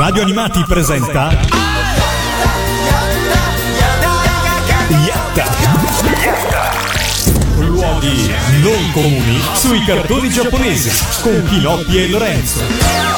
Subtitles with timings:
[0.00, 1.28] Radio Animati presenta
[4.88, 5.44] Yatta.
[7.58, 10.90] Luoghi non comuni sui cartoni giapponesi
[11.20, 13.09] con Pinocchio e Lorenzo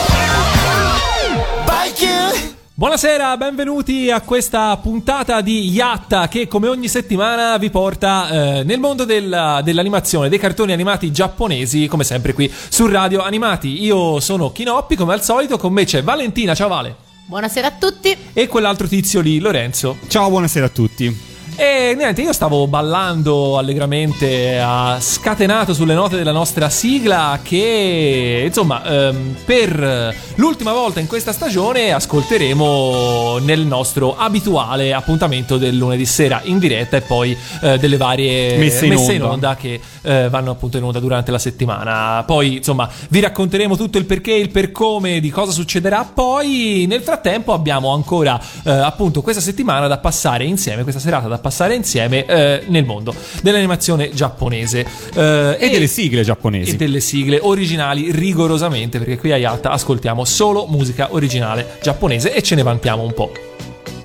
[2.74, 8.80] Buonasera, benvenuti a questa puntata di Yatta che come ogni settimana vi porta eh, nel
[8.80, 13.84] mondo della, dell'animazione, dei cartoni animati giapponesi, come sempre qui su Radio Animati.
[13.84, 16.96] Io sono Kinoppi, come al solito, con me c'è Valentina, ciao Vale.
[17.26, 18.16] Buonasera a tutti.
[18.32, 19.98] E quell'altro tizio lì, Lorenzo.
[20.08, 21.31] Ciao, buonasera a tutti.
[21.54, 28.82] E niente, io stavo ballando allegramente a scatenato sulle note della nostra sigla che, insomma,
[28.84, 36.40] ehm, per l'ultima volta in questa stagione ascolteremo nel nostro abituale appuntamento del lunedì sera
[36.44, 39.54] in diretta e poi eh, delle varie messe in, messe in onda.
[39.54, 42.24] che eh, vanno appunto in onda durante la settimana.
[42.24, 46.86] Poi, insomma, vi racconteremo tutto il perché, il per come, di cosa succederà poi.
[46.88, 51.74] Nel frattempo abbiamo ancora eh, appunto questa settimana da passare insieme, questa serata da passare
[51.74, 57.38] insieme eh, nel mondo dell'animazione giapponese eh, e, e, delle sigle giapponesi e delle sigle
[57.42, 63.02] originali rigorosamente perché qui a Yatta ascoltiamo solo musica originale giapponese e ce ne vantiamo
[63.02, 63.30] un po'.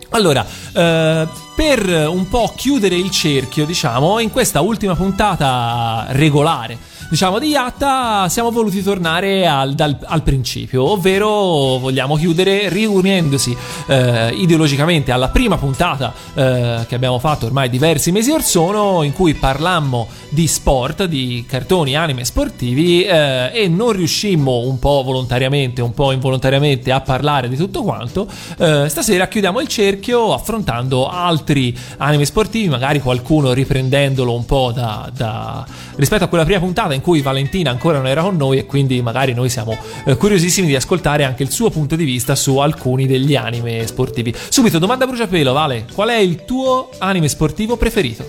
[0.10, 7.40] Allora, eh, per un po' chiudere il cerchio, diciamo, in questa ultima puntata regolare diciamo,
[7.40, 13.56] di Yatta siamo voluti tornare al, dal, al principio, ovvero vogliamo chiudere riunendosi
[13.88, 19.14] eh, ideologicamente alla prima puntata eh, che abbiamo fatto ormai diversi mesi or sono, in
[19.14, 25.82] cui parlammo di sport, di cartoni, anime sportivi eh, e non riuscimmo un po' volontariamente,
[25.82, 28.28] un po' involontariamente a parlare di tutto quanto.
[28.58, 35.10] Eh, stasera chiudiamo il cerchio affrontando altri anime sportivi, magari qualcuno riprendendolo un po' da,
[35.14, 38.66] da rispetto a quella prima puntata in cui Valentina ancora non era con noi e
[38.66, 42.58] quindi magari noi siamo eh, curiosissimi di ascoltare anche il suo punto di vista su
[42.58, 44.36] alcuni degli anime sportivi.
[44.50, 48.26] Subito, domanda a bruciapelo, Vale, qual è il tuo anime sportivo preferito?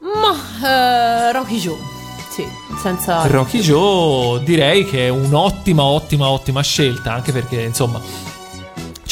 [0.00, 1.78] Ma uh, Rocky Joe.
[2.30, 2.44] Sì,
[2.80, 3.26] senza...
[3.26, 8.00] Rocky Joe direi che è un'ottima, ottima, ottima scelta, anche perché insomma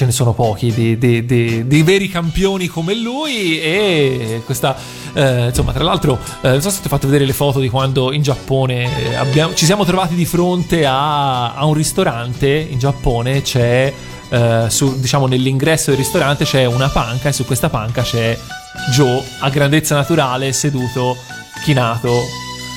[0.03, 4.75] ce ne sono pochi di, di, di, di, veri campioni come lui e questa
[5.13, 7.69] eh, insomma tra l'altro eh, non so se ti ho fatto vedere le foto di
[7.69, 12.81] quando in Giappone eh, abbiamo, ci siamo trovati di fronte a, a un ristorante in
[12.81, 13.93] Giappone c'è
[14.29, 18.37] eh, su, diciamo nell'ingresso del ristorante c'è una panca e su questa panca c'è
[18.91, 21.17] Joe a grandezza naturale seduto
[21.63, 22.23] chinato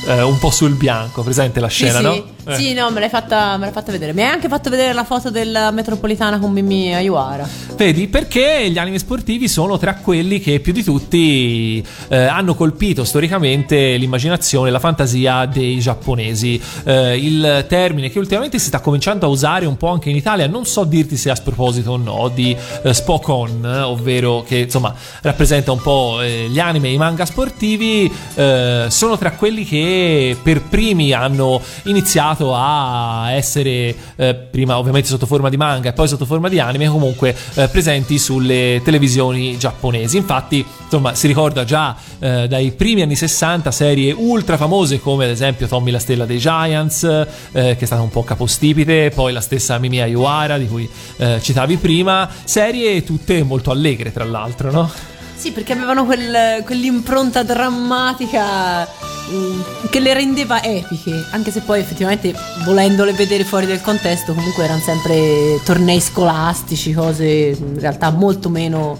[0.07, 2.13] eh, un po' sul bianco presente la scena sì, no?
[2.13, 2.34] Sì.
[2.47, 2.55] Eh.
[2.55, 4.13] Sì, no, me l'hai, fatta, me l'hai fatta vedere.
[4.13, 7.47] Mi hai anche fatto vedere la foto della metropolitana con Mimì Ayuara.
[7.75, 13.03] Vedi, perché gli anime sportivi sono tra quelli che più di tutti eh, hanno colpito
[13.03, 16.61] storicamente l'immaginazione e la fantasia dei giapponesi.
[16.83, 20.47] Eh, il termine che ultimamente si sta cominciando a usare un po' anche in Italia,
[20.47, 25.71] non so dirti se a sproposito o no, di eh, Spokon, ovvero che insomma rappresenta
[25.71, 30.61] un po' eh, gli anime e i manga sportivi, eh, sono tra quelli che per
[30.61, 36.07] primi hanno iniziato iniziato a essere eh, prima ovviamente sotto forma di manga e poi
[36.07, 40.17] sotto forma di anime comunque eh, presenti sulle televisioni giapponesi.
[40.17, 45.31] Infatti, insomma, si ricorda già eh, dai primi anni 60 serie ultra famose come ad
[45.31, 49.41] esempio Tommy la stella dei Giants, eh, che è stata un po' capostipite, poi la
[49.41, 55.13] stessa Mimi Ayuara di cui eh, citavi prima, serie tutte molto allegre tra l'altro, no?
[55.35, 58.87] Sì, perché avevano quel, quell'impronta drammatica
[59.29, 64.63] mm, che le rendeva epiche, anche se poi effettivamente volendole vedere fuori del contesto comunque
[64.63, 68.99] erano sempre tornei scolastici, cose in realtà molto meno,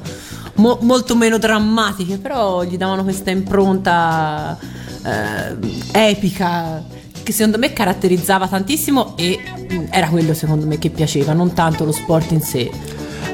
[0.56, 4.58] mo, molto meno drammatiche, però gli davano questa impronta
[5.04, 5.56] eh,
[5.92, 6.84] epica
[7.26, 9.40] che secondo me caratterizzava tantissimo e
[9.74, 12.70] mm, era quello secondo me che piaceva, non tanto lo sport in sé.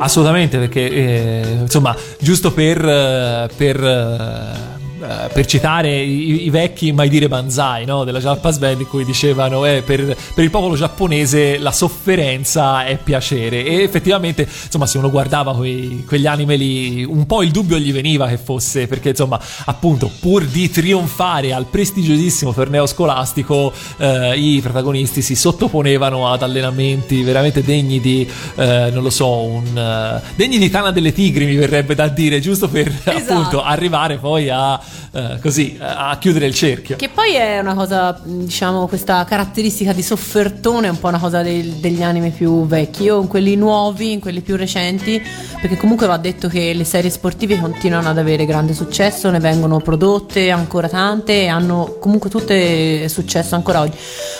[0.03, 4.70] Assolutamente, perché eh, insomma, giusto per, eh, per eh,
[5.01, 8.03] per citare i, i, vecchi mai dire banzai no?
[8.03, 12.97] della Japas Band in cui dicevano eh, per, per, il popolo giapponese la sofferenza è
[12.97, 17.79] piacere e effettivamente insomma se uno guardava quei, quegli anime lì un po' il dubbio
[17.79, 24.37] gli veniva che fosse perché insomma appunto pur di trionfare al prestigiosissimo torneo scolastico eh,
[24.37, 30.35] i protagonisti si sottoponevano ad allenamenti veramente degni di eh, non lo so un, uh,
[30.35, 33.17] degni di Tana delle Tigri mi verrebbe da dire giusto per esatto.
[33.17, 34.79] appunto arrivare poi a
[35.13, 36.95] eh, così eh, a chiudere il cerchio.
[36.95, 41.41] Che poi è una cosa, diciamo, questa caratteristica di soffertone è un po' una cosa
[41.41, 43.03] del- degli anime più vecchi.
[43.03, 45.21] Io in quelli nuovi, in quelli più recenti,
[45.59, 49.79] perché comunque va detto che le serie sportive continuano ad avere grande successo, ne vengono
[49.79, 53.97] prodotte ancora tante e hanno comunque tutte successo ancora oggi.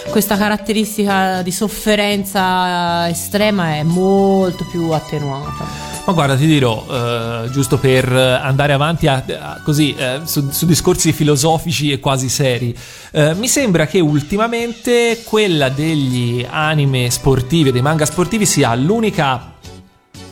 [0.10, 6.00] Questa caratteristica di sofferenza estrema è molto più attenuata.
[6.04, 10.66] Ma guarda, ti dirò, eh, giusto per andare avanti a- a- così eh, su, su
[10.66, 12.76] discorsi filosofici e quasi seri,
[13.12, 19.51] eh, mi sembra che ultimamente quella degli anime sportivi, dei manga sportivi, sia l'unica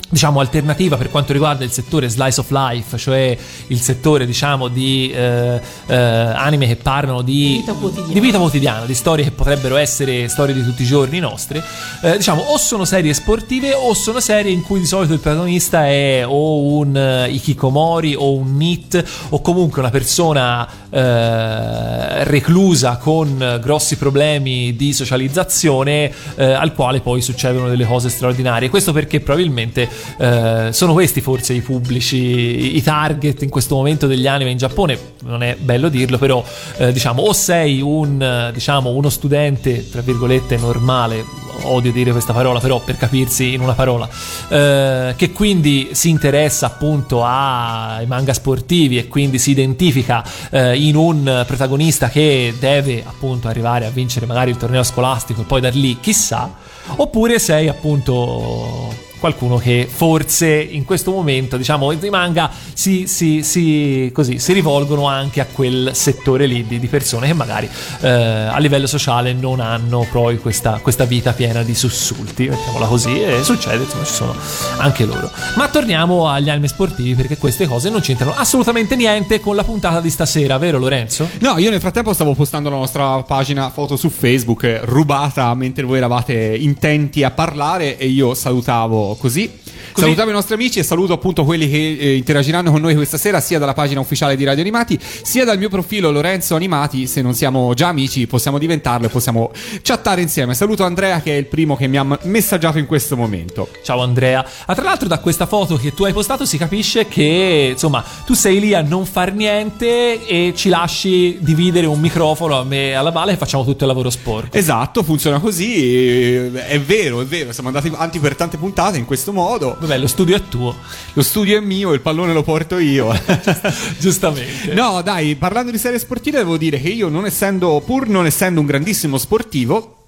[0.10, 5.12] diciamo alternativa per quanto riguarda il settore slice of life, cioè il settore diciamo di
[5.12, 8.14] eh, eh, anime che parlano di Vita quotidiana.
[8.14, 11.64] di vita quotidiana, di storie che potrebbero essere storie di tutti i giorni nostre,
[12.02, 15.86] eh, diciamo o sono serie sportive o sono serie in cui di solito il protagonista
[15.86, 23.60] è o un eh, ikikomori o un nit o comunque una persona eh, reclusa con
[23.62, 28.70] grossi problemi di socializzazione eh, al quale poi succedono delle cose straordinarie.
[28.70, 34.28] Questo perché probabilmente eh, sono questi forse i pubblici, i target in questo momento degli
[34.28, 34.98] anime in Giappone.
[35.24, 36.44] Non è bello dirlo, però
[36.78, 42.34] eh, diciamo o sei un eh, diciamo uno studente tra virgolette normale odio dire questa
[42.34, 44.08] parola, però per capirsi in una parola,
[44.50, 50.96] eh, che quindi si interessa appunto ai manga sportivi e quindi si identifica eh, in
[50.96, 55.70] un protagonista che deve appunto arrivare a vincere magari il torneo scolastico e poi da
[55.70, 56.54] lì chissà,
[56.96, 64.10] oppure sei appunto qualcuno che forse in questo momento, diciamo, i manga si, si- si-
[64.14, 67.70] così, si rivolgono anche a quel settore lì di, di persone che magari
[68.02, 73.22] eh, a livello sociale non hanno poi questa, questa vita piena di sussulti, mettiamola così,
[73.22, 74.36] e succede, insomma, ci sono
[74.78, 75.30] anche loro.
[75.56, 80.00] Ma torniamo agli anime sportivi perché queste cose non c'entrano assolutamente niente con la puntata
[80.00, 81.28] di stasera, vero Lorenzo?
[81.40, 85.98] No, io nel frattempo stavo postando la nostra pagina foto su Facebook, rubata mentre voi
[85.98, 89.50] eravate intenti a parlare e io salutavo così.
[90.00, 93.42] Salutavo i nostri amici e saluto appunto quelli che eh, interagiranno con noi questa sera
[93.42, 97.06] sia dalla pagina ufficiale di Radio Animati sia dal mio profilo Lorenzo Animati.
[97.06, 99.52] Se non siamo già amici possiamo diventarlo e possiamo
[99.82, 100.54] chattare insieme.
[100.54, 103.68] Saluto Andrea che è il primo che mi ha messaggiato in questo momento.
[103.84, 104.46] Ciao Andrea.
[104.66, 108.34] Ah, tra l'altro da questa foto che tu hai postato si capisce che insomma tu
[108.34, 112.94] sei lì a non far niente e ci lasci dividere un microfono a me e
[112.94, 114.56] alla Bala e facciamo tutto il lavoro sporco.
[114.56, 116.36] Esatto, funziona così.
[116.36, 117.52] È vero, è vero.
[117.52, 119.76] Siamo andati avanti per tante puntate in questo modo.
[119.90, 120.76] Vabbè, lo studio è tuo,
[121.14, 123.12] Lo studio è mio, il pallone lo porto io.
[123.98, 124.72] giustamente.
[124.72, 128.60] No, dai, parlando di serie sportive, devo dire che io, non essendo, pur non essendo
[128.60, 129.99] un grandissimo sportivo.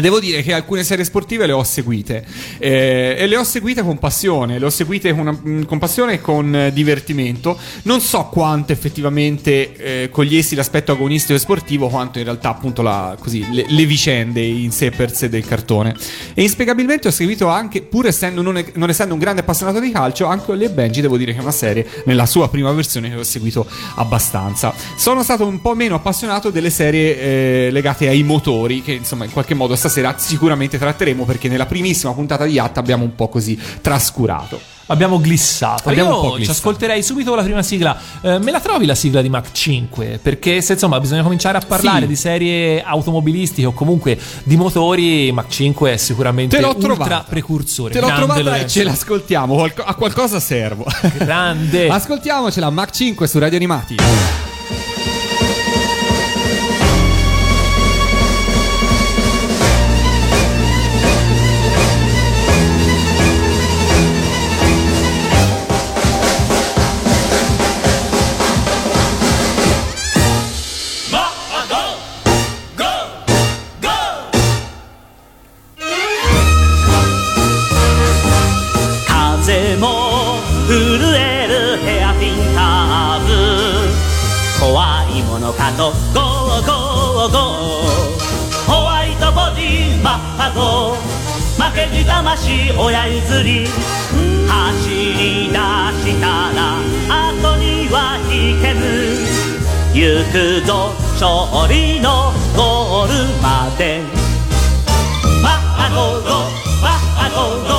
[0.00, 2.24] Devo dire che alcune serie sportive le ho seguite
[2.58, 6.20] eh, e le ho seguite con passione, le ho seguite con, mh, con passione e
[6.20, 7.58] con eh, divertimento.
[7.82, 13.16] Non so quanto effettivamente eh, cogliessi l'aspetto agonistico e sportivo, quanto in realtà appunto la-
[13.18, 15.94] così, le, le vicende in sé per sé del cartone.
[16.34, 20.26] E inspiegabilmente ho seguito anche, pur essendo, non, non essendo un grande appassionato di calcio,
[20.26, 23.16] anche Ollie e Benji devo dire che è una serie nella sua prima versione che
[23.16, 24.74] ho seguito abbastanza.
[24.96, 29.32] Sono stato un po' meno appassionato delle serie eh, legate ai motori, che insomma in
[29.32, 33.58] qualche modo stasera sicuramente tratteremo perché nella primissima puntata di Yatta abbiamo un po' così
[33.80, 34.60] trascurato.
[34.88, 35.88] Abbiamo glissato.
[35.88, 36.58] Abbiamo Io un po' ci glissato.
[36.58, 37.98] ascolterei subito la prima sigla.
[38.20, 40.20] Eh, me la trovi la sigla di Mach 5?
[40.22, 42.06] Perché se insomma bisogna cominciare a parlare Sì.
[42.06, 47.24] di serie automobilistiche o comunque di motori, Mach 5 è sicuramente Te l'ho ultra trovata.
[47.28, 47.92] precursore.
[47.94, 50.84] Te l'ho Grande trovata e ce l'ascoltiamo, a qualcosa servo.
[51.18, 51.88] Grande.
[51.90, 54.45] Ascoltiamocela, Mach 5 su Radio Animati.
[92.78, 93.66] 親譲り。
[94.48, 96.60] 走り出したら
[97.08, 98.84] 後には引けず。
[99.94, 100.34] 行く
[100.66, 104.02] ぞ勝利のゴールまで。
[105.42, 106.30] バッハゴーゴー
[106.82, 107.75] マッハゴーゴ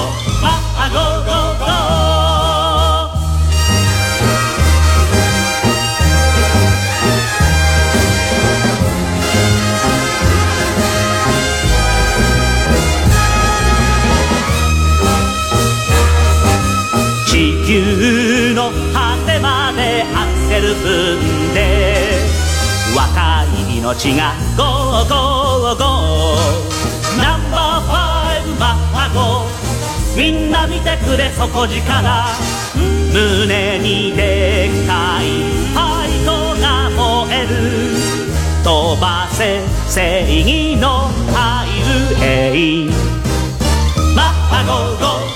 [23.87, 27.17] 若い命がゴーゴーゴー。
[27.17, 30.17] ナンバーファイブマッハゴー。
[30.17, 31.77] みんな見てくれ底力。
[33.13, 35.25] 胸にでっかい。
[35.71, 36.99] ファイトが燃
[37.33, 37.49] える。
[38.63, 42.89] 飛ばせ正義のハイウェイ
[44.13, 45.26] マッハゴーゴー。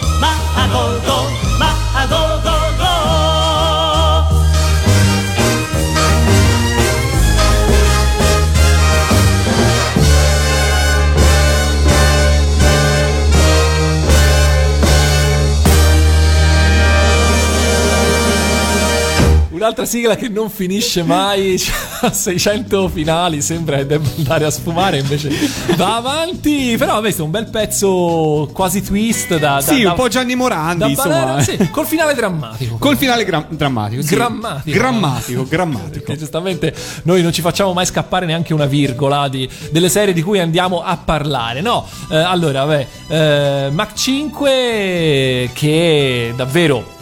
[19.71, 21.55] Un'altra sigla che non finisce mai,
[22.01, 25.29] ha 600 finali, sembra che debba andare a sfumare, invece
[25.77, 26.75] va avanti.
[26.77, 29.37] Però vabbè, è un bel pezzo quasi twist da...
[29.55, 31.19] da Sì, da- un po' Gianni Morandi, insomma.
[31.23, 32.75] balera- sì, col finale drammatico.
[32.77, 34.01] Col finale gra- drammatico.
[34.01, 34.13] sì.
[34.15, 34.77] Grammatico.
[34.77, 35.89] Grammatico, grammatico.
[36.03, 40.21] Perché giustamente noi non ci facciamo mai scappare neanche una virgola di- delle serie di
[40.21, 41.61] cui andiamo a parlare.
[41.61, 46.99] No, eh, allora, vabbè, eh, Mach 5 che davvero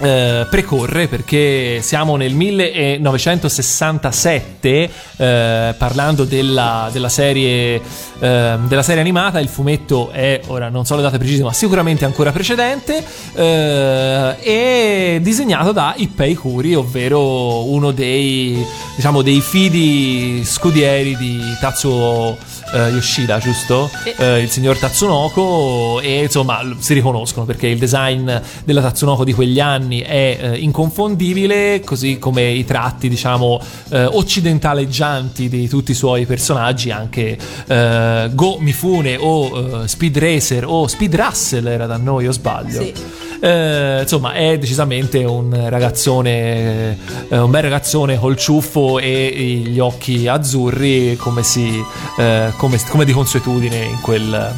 [0.00, 7.80] eh, precorre perché siamo nel 1967 eh, parlando della, della serie
[8.18, 9.40] eh, della serie animata.
[9.40, 15.18] Il fumetto è ora non so le date precise ma sicuramente ancora precedente eh, e
[15.22, 18.64] disegnato da Ippei Kuri ovvero uno dei
[18.96, 22.36] diciamo dei fidi scudieri di Tatsuo
[22.72, 23.90] eh, Yoshida giusto?
[24.02, 24.14] Sì.
[24.16, 28.30] Eh, il signor Tatsunoko e insomma si riconoscono perché il design
[28.64, 33.60] della Tatsunoko di quegli anni è eh, inconfondibile così come i tratti diciamo
[33.90, 40.64] eh, occidentaleggianti di tutti i suoi personaggi anche eh, Go Mifune o eh, Speed Racer
[40.66, 42.94] o Speed Russell era da noi o sbaglio Sì.
[43.40, 49.30] Eh, insomma è decisamente un ragazzone eh, un bel ragazzone col ciuffo e
[49.64, 51.80] gli occhi azzurri come si
[52.18, 54.54] eh, come, come di consuetudine in quel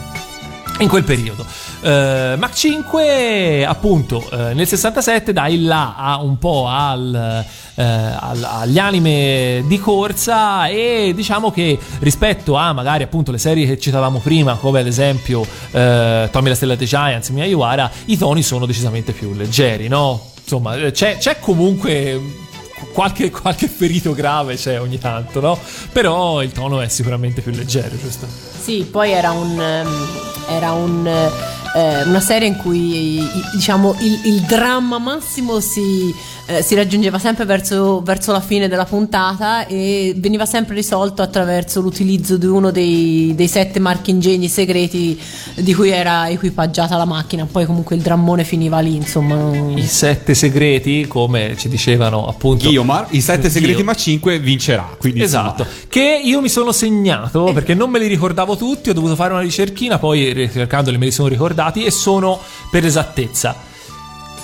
[0.81, 1.45] in quel periodo.
[1.83, 7.45] Eh, Mach 5, appunto, eh, nel 67 dà il là un po' al,
[7.81, 13.79] eh, agli anime di corsa e diciamo che rispetto a magari appunto le serie che
[13.79, 18.43] citavamo prima, come ad esempio eh, Tommy la Stella dei Giants, Mia Iwara, i toni
[18.43, 20.29] sono decisamente più leggeri, no?
[20.43, 22.21] Insomma, eh, c'è, c'è comunque
[22.93, 25.59] qualche, qualche ferito grave c'è ogni tanto, no?
[25.93, 28.27] Però il tono è sicuramente più leggero, giusto?
[28.61, 29.61] Sì, poi era un.
[29.61, 30.07] ehm,
[30.49, 31.07] Era un.
[31.07, 33.23] eh, una serie in cui
[33.55, 36.13] diciamo il, il dramma massimo si,
[36.51, 41.81] eh, si raggiungeva sempre verso, verso la fine della puntata e veniva sempre risolto attraverso
[41.81, 45.21] l'utilizzo di uno dei, dei sette marchingegni segreti
[45.55, 47.47] di cui era equipaggiata la macchina.
[47.47, 49.77] Poi comunque il drammone finiva lì, insomma.
[49.77, 52.67] I sette segreti, come ci dicevano appunto.
[52.67, 53.51] Guiomar, i sette Ghio.
[53.51, 54.97] segreti ma 5 vincerà.
[54.99, 58.93] Quindi, Esatto, insomma, che io mi sono segnato perché non me li ricordavo tutti, ho
[58.93, 62.41] dovuto fare una ricerchina, poi ricercandoli me li sono ricordati e sono
[62.73, 63.55] per esattezza.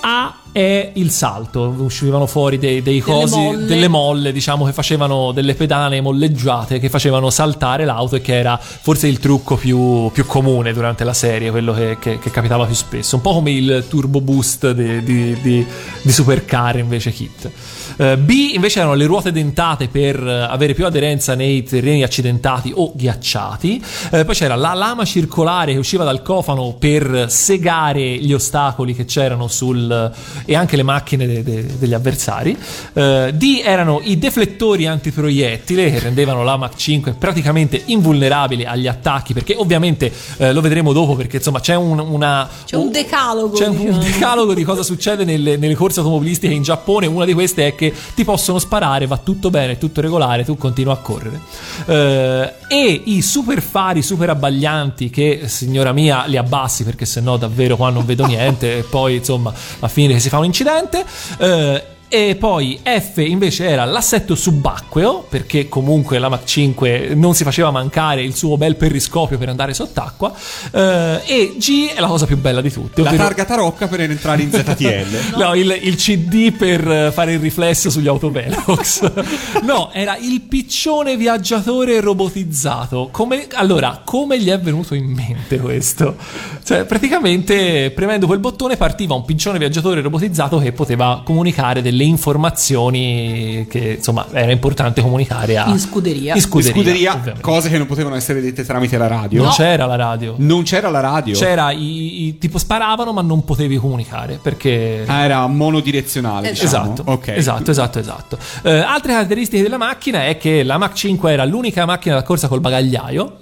[0.03, 3.67] A è il salto, uscivano fuori dei, dei Delle cosi, molle.
[3.67, 8.59] delle molle, diciamo che facevano delle pedane molleggiate che facevano saltare l'auto e che era
[8.59, 12.75] forse il trucco più, più comune durante la serie, quello che, che- che capitava più
[12.75, 15.67] spesso, un po' come il turbo boost di, di, di,
[16.01, 17.51] di Supercar invece Kit.
[17.97, 22.73] Eh, B invece erano le ruote dentate per eh, avere più aderenza nei terreni accidentati
[22.75, 23.83] o ghiacciati.
[24.13, 29.05] Eh, poi c'era la lama circolare che usciva dal cofano per segare gli ostacoli che
[29.05, 30.13] c'erano sul
[30.45, 32.57] e anche le macchine de- de- degli avversari.
[32.93, 39.33] Eh, D erano i deflettori antiproiettile che rendevano la Mach 5 praticamente invulnerabile agli attacchi
[39.33, 43.77] perché ovviamente lo vedremo dopo perché insomma c'è un, una C'è un decalogo, c'è un
[43.77, 43.99] diciamo.
[44.03, 47.07] decalogo di cosa succede nelle, nelle corse automobilistiche in Giappone.
[47.07, 50.95] Una di queste è che ti possono sparare, va tutto bene, tutto regolare, tu continua
[50.95, 51.41] a correre.
[51.87, 57.77] Eh, e i super fari, super abbaglianti, che signora mia li abbassi perché sennò davvero
[57.77, 58.79] qua non vedo niente.
[58.79, 61.05] e poi insomma, a fine che si fa un incidente.
[61.39, 67.43] Eh, e poi F invece era l'assetto subacqueo, perché comunque la Mach 5 non si
[67.43, 70.33] faceva mancare il suo bel periscopio per andare sott'acqua.
[70.71, 73.03] Eh, e G è la cosa più bella di tutte.
[73.03, 75.35] la ovvero- targa tarocca per entrare in ZTL.
[75.37, 79.11] No, il, il CD per eh, fare il riflesso sugli autovelox.
[79.63, 83.09] no, era il piccione viaggiatore robotizzato.
[83.11, 86.17] Come, allora, come gli è venuto in mente questo?
[86.65, 92.05] Cioè, praticamente, premendo quel bottone partiva un piccione viaggiatore robotizzato che poteva comunicare delle delle
[92.05, 96.35] informazioni che insomma era importante comunicare a, In scuderia.
[96.35, 97.41] in scuderia, Scuderia, ovviamente.
[97.41, 99.43] cose che non potevano essere dette tramite la radio.
[99.43, 101.35] non c'era la radio Non c'era la radio.
[101.37, 106.51] c'era i, i- tipo sparavano ma non potevi comunicare perché Ah, era monodirezionale.
[106.51, 106.67] diciamo.
[106.95, 107.29] Esatto, Ok.
[107.29, 108.39] esatto, esatto, esatto.
[108.63, 112.49] Eh, altre caratteristiche della macchina è che la Mach 5 era l'unica macchina da corsa
[112.49, 113.37] col bagagliaio.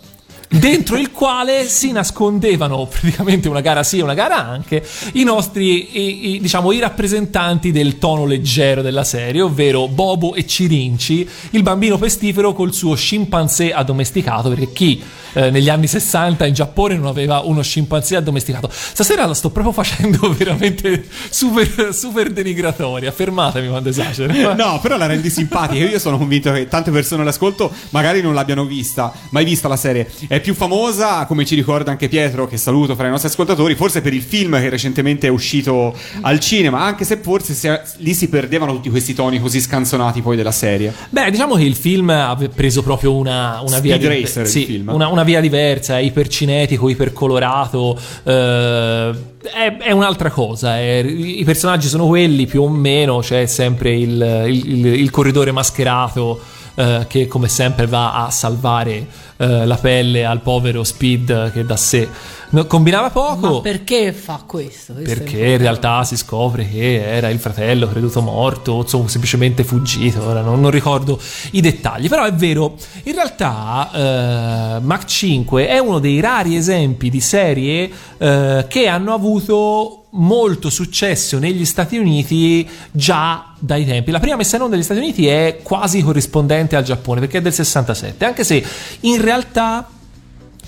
[0.49, 4.85] Dentro il quale si nascondevano praticamente una gara sì e una gara anche
[5.15, 10.47] i nostri, i- i- diciamo, i rappresentanti del tono leggero della serie, ovvero Bobo e
[10.47, 15.03] Cirinci, il bambino pestifero col suo scimpanzé addomesticato, perché chi
[15.35, 18.69] eh, negli anni 60 in Giappone non aveva uno scimpanzé addomesticato?
[18.71, 24.55] Stasera la sto proprio facendo veramente super, super denigratoria, fermatemi quando esagero.
[24.55, 25.85] No, però la rendi simpatica.
[25.85, 30.11] Io sono convinto che tante persone all'ascolto magari non l'abbiano vista, mai vista la serie.
[30.27, 34.01] È più famosa, come ci ricorda anche Pietro, che saluto fra i nostri ascoltatori, forse
[34.01, 38.29] per il film che recentemente è uscito al cinema, anche se forse se- lì si
[38.29, 40.93] perdevano tutti questi toni così scanzonati poi della serie.
[41.11, 44.89] Beh, diciamo che il film ha preso proprio una, una via Racer, il sì, film.
[44.89, 47.99] Una, una via diversa, è ipercinetico, ipercolorato.
[48.23, 49.11] eh,
[49.43, 50.79] è, è un'altra cosa.
[50.79, 53.19] è- I personaggi sono quelli più o meno.
[53.19, 56.41] C'è sempre il, il- il- il corridore mascherato.
[56.77, 61.77] eh, che come sempre va a salvare eh, la pelle al povero Speed che da
[61.77, 62.09] sé
[62.55, 64.95] no, combinava poco Ma perché fa questo?
[64.95, 70.23] Questo perché in realtà si scopre che era il fratello creduto morto, insomma, semplicemente fuggito.
[70.25, 71.21] Ora non, non ricordo
[71.53, 72.77] i dettagli, però è vero.
[73.05, 79.13] In realtà, eh, Mach 5 è uno dei rari esempi di serie eh, che hanno
[79.13, 84.11] avuto molto successo negli Stati Uniti già dai tempi.
[84.11, 87.43] La prima messa in onda degli Stati Uniti è quasi corrispondente al Giappone perché è
[87.43, 88.65] del 67, anche se
[89.01, 89.89] in realtà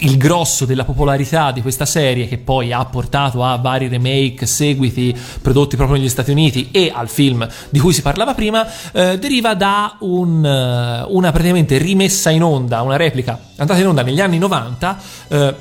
[0.01, 5.17] il grosso della popolarità di questa serie, che poi ha portato a vari remake, seguiti
[5.41, 9.55] prodotti proprio negli Stati Uniti e al film di cui si parlava prima, eh, deriva
[9.55, 14.39] da un, eh, una praticamente rimessa in onda, una replica andata in onda negli anni
[14.39, 14.99] 90.
[15.29, 15.55] eh,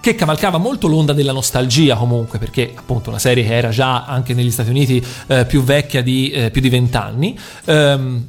[0.00, 4.32] che cavalcava molto l'onda della nostalgia comunque perché appunto una serie che era già anche
[4.32, 8.26] negli Stati Uniti eh, più vecchia di eh, più di vent'anni ehm,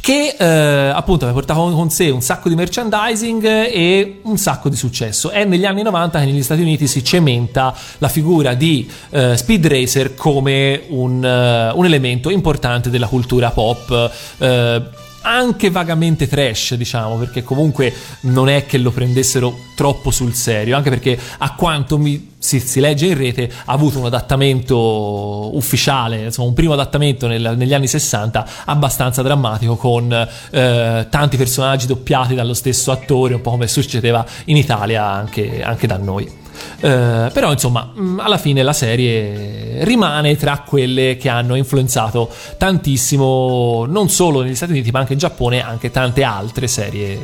[0.00, 4.76] che eh, appunto aveva portato con sé un sacco di merchandising e un sacco di
[4.76, 5.30] successo.
[5.30, 9.66] È negli anni 90 che negli Stati Uniti si cementa la figura di eh, Speed
[9.66, 14.10] Racer come un, eh, un elemento importante della cultura pop.
[14.38, 14.82] eh,
[15.22, 20.90] anche vagamente trash, diciamo, perché comunque non è che lo prendessero troppo sul serio, anche
[20.90, 26.48] perché a quanto mi si, si legge in rete ha avuto un adattamento ufficiale, insomma
[26.48, 32.54] un primo adattamento nel- negli anni 60 abbastanza drammatico con eh, tanti personaggi doppiati dallo
[32.54, 36.39] stesso attore, un po' come succedeva in Italia anche, anche da noi.
[36.80, 43.84] Eh, però insomma mh, alla fine la serie rimane tra quelle che hanno influenzato tantissimo
[43.86, 47.18] non solo negli Stati Uniti ma anche in Giappone anche tante altre serie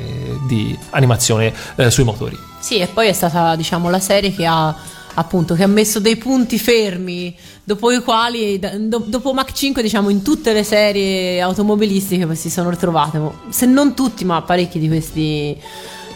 [0.46, 2.36] di animazione eh, sui motori.
[2.58, 4.74] Sì, e poi è stata, diciamo, la serie che ha
[5.18, 7.34] appunto che ha messo dei punti fermi
[7.64, 12.70] dopo i quali do- dopo Mach 5 diciamo in tutte le serie automobilistiche si sono
[12.70, 13.20] ritrovate.
[13.48, 15.58] Se non tutti ma parecchi di questi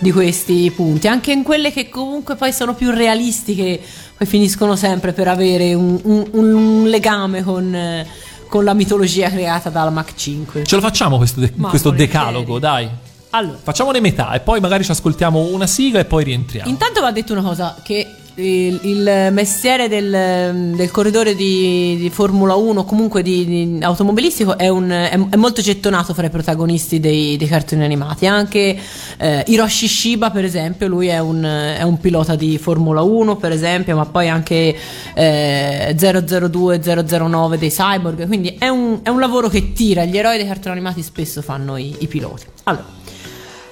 [0.01, 3.79] di questi punti anche in quelle che comunque poi sono più realistiche
[4.17, 8.05] poi finiscono sempre per avere un, un- un legame con,
[8.49, 12.89] con la mitologia creata dalla Mach 5 ce lo facciamo questo, de- questo decalogo dai.
[13.33, 13.59] Allora.
[13.63, 16.69] Facciamone metà e poi magari ci ascoltiamo una sigla e poi rientriamo.
[16.69, 18.05] Intanto va detto una cosa, che
[18.40, 24.68] il, il mestiere del, del corridore di, di Formula 1, comunque di, di automobilistico, è,
[24.68, 28.26] un- è- è molto gettonato fra i protagonisti dei, dei cartoni animati.
[28.26, 28.79] Anche
[29.18, 33.53] eh, Hiroshi Shiba, per esempio, lui è un, è un pilota di Formula 1, per
[33.53, 34.76] esempio, ma poi anche
[35.14, 38.26] eh, 002, 009 dei Cyborg.
[38.26, 40.05] Quindi è un, un lavoro che tira.
[40.05, 42.44] Gli eroi dei cartoni animati spesso fanno i, i piloti.
[42.64, 42.98] Allora,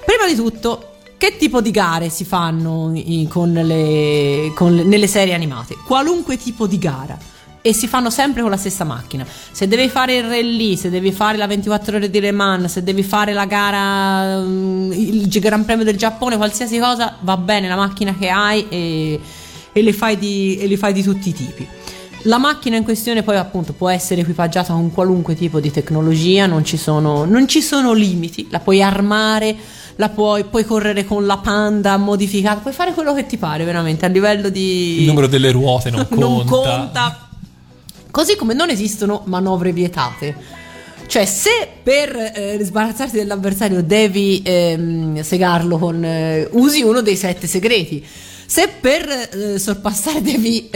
[0.05, 0.88] Prima di tutto,
[1.19, 5.75] che tipo di gare si fanno i- con le- con le- nelle serie animate?
[5.85, 7.17] Qualunque tipo di gara.
[7.61, 9.25] E si fanno sempre con la stessa macchina.
[9.51, 12.83] Se devi fare il rally, se devi fare la 24 ore di Le Mans, se
[12.83, 17.75] devi fare la gara, mm, il Gran Premio del Giappone, qualsiasi cosa, va bene la
[17.75, 19.19] macchina che hai e,
[19.73, 21.67] e le fai di, e le fai di tutti i tipi.
[22.23, 26.63] La macchina in questione poi appunto può essere equipaggiata con qualunque tipo di tecnologia, non
[26.63, 29.53] ci sono, non ci sono limiti, la puoi armare,
[29.99, 34.05] la puoi, puoi correre con la panda modificata, puoi fare quello che ti pare veramente
[34.05, 35.01] a livello di...
[35.01, 37.29] il numero delle ruote non conta, non conta.
[38.09, 40.57] Così come non esistono manovre vietate.
[41.05, 46.03] Cioè, se per eh, sbarazzarti dell'avversario devi ehm, segarlo con.
[46.03, 48.05] eh, usi uno dei sette segreti.
[48.45, 50.71] Se per eh, sorpassare devi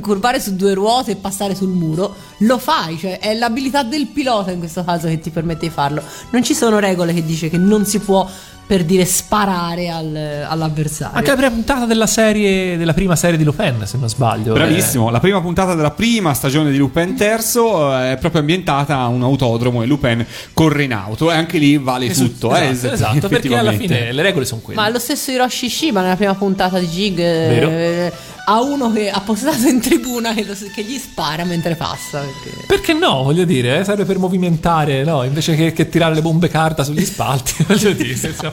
[0.00, 4.50] curvare su due ruote e passare sul muro, lo fai, cioè è l'abilità del pilota
[4.50, 6.02] in questo caso che ti permette di farlo.
[6.30, 8.28] Non ci sono regole che dice che non si può
[8.66, 11.16] per dire sparare al- all'avversario.
[11.16, 14.54] Anche la prima puntata della serie, della prima serie di Lupin, se non sbaglio.
[14.54, 19.08] Bravissimo, la prima puntata della prima stagione di Lupin terzo eh, è proprio ambientata a
[19.08, 20.24] un autodromo e Lupin
[20.54, 22.48] corre in auto e anche lì vale Eh, tutto.
[22.54, 24.80] esatto, eh, esatto, esatto, perché alla fine le regole sono quelle.
[24.80, 28.12] Ma lo stesso Hiroshi Shiba nella prima puntata di Jig eh,
[28.46, 32.20] Ha uno che ha postato in tribuna che, lo- che gli spara mentre passa.
[32.20, 32.64] Perché...
[32.66, 35.22] Perché no, voglio dire, eh, serve per movimentare, no?
[35.22, 38.10] Invece che, che tirare le bombe carta sugli spalti, voglio dire.
[38.12, 38.52] insomma.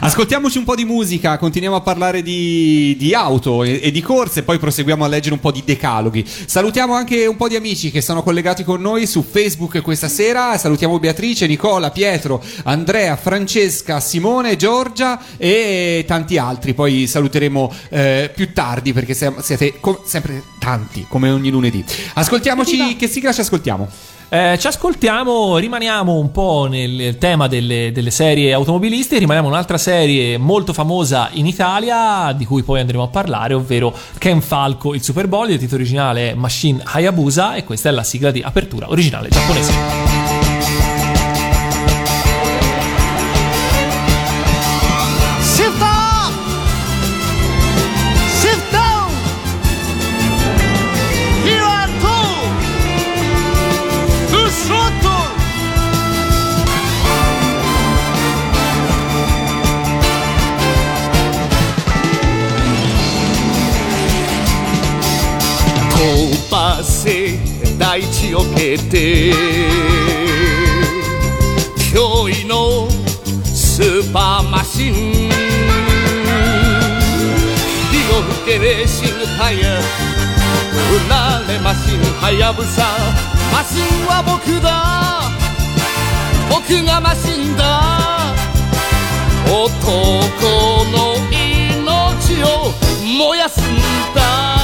[0.00, 4.42] Ascoltiamoci un po' di musica, continuiamo a parlare di, di auto e, e di corse,
[4.42, 6.22] poi proseguiamo a leggere un po' di decaloghi.
[6.26, 10.58] Salutiamo anche un po' di amici che sono collegati con noi su Facebook questa sera.
[10.58, 16.74] Salutiamo Beatrice, Nicola, Pietro, Andrea, Francesca, Simone, Giorgia e tanti altri.
[16.74, 21.84] Poi saluteremo eh, più tardi perché siamo- siete co- sempre tanti, come ogni lunedì.
[22.14, 23.88] Ascoltiamoci, che sigla ci ascoltiamo?
[24.32, 29.76] Eh, ci ascoltiamo, rimaniamo un po' nel tema delle, delle serie automobilistiche, rimaniamo in un'altra
[29.76, 35.02] serie molto famosa in Italia, di cui poi andremo a parlare, ovvero Ken Falco, il
[35.02, 38.88] Super Bowl, il titolo originale è Machine Hayabusa e questa è la sigla di apertura
[38.88, 40.29] originale giapponese.
[67.90, 69.34] 大地を蹴って
[71.92, 72.88] 驚異の
[73.42, 74.92] スーパーマシン。
[74.92, 75.32] 火
[78.14, 79.82] を吹けレーシングタイヤう
[81.08, 82.86] なれマシンはやぶさ
[83.52, 84.70] マシンは僕だ。
[86.48, 87.80] 僕がマシンだ。
[89.46, 89.66] 男
[90.92, 92.70] の命を
[93.18, 93.64] 燃やすん
[94.14, 94.59] だ。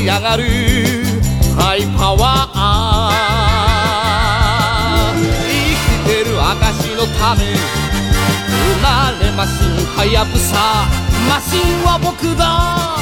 [0.00, 0.44] ち上がる。
[1.58, 2.58] ハイパワー。
[5.12, 5.28] 生
[5.84, 7.44] きてる証のため。
[7.44, 10.86] うなれマシンはやぶさ。
[11.28, 12.96] マシンは僕だ。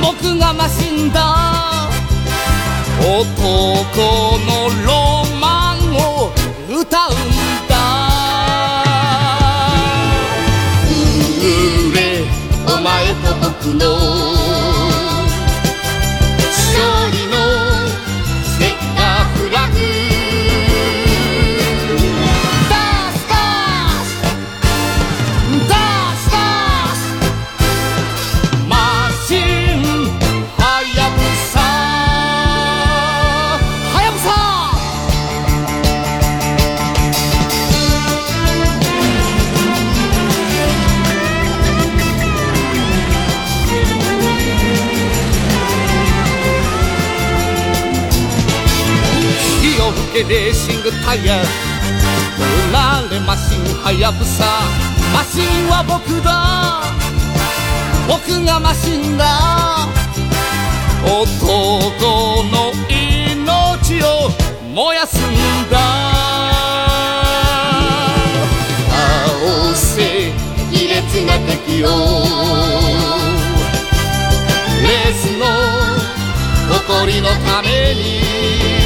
[0.00, 1.20] 僕がマシンだ。
[2.98, 3.12] 男
[4.46, 6.32] のロマンを
[6.66, 7.14] 歌うん
[7.68, 7.74] だ
[11.42, 12.24] 売れ
[12.66, 13.84] お前と僕の
[50.16, 51.44] けレーシングタイヤう
[52.72, 54.62] なれマシンはやぶさ。
[55.12, 56.80] マシンは僕だ。
[58.08, 59.26] 僕がマシンだ。
[61.04, 64.30] 男の命を
[64.74, 65.20] 燃やすん
[65.70, 65.76] だ。
[68.88, 70.32] 倒せ
[70.72, 71.88] 卑劣な敵を
[74.80, 75.44] レースの
[76.72, 78.85] 誇りのために。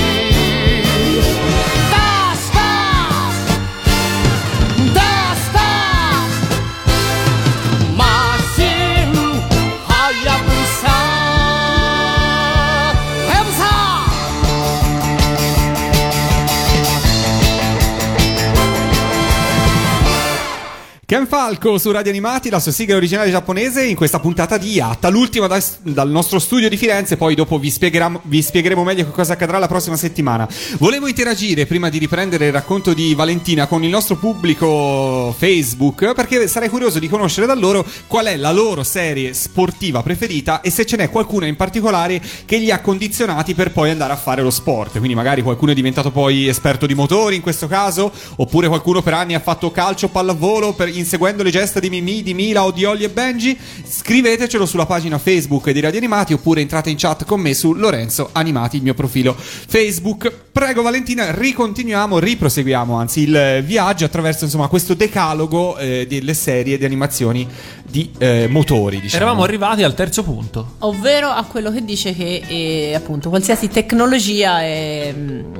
[21.10, 25.08] Ken Falco su Radio Animati, la sua sigla originale giapponese in questa puntata di Yatta,
[25.08, 27.74] l'ultima da- dal nostro studio di Firenze, poi dopo vi,
[28.22, 30.48] vi spiegheremo meglio che cosa accadrà la prossima settimana.
[30.78, 36.46] Volevo interagire prima di riprendere il racconto di Valentina con il nostro pubblico Facebook perché
[36.46, 40.86] sarei curioso di conoscere da loro qual è la loro serie sportiva preferita e se
[40.86, 44.50] ce n'è qualcuna in particolare che li ha condizionati per poi andare a fare lo
[44.50, 44.98] sport.
[44.98, 49.14] Quindi magari qualcuno è diventato poi esperto di motori in questo caso, oppure qualcuno per
[49.14, 52.84] anni ha fatto calcio, pallavolo, per, inseguendo le gesta di Mimì, di Mila o di
[52.84, 53.58] Olli e Benji.
[53.84, 58.30] Scrivetecelo sulla pagina Facebook di Radio Animati oppure entrate in chat con me su Lorenzo
[58.32, 60.32] Animati, il mio profilo Facebook.
[60.52, 66.84] Prego Valentina, ricontinuiamo, riproseguiamo anzi il viaggio attraverso insomma questo decalogo eh, delle serie di
[66.84, 67.46] animazioni
[67.82, 69.00] di eh, motori.
[69.00, 69.22] Diciamo.
[69.22, 70.74] Eravamo arrivati al terzo punto.
[70.80, 75.12] Ovvero a quello che dice che eh, appunto qualsiasi tecnologia è.
[75.16, 75.54] mm,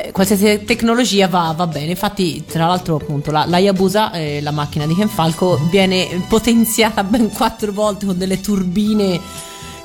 [0.00, 4.52] eh, Qualsiasi tecnologia va, va bene, infatti, tra l'altro, appunto, la, la Yabusa, eh, la
[4.52, 9.20] macchina di Ken Falco, viene potenziata ben quattro volte con delle turbine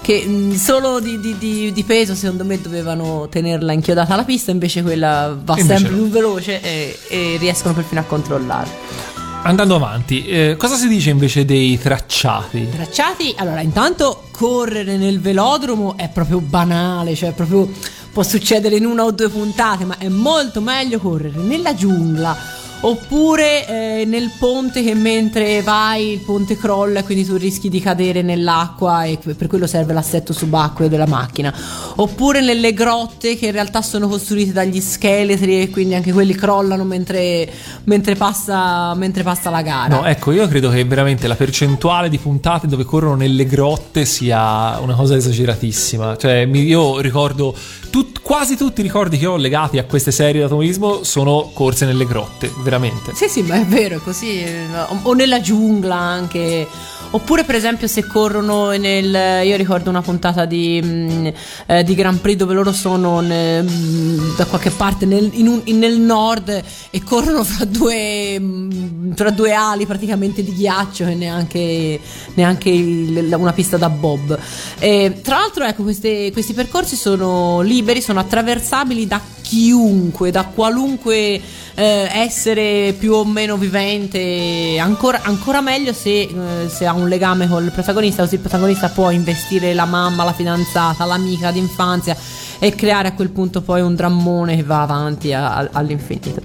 [0.01, 4.51] che mh, solo di, di- di- di peso, secondo me, dovevano tenerla inchiodata alla pista,
[4.51, 6.01] invece quella va Invece sempre no.
[6.01, 9.12] più veloce e, e riescono perfino a controllarla.
[9.45, 12.69] Andando avanti, eh, cosa si dice invece dei tracciati?
[12.69, 17.69] Tracciati, allora intanto correre nel velodromo è proprio banale, cioè proprio
[18.13, 23.67] può succedere in una o due puntate, ma è molto meglio correre nella giungla oppure
[24.01, 28.21] eh, nel ponte che mentre vai il ponte crolla e quindi tu rischi di cadere
[28.21, 31.53] nell'acqua e per quello serve l'assetto subacqueo della macchina
[31.95, 36.83] oppure nelle grotte che in realtà sono costruite dagli scheletri e quindi anche quelli crollano
[36.83, 37.49] mentre,
[37.85, 42.17] mentre passa, mentre passa la gara No, ecco, io credo che veramente la percentuale di
[42.17, 46.17] puntate dove corrono nelle grotte sia una cosa esageratissima.
[46.17, 47.55] Cioè, io ricordo
[47.89, 51.85] tut- quasi tutti i ricordi che ho legati a queste serie di automobilismo sono corse
[51.85, 52.72] nelle grotte, veramente.
[53.13, 54.41] Sì, sì, ma è vero, è così.
[54.43, 54.65] eh,
[55.03, 56.67] O, nella giungla anche.
[57.15, 59.45] Oppure, per esempio, se corrono nel.
[59.45, 61.27] Io ricordo una puntata di, mm,
[61.67, 65.61] eh, di Grand Prix dove loro sono ne- mm, da qualche parte nel, in un-
[65.65, 71.13] in- nel nord e corrono fra due, mm, fra due ali praticamente di ghiaccio e
[71.13, 71.99] neanche,
[72.33, 74.35] neanche il- una pista da bob.
[74.79, 81.39] E, tra l'altro, ecco, queste- questi percorsi sono liberi, sono attraversabili da chiunque, da qualunque
[81.75, 87.47] eh, essere più o meno vivente, ancora, ancora meglio se, eh, se ha un legame
[87.47, 92.15] col protagonista, così il protagonista può investire la mamma, la fidanzata, l'amica d'infanzia
[92.59, 96.41] e creare a quel punto poi un drammone che va avanti a- a- all'infinito.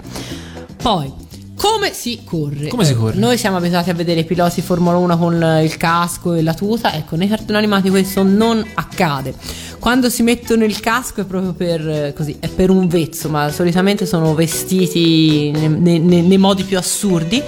[0.83, 1.13] Poi,
[1.73, 2.69] come si corre?
[2.69, 3.17] Come si corre?
[3.19, 6.95] Noi siamo abituati a vedere i piloti Formula 1 con il casco e la tuta,
[6.95, 9.35] ecco, nei cartoni animati questo non accade.
[9.79, 13.51] Quando si mettono il casco è proprio per, eh, così, è per un vezzo, ma
[13.51, 17.43] solitamente sono vestiti ne- ne- ne- nei modi più assurdi.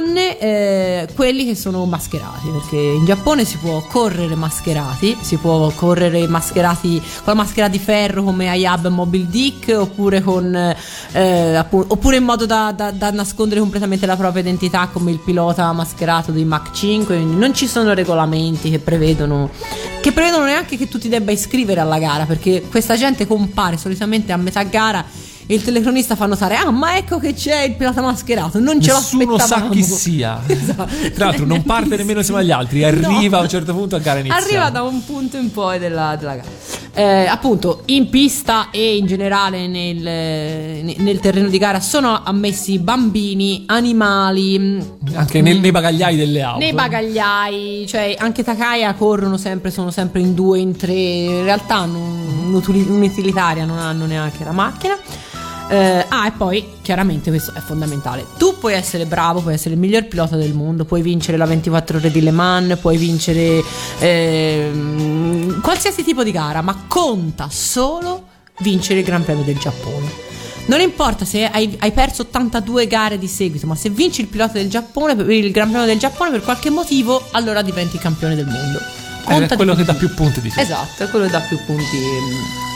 [0.00, 5.70] Tranne eh, quelli che sono mascherati, perché in Giappone si può correre mascherati, si può
[5.74, 10.54] correre mascherati con la maschera di ferro come Ayab Mobile Dick, oppure, con,
[11.12, 15.18] eh, appu- oppure in modo da, da- da nascondere completamente la propria identità come il
[15.18, 17.16] pilota mascherato dei Mach 5.
[17.16, 19.50] Quindi non ci sono regolamenti che prevedono,
[20.00, 24.32] che prevedono neanche che tu ti debba iscrivere alla gara, perché questa gente compare solitamente
[24.32, 25.04] a metà gara.
[25.50, 28.60] E il telecronista fa notare: Ah, ma ecco che c'è il pilota mascherato.
[28.60, 30.40] Non ce Nessuno sa chi sia.
[30.46, 30.86] Esatto.
[31.12, 34.20] Tra l'altro, non parte nemmeno insieme agli altri, arriva a un certo punto a gara
[34.20, 34.44] iniziale.
[34.44, 36.48] Arriva da un punto in poi della, della gara.
[36.92, 42.78] Eh, appunto, in pista e in generale nel, ne- nel terreno di gara sono ammessi
[42.78, 44.56] bambini, animali.
[44.56, 44.84] mh,
[45.14, 46.58] Anche nel- nei bagagliai delle auto.
[46.60, 50.92] Nei bagagliai, cioè anche Takaya corrono sempre, sono sempre in due, in tre.
[50.94, 54.96] In realtà un'utili- un'utilitaria, non hanno neanche la macchina.
[55.70, 58.26] Eh, ah, e poi chiaramente questo è fondamentale.
[58.36, 61.98] Tu puoi essere bravo, puoi essere il miglior pilota del mondo, puoi vincere la 24
[61.98, 63.62] ore di Le Mans, puoi vincere
[64.00, 68.26] ehm, qualsiasi tipo di gara, ma conta solo
[68.58, 70.28] vincere il Gran Premio del Giappone.
[70.66, 74.54] Non importa se hai, hai perso 82 gare di seguito, ma se vinci il pilota
[74.54, 78.80] del Giappone, il Gran Premio del Giappone per qualche motivo, allora diventi campione del mondo.
[79.28, 80.60] Eh, è quello che dà più punti di tutti.
[80.60, 82.69] Esatto, è quello che dà più punti.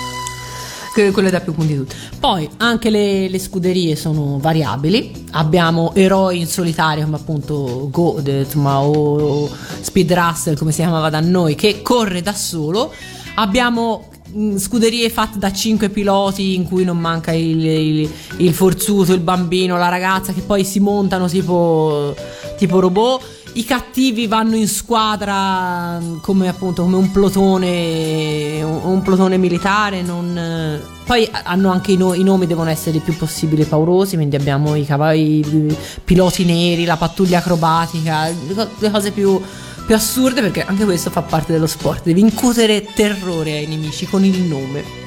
[0.94, 1.96] Quello che dà più punti di tutti.
[2.20, 5.24] Poi anche le, le scuderie sono variabili.
[5.32, 11.18] Abbiamo eroi in solitario come appunto Godet ma o Speed Russell come si chiamava da
[11.20, 12.92] noi che corre da solo.
[13.34, 19.12] Abbiamo mm, scuderie fatte da 5 piloti in cui non manca il, il- il forzuto,
[19.12, 22.14] il bambino, la ragazza che poi si montano tipo,
[22.56, 23.42] tipo robot.
[23.54, 30.02] I cattivi vanno in squadra mm, come appunto come un plotone, un, plotone militare.
[30.02, 34.16] Non, eh, poi hanno anche i, no- i nomi, devono essere il più possibile paurosi.
[34.16, 39.40] Quindi abbiamo i cavalli, i piloti neri, la pattuglia acrobatica, le cose più,
[39.86, 42.04] più assurde perché anche questo fa parte dello sport.
[42.04, 45.04] Devi incutere terrore ai nemici con il nome.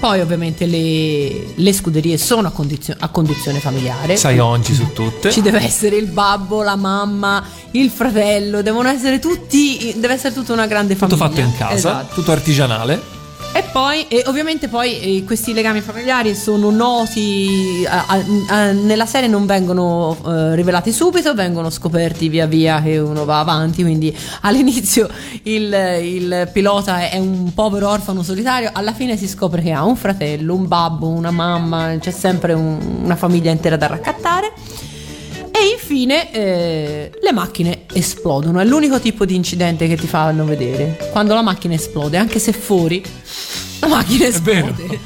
[0.00, 4.16] Poi ovviamente le, le scuderie sono a, condizio- a conduzione familiare.
[4.16, 5.30] Sai oggi su tutte.
[5.30, 10.54] Ci deve essere il babbo, la mamma, il fratello, devono essere tutti, deve essere tutta
[10.54, 11.42] una grande Tutto famiglia.
[11.42, 12.14] fatto in casa, Esatto.
[12.14, 13.18] tutto artigianale.
[13.52, 19.06] E poi, e ovviamente poi eh, questi legami familiari sono noti, a- a- a- nella
[19.06, 24.16] serie non vengono eh, rivelati subito, vengono scoperti via via che uno va avanti, quindi
[24.42, 25.08] all'inizio
[25.42, 29.96] il, il pilota è un povero orfano solitario, alla fine si scopre che ha un
[29.96, 34.52] fratello, un babbo, una mamma, c'è sempre un- una famiglia intera da raccattare.
[35.60, 38.60] E infine eh, le macchine esplodono.
[38.60, 41.10] È l'unico tipo di incidente che ti fanno vedere.
[41.12, 43.04] Quando la macchina esplode, anche se fuori,
[43.80, 44.98] la macchina esplode.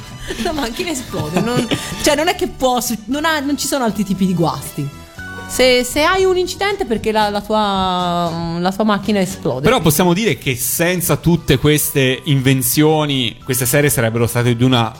[0.44, 1.40] La macchina esplode.
[1.40, 1.66] Non,
[2.02, 2.78] cioè, non è che può.
[3.06, 4.88] Non, ha- non ci sono altri tipi di guasti.
[5.48, 9.62] Se, se hai un incidente è perché la, la tua, la tua macchina esplode.
[9.62, 14.92] Però possiamo dire che senza tutte queste invenzioni, queste serie sarebbero state di una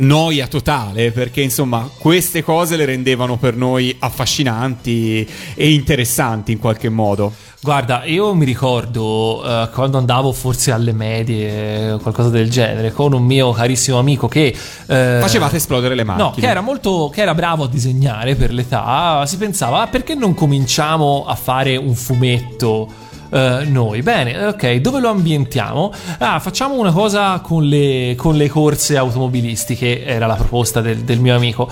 [0.00, 6.88] noia totale, perché insomma queste cose le rendevano per noi affascinanti e interessanti in qualche
[6.88, 7.32] modo.
[7.60, 13.12] Guarda, io mi ricordo eh, quando andavo forse alle medie, eh, qualcosa del genere, con
[13.12, 14.54] un mio carissimo amico che...
[14.86, 16.28] eh, Facevate esplodere le macchine.
[16.28, 20.14] No, che era molto che era bravo a disegnare per l'età, si pensava "Ah, perché
[20.14, 22.88] non cominciamo a fare un fumetto
[23.30, 24.02] eh, noi?
[24.02, 25.92] Bene, ok, dove lo ambientiamo?
[26.18, 31.20] Ah, facciamo una cosa con le, con le corse automobilistiche, era la proposta del, del
[31.20, 31.70] mio amico.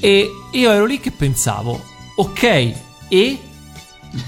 [0.00, 1.80] E io ero lì che pensavo,
[2.16, 2.72] ok,
[3.08, 3.38] e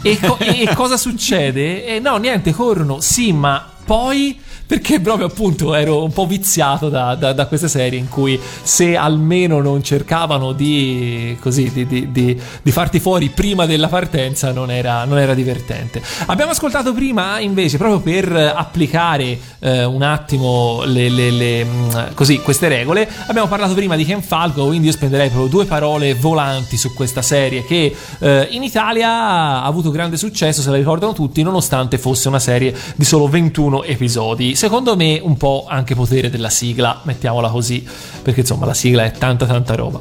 [0.02, 1.86] e, co- e cosa succede?
[1.86, 4.38] E no, niente, corrono, sì, ma poi
[4.70, 8.94] perché proprio appunto ero un po' viziato da, da- da queste serie in cui se
[8.96, 15.04] almeno non cercavano di così di, di- di- farti fuori prima della partenza non era,
[15.06, 16.00] non era divertente.
[16.26, 22.38] Abbiamo ascoltato prima invece proprio per applicare eh, un attimo le, le- le, mh, così,
[22.38, 26.76] queste regole abbiamo parlato prima di Ken Falco quindi io spenderei proprio due parole volanti
[26.76, 31.42] su questa serie che eh, in Italia ha avuto grande successo se la ricordano tutti
[31.42, 34.54] nonostante fosse una serie di solo 21 episodi.
[34.54, 37.86] Secondo me un po' anche potere della sigla mettiamola così
[38.22, 40.00] perché insomma la sigla è tanta tanta roba.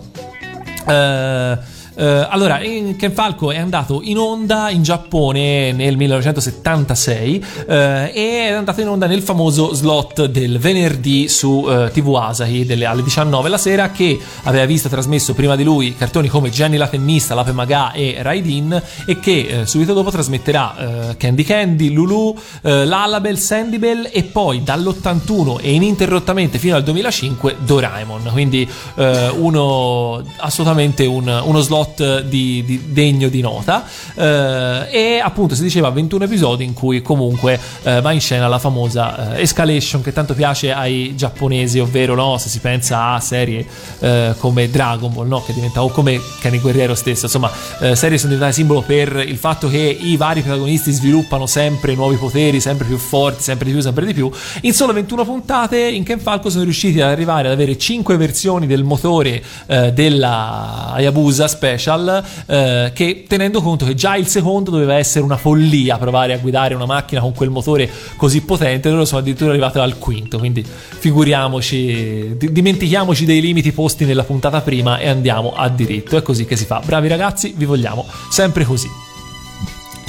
[0.88, 1.58] Eh,
[2.04, 8.52] allora, in- Ken Falco è andato in onda in Giappone nel 1976 eh, e è
[8.52, 13.50] andato in onda nel famoso slot del venerdì su eh, TV Asahi delle- alle 19
[13.50, 17.52] la sera che aveva visto trasmesso prima di lui cartoni come Jenny la tennista, L'Ape
[17.52, 23.38] Maga e Raidin e che eh, subito dopo trasmetterà eh, Candy Candy, Lulu, eh, Lalabel,
[23.38, 28.30] Sandybell e poi dall'81 e ininterrottamente fino al 2005 Doraemon.
[28.32, 33.86] Quindi eh, uno assolutamente un- uno slot di, di- degno di nota.
[34.15, 38.60] Eh, e appunto si diceva 21 episodi in cui comunque eh, va in scena la
[38.60, 43.65] famosa eh, escalation che tanto piace ai giapponesi ovvero no, se si pensa a serie
[43.99, 47.25] eh, come Dragon Ball no, che diventa o come Kenny Guerriero stesso.
[47.25, 51.95] Insomma eh, serie sono diventate simbolo per il fatto che i vari protagonisti sviluppano sempre
[51.95, 54.32] nuovi poteri sempre più forti sempre di più sempre di più.
[54.62, 58.67] In solo 21 puntate in Ken Falco sono riusciti ad arrivare ad avere 5 versioni
[58.67, 61.79] del motore eh, della Hayabusa Special
[62.46, 66.76] eh, che tenendo conto che già il secondo doveva essere una follia provare a guidare
[66.76, 72.36] una macchina con quel motore così potente loro sono addirittura arrivati al quinto quindi figuriamoci
[72.38, 76.56] di- dimentichiamoci dei limiti posti nella puntata prima e andiamo a diritto è così che
[76.56, 78.88] si fa bravi ragazzi vi vogliamo sempre così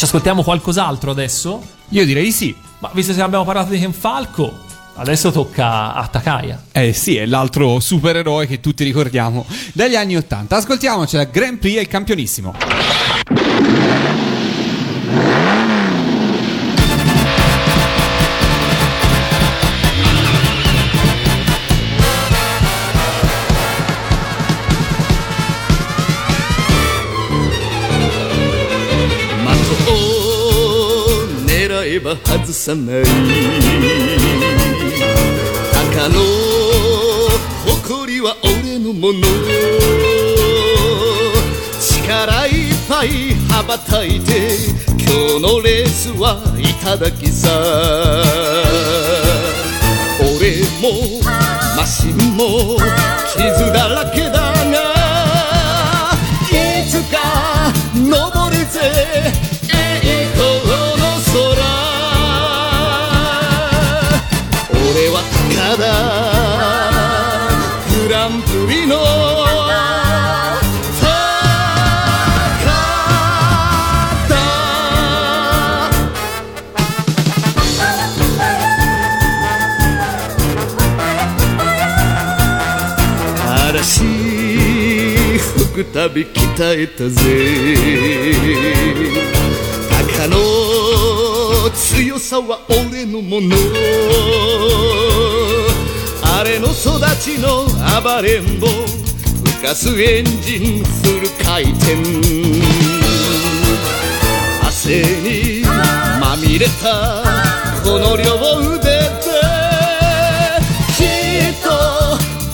[0.01, 1.63] ci ascoltiamo qualcos'altro adesso?
[1.91, 2.57] Io direi di sì.
[2.79, 4.51] Ma visto che abbiamo parlato di Ken Falco,
[5.00, 6.62] adesso tocca a Takaya.
[6.72, 10.56] Eh sì, è l'altro supereroe che tutti ricordiamo dagli anni 80.
[10.56, 12.54] Ascoltiamoci la Grand Prix e il campionissimo.
[29.66, 34.09] 的を狙えば外さない
[36.01, 36.15] 鷹の。
[37.85, 39.21] 誇りは俺のもの。
[41.79, 44.57] 力いっぱい羽ばたいて
[44.99, 47.51] 今日のレースはいただきさ。
[50.21, 51.21] 俺も
[51.77, 52.79] マシンも
[53.33, 54.95] 傷だらけだが
[56.51, 56.55] い
[56.89, 59.60] つか登るぜ。
[68.61, 68.97] 首の
[83.71, 84.05] 嵐
[85.39, 87.23] 吹くたび鍛えたぜ。
[89.91, 90.37] 鷹の
[91.71, 93.57] 強さは俺のもの。
[96.41, 96.75] あれの育
[97.21, 97.67] ちの
[98.03, 101.97] 暴れん坊浮かすエンジンフル回転。
[104.67, 105.63] 汗に
[106.19, 107.23] まみれた
[107.85, 108.39] この両
[108.75, 109.11] 腕で
[110.97, 111.69] きっと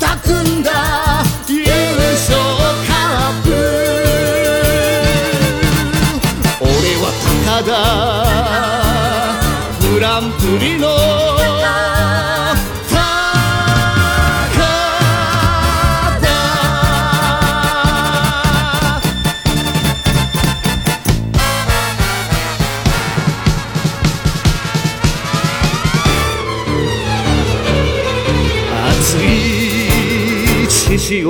[0.04, 0.68] 抱くんだ
[1.48, 1.62] 優
[2.10, 2.34] 勝
[2.88, 2.90] カ
[3.30, 3.48] ップ。
[6.60, 6.66] 俺
[7.04, 7.06] は
[7.46, 7.70] 高田
[9.88, 10.86] グランプリの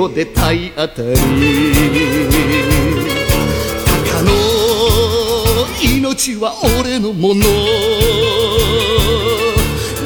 [0.07, 1.07] 血潮で体当たり。
[4.05, 4.31] 鷹の
[5.83, 7.43] 命は俺のもの。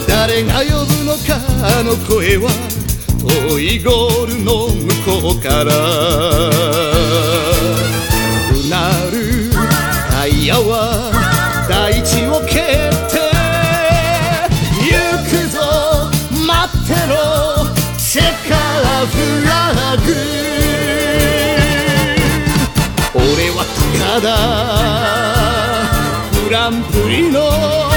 [0.07, 1.39] 誰が呼ぶのか
[1.79, 2.49] あの声は
[3.49, 5.71] 遠いゴールの向こうから。
[8.49, 9.15] うなる
[10.11, 11.11] タイヤは
[11.69, 12.61] 大地を蹴っ
[13.09, 13.21] て。
[14.81, 14.89] 行
[15.29, 15.59] くぞ
[16.45, 17.13] 待ってろ。
[18.11, 18.50] チェカー
[19.05, 20.13] フラグ。
[23.13, 23.65] 俺は
[23.99, 24.27] ただ
[26.43, 27.90] グランプリの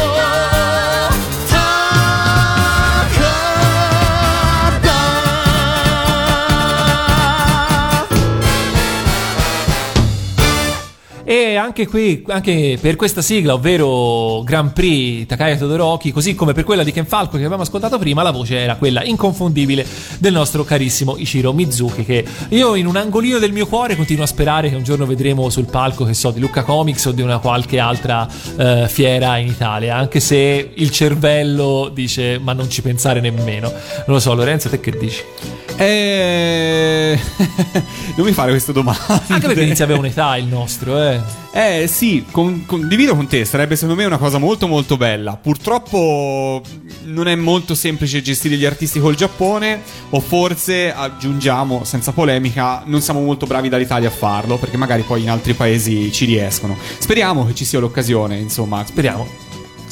[11.34, 16.62] E anche qui, anche per questa sigla, ovvero Grand Prix Takaya Todoroki, così come per
[16.62, 19.84] quella di Ken Falco che abbiamo ascoltato prima, la voce era quella inconfondibile
[20.20, 24.28] del nostro carissimo Ichiro Mizuki, che io in un angolino del mio cuore continuo a
[24.28, 27.38] sperare che un giorno vedremo sul palco, che so, di Lucca Comics o di una
[27.38, 33.18] qualche altra eh, fiera in Italia, anche se il cervello dice ma non ci pensare
[33.18, 33.70] nemmeno.
[33.70, 35.22] Non lo so, Lorenzo, te che dici?
[35.76, 37.18] Eh...
[38.16, 39.00] non mi fare queste domande.
[39.28, 41.20] Anche perché inizia a avere un'età il nostro, eh.
[41.52, 45.36] Eh sì, con- condivido con te, sarebbe secondo me una cosa molto molto bella.
[45.36, 46.60] Purtroppo
[47.04, 53.00] non è molto semplice gestire gli artisti col Giappone o forse aggiungiamo, senza polemica, non
[53.02, 56.76] siamo molto bravi dall'Italia a farlo perché magari poi in altri paesi ci riescono.
[56.98, 58.84] Speriamo che ci sia l'occasione, insomma.
[58.84, 59.43] Speriamo.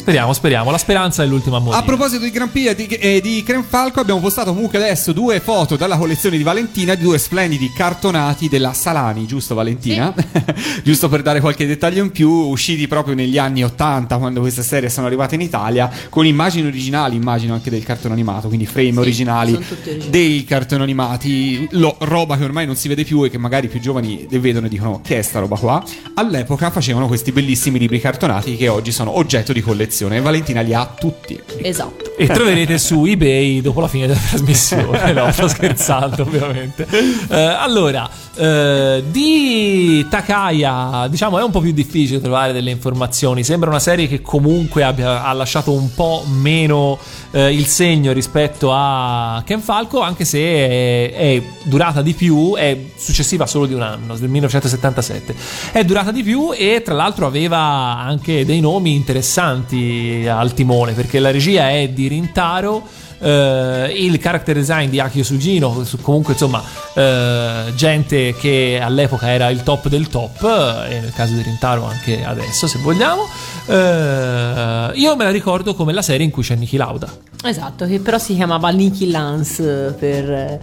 [0.02, 0.72] Speriamo, speriamo.
[0.72, 1.80] La speranza è l'ultima a morire.
[1.80, 5.12] A proposito di Gran Prix e di, e di Creme Falco, abbiamo postato comunque adesso
[5.12, 10.12] due foto dalla collezione di Valentina di due splendidi cartonati della Salani, giusto Valentina?
[10.82, 14.90] giusto per dare qualche dettaglio in più, usciti proprio negli anni 80 quando queste serie
[14.90, 19.52] sono arrivate in Italia, con immagini originali, immagino anche del cartone animato, quindi frame originali
[19.52, 20.10] sono tutti originali.
[20.10, 23.68] dei cartoni animati, lo- roba che ormai non si vede più e che magari i
[23.68, 25.80] più giovani le vedono e dicono che è sta roba qua.
[26.14, 30.72] All'epoca facevano questi bellissimi libri cartonati che oggi sono oggetto di collezione e Valentina li
[30.74, 31.40] ha tutti.
[31.60, 32.14] Esatto.
[32.16, 35.12] E troverete su eBay dopo la fine della trasmissione.
[35.12, 36.86] no, sto scherzando, ovviamente.
[37.28, 43.44] Eh, allora, eh, di Takaya, diciamo, è un po' più difficile trovare delle informazioni.
[43.44, 46.98] Sembra una serie che comunque abbia, ha lasciato un po' meno
[47.32, 52.78] eh, il segno rispetto a Ken Falco, anche se è, è durata di più, è
[52.96, 55.34] successiva solo di un anno, del 1977.
[55.72, 59.81] È durata di più e tra l'altro aveva anche dei nomi interessanti
[60.28, 62.82] al timone, perché la regia è di Rintaro.
[63.24, 66.60] eh, il character design di Akio Sugino, su- comunque insomma
[66.94, 70.42] eh, gente che all'epoca era il top del top
[70.88, 73.28] eh, e nel caso di Rintaro anche adesso se vogliamo
[73.68, 77.08] Eh, io me la ricordo come la serie in cui c'è Niki Lauda
[77.44, 80.58] Esatto, che però si chiamava Nicky Lance per,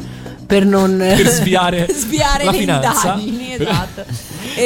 [0.46, 3.14] per non Per sviare sviare la le finanza.
[3.18, 3.54] indagini.
[3.54, 4.04] Esatto.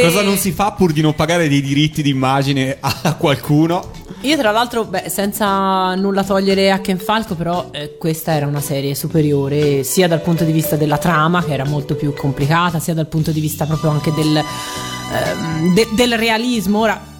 [0.01, 3.91] Cosa E non si fa pur di non pagare dei diritti d'immagine a qualcuno?
[4.23, 8.61] Io tra l'altro, beh, senza nulla togliere a Ken Falco, però eh, questa era una
[8.61, 12.93] serie superiore sia dal punto di vista della trama, che era molto più complicata, sia
[12.93, 16.79] dal punto di vista proprio anche del, ehm, de- del realismo.
[16.79, 17.12] Ora,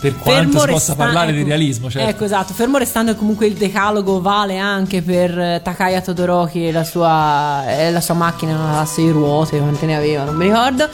[0.00, 2.08] per quanto Fermo si possa resta- parlare di ecco, realismo certo.
[2.08, 2.52] Ecco, esatto.
[2.54, 7.64] Fermo restando che comunque il decalogo vale anche per eh, Takaya Todoroki e la sua,
[7.68, 10.88] e la sua macchina a sei ruote, quante ne aveva, non mi ricordo.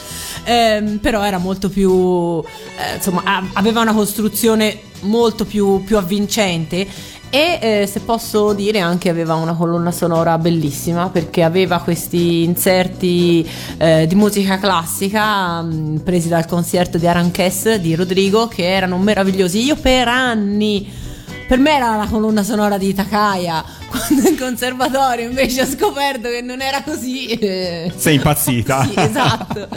[0.44, 2.42] Ehm, però era molto più.
[2.42, 6.86] eh, insomma, a- aveva una costruzione molto più, più avvincente.
[7.28, 13.46] E eh, se posso dire anche aveva una colonna sonora bellissima perché aveva questi inserti
[13.78, 19.64] eh, di musica classica mh, presi dal concerto di Aranches di Rodrigo che erano meravigliosi.
[19.64, 20.88] Io per anni
[21.46, 26.40] per me era la colonna sonora di Takaya quando in conservatorio invece ho scoperto che
[26.42, 27.26] non era così.
[27.28, 28.84] eh, Sei impazzita.
[28.84, 29.68] Sì, esatto.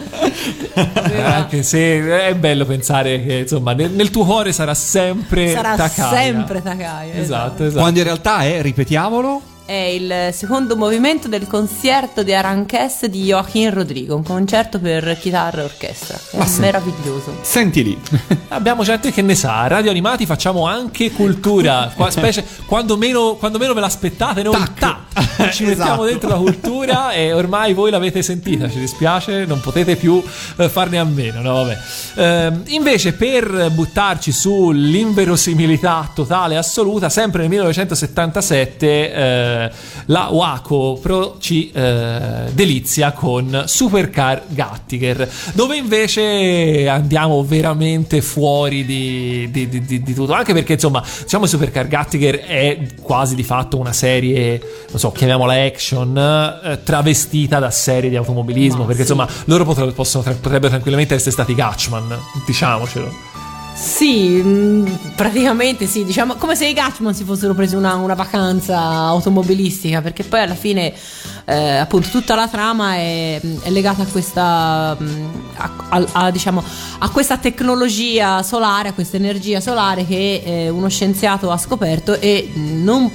[0.93, 5.75] Aveva- Anche se è bello pensare che insomma nel, nel tuo cuore sarà sempre Sarà
[5.75, 6.17] Takaya.
[6.17, 7.13] sempre Takaya.
[7.15, 7.79] Esatto, esatto.
[7.79, 13.71] Quando in realtà è, ripetiamolo, È il secondo movimento del concerto di Aranches di Joaquin
[13.71, 16.17] Rodrigo, un concerto per chitarra e orchestra.
[16.31, 16.61] È Ma sì.
[16.61, 17.35] meraviglioso.
[17.41, 17.95] senti lì.
[18.49, 23.59] Abbiamo gente che ne sa, Radio Animati facciamo anche cultura, qua- specie quando meno, quando
[23.59, 24.79] meno ve l'aspettate noi Tac.
[24.79, 26.05] tac, ci mettiamo Esatto.
[26.05, 30.19] dentro la cultura e ormai voi l'avete sentita, ci dispiace, non potete più
[30.57, 31.77] eh, farne a meno, no vabbè.
[32.15, 39.57] Ehm, invece per buttarci sull'inverosimilità totale e assoluta, sempre nel 1977 eh,
[40.05, 49.47] la Waco Pro ci eh, delizia con Supercar Gattiger, dove invece andiamo veramente fuori di,
[49.51, 53.93] di- di- di- tutto, anche perché insomma, diciamo Supercar Gattiger è quasi di fatto una
[53.93, 56.17] serie, non so, chiamiamola action,
[56.63, 59.11] eh, travestita da serie di automobilismo, Ma perché sì.
[59.11, 63.27] insomma loro potre- possono- potrebbero tranquillamente essere stati Gatchman, diciamocelo.
[63.71, 68.77] Sì, mh, praticamente sì, diciamo come se i Gatchman si fossero presi una, una vacanza
[68.77, 70.93] automobilistica, perché poi alla fine
[71.45, 76.61] eh, appunto tutta la trama è, è legata a questa mh, a, a- a, diciamo,
[76.99, 82.51] a questa tecnologia solare, a questa energia solare che eh, uno scienziato ha scoperto e
[82.53, 83.09] non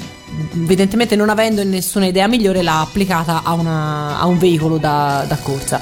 [0.55, 5.37] evidentemente non avendo nessuna idea migliore l'ha applicata a, una- a un veicolo da, da
[5.37, 5.81] corsa.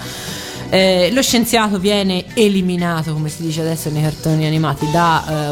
[0.73, 5.51] Eh, lo scienziato viene eliminato, come si dice adesso nei cartoni animati, da eh,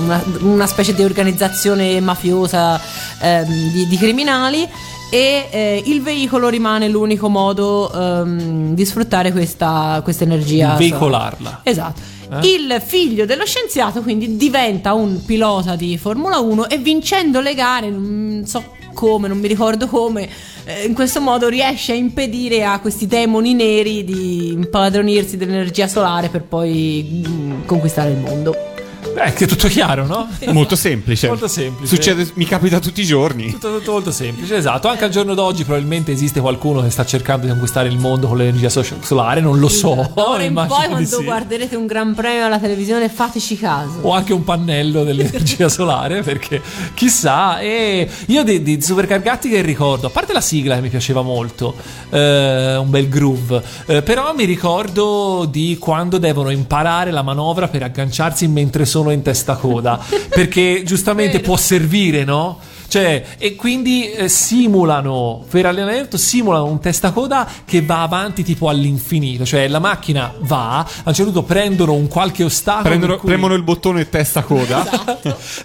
[0.00, 2.80] una, una specie di organizzazione mafiosa
[3.20, 4.68] ehm, di, di criminali
[5.08, 10.74] e eh, il veicolo rimane l'unico modo ehm, di sfruttare questa, questa energia.
[10.74, 11.60] Veicolarla.
[11.62, 12.00] Esatto.
[12.32, 12.48] Eh?
[12.48, 17.88] Il figlio dello scienziato quindi diventa un pilota di Formula 1 e vincendo le gare,
[17.88, 20.28] non so come, non mi ricordo come,
[20.64, 26.28] eh, in questo modo riesce a impedire a questi demoni neri di impadronirsi dell'energia solare
[26.28, 28.69] per poi mm, conquistare il mondo.
[29.12, 30.28] Beh, che è tutto chiaro, no?
[30.52, 31.26] Molto semplice.
[31.28, 31.94] Molto semplice.
[31.94, 33.50] Succede, mi capita tutti i giorni.
[33.50, 34.88] Tutto, tutto molto semplice, esatto.
[34.88, 38.36] Anche al giorno d'oggi probabilmente esiste qualcuno che sta cercando di conquistare il mondo con
[38.36, 40.10] l'energia so- solare, non lo so.
[40.14, 41.24] Ora in poi quando sì.
[41.24, 43.98] guarderete un gran premio alla televisione fateci caso.
[44.02, 46.62] O anche un pannello dell'energia solare, perché
[46.94, 47.58] chissà.
[47.60, 51.74] E io di, di Supercar Gattiger ricordo, a parte la sigla che mi piaceva molto,
[52.10, 57.82] eh, un bel groove, eh, però mi ricordo di quando devono imparare la manovra per
[57.82, 59.98] agganciarsi mentre sono in testa coda,
[60.28, 62.58] perché giustamente può servire, no?
[62.90, 69.44] Cioè, e quindi eh, simulano per allenamento simulano un testacoda che va avanti tipo all'infinito.
[69.44, 72.88] Cioè, la macchina va, a un certo punto prendono un qualche ostacolo.
[72.88, 74.84] Prendono- cui- premono il bottone testa coda.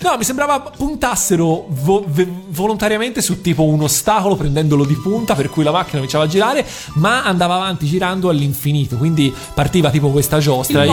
[0.01, 5.49] No, mi sembrava puntassero vo- ve- volontariamente su tipo un ostacolo prendendolo di punta per
[5.49, 6.63] cui la macchina cominciava a girare,
[6.95, 8.97] ma andava avanti girando all'infinito.
[8.97, 10.83] Quindi partiva tipo questa giostra.
[10.83, 10.89] Il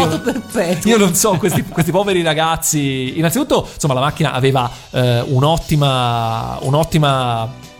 [0.88, 3.18] Io, io non so, questi, questi poveri ragazzi.
[3.18, 6.20] Innanzitutto, insomma, la macchina aveva eh, un'ottima.
[6.62, 7.70] Un'ottima.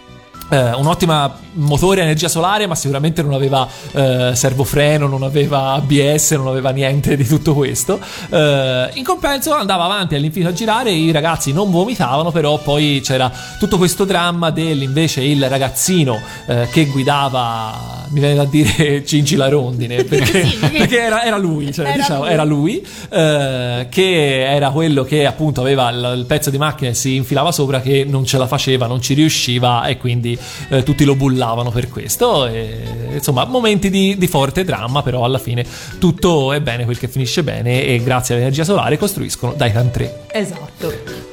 [0.53, 6.33] eh, un'ottima motore a energia solare, ma sicuramente non aveva eh, servofreno, non aveva ABS,
[6.33, 7.99] non aveva niente di tutto questo.
[8.29, 13.33] Eh, in compenso andava avanti all'infinito a girare, i ragazzi non vomitavano, però poi c'era
[13.59, 19.37] tutto questo dramma del invece il ragazzino eh, che guidava, mi viene da dire Cinci
[19.37, 22.31] la rondine, perché, Sì, perché- era, era lui, cioè, Era diciamo, lui.
[22.33, 26.95] era lui, eh, che era quello che appunto aveva il, il pezzo di macchina e
[26.95, 30.39] si infilava sopra, che non ce la faceva, non ci riusciva e quindi
[30.69, 32.47] eh, tutti lo bullavano per questo.
[32.47, 32.81] E,
[33.15, 35.65] insomma, momenti di, di forte dramma, però alla fine
[35.99, 40.21] tutto è bene quel che finisce bene e grazie all'energia solare costruiscono Daitan 3.
[40.33, 41.32] Esatto.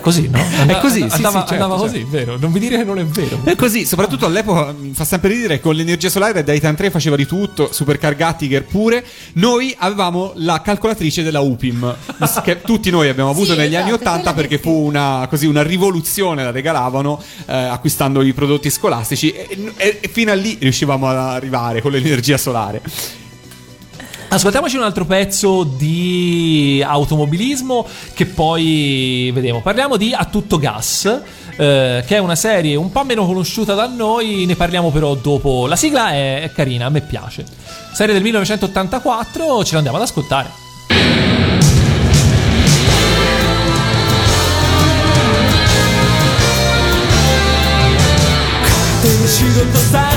[0.00, 0.42] È così, no?
[0.66, 1.92] È così, sì, andava, sì, certo, andava certo.
[1.92, 2.38] così, vero?
[2.38, 3.38] Non vi dire che non è vero.
[3.44, 7.26] È così, soprattutto all'epoca mi fa sempre ridere con l'energia solare Daitan 3 faceva di
[7.26, 9.04] tutto, Supercar Gattiger pure.
[9.34, 11.94] Noi avevamo la calcolatrice della UPIM,
[12.42, 14.62] che tutti noi abbiamo avuto Sì, negli anni esatto, 80 quella che perché sì.
[14.62, 20.08] fu una, così, una rivoluzione, la regalavano eh, acquistando i prodotti scolastici e, e- e
[20.08, 22.80] fino a lì riuscivamo ad arrivare con l'energia solare.
[24.32, 29.60] Ascoltiamoci un altro pezzo di automobilismo che poi vediamo.
[29.60, 31.04] Parliamo di A tutto gas,
[31.56, 35.66] eh, che è una serie un po' meno conosciuta da noi, ne parliamo però dopo.
[35.66, 37.44] La sigla è, è carina, a me piace.
[37.92, 40.68] Serie del 1984, ce l'andiamo ad ascoltare.
[49.30, 50.09] 仕事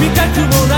[0.00, 0.77] 見たくもな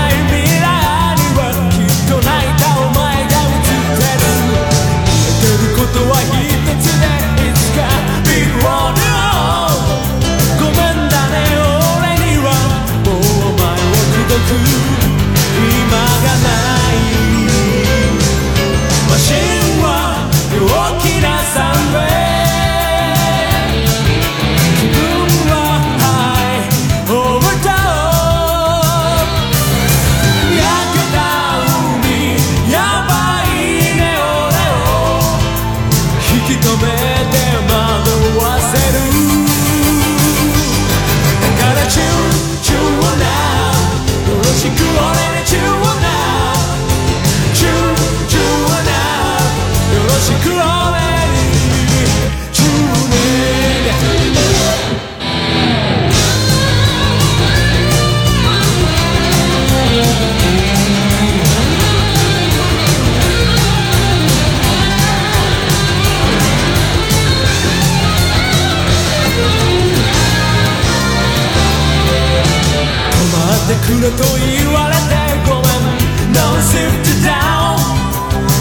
[74.00, 75.12] ると言われて
[75.48, 77.76] ごめん No sift down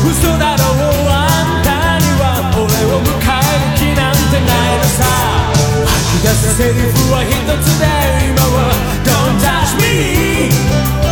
[0.06, 1.70] 嘘だろうあんた
[2.00, 2.24] には
[2.56, 5.00] 俺を迎える気なんてないのさ。
[5.86, 7.32] 吐き出すセリフは一
[7.64, 7.84] つで
[8.28, 8.58] 今は。
[9.06, 11.11] Don't touch me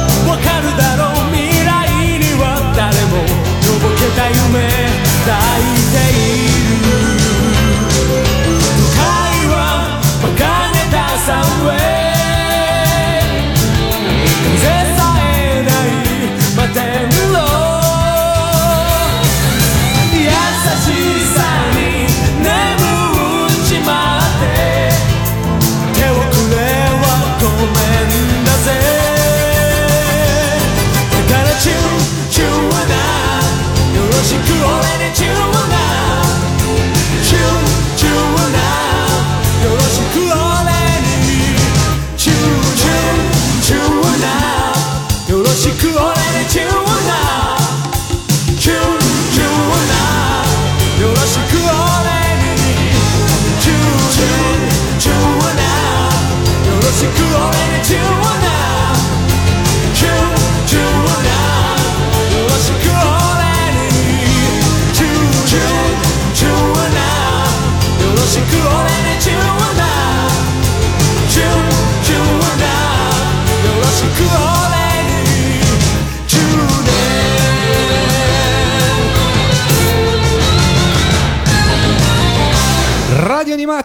[34.29, 35.38] she could already.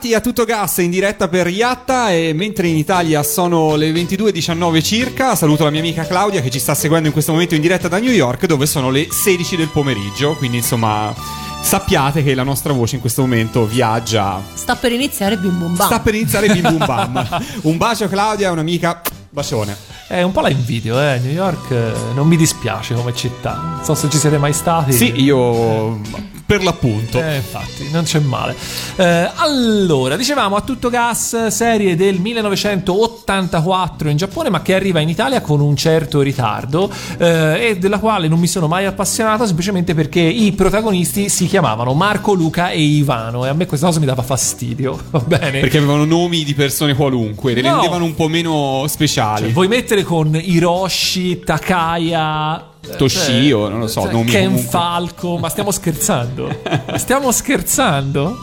[0.04, 4.82] Animati a tutto gas in diretta per Yatta e mentre in Italia sono le 22.19
[4.82, 7.88] circa, saluto la mia amica Claudia che ci sta seguendo in questo momento in diretta
[7.88, 11.14] da New York dove sono le 16 del pomeriggio, quindi insomma
[11.62, 14.42] sappiate che la nostra voce in questo momento viaggia.
[14.52, 15.86] Sta per iniziare Bim Bum Bam.
[15.86, 17.42] Sta per iniziare Bim Bum Bam.
[17.62, 19.00] Un bacio Claudia, un'amica,
[19.30, 19.74] bacione.
[20.08, 21.18] Eh, un po' la invidio, eh.
[21.18, 23.54] New York eh, non mi dispiace come città.
[23.76, 24.92] Non so se ci siete mai stati.
[24.92, 25.98] Sì, io
[26.46, 27.20] per l'appunto.
[27.20, 28.54] Eh, infatti, non c'è male.
[28.96, 35.08] Eh, allora, dicevamo a tutto gas, serie del 1984 in Giappone, ma che arriva in
[35.08, 39.94] Italia con un certo ritardo eh, e della quale non mi sono mai appassionato semplicemente
[39.94, 44.06] perché i protagonisti si chiamavano Marco, Luca e Ivano e a me questa cosa mi
[44.06, 45.60] dava fastidio, va bene?
[45.60, 47.70] Perché avevano nomi di persone qualunque, le No.
[47.76, 49.44] rendevano un po' meno speciali.
[49.44, 54.70] Cioè, vuoi mettere con Hiroshi, Takaya, Toshio, cioè, non lo so, cioè, nomi Ken comunque.
[54.70, 56.54] Falco, ma stiamo scherzando?
[56.96, 58.36] stiamo scherzando?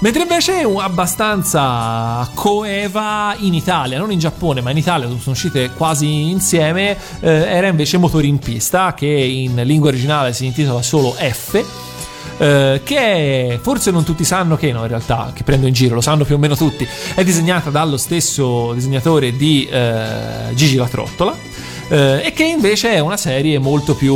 [0.00, 5.32] Mentre invece è abbastanza coeva in Italia, non in Giappone, ma in Italia dove sono
[5.34, 10.82] uscite quasi insieme, eh, era invece Motori in pista, che in lingua originale si intitola
[10.82, 11.64] solo F.
[12.38, 16.00] eh, che forse non tutti sanno che no in realtà che prendo in giro lo
[16.02, 21.34] sanno più o meno tutti è disegnata dallo stesso disegnatore di eh, Gigi la Trottola
[21.88, 24.14] eh, e che invece è una serie molto più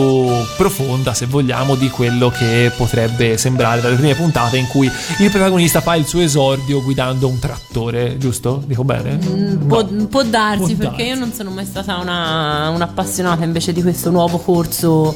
[0.57, 5.81] profonda se vogliamo di quello che potrebbe sembrare dalle prime puntate in cui il protagonista
[5.81, 8.63] fa il suo esordio guidando un trattore giusto?
[8.67, 9.19] dico bene?
[9.25, 10.07] Mm, Può, No.
[10.07, 11.09] può darsi, Può perché darsi.
[11.09, 15.15] io non sono mai stata una, un'appassionata invece di questo nuovo corso.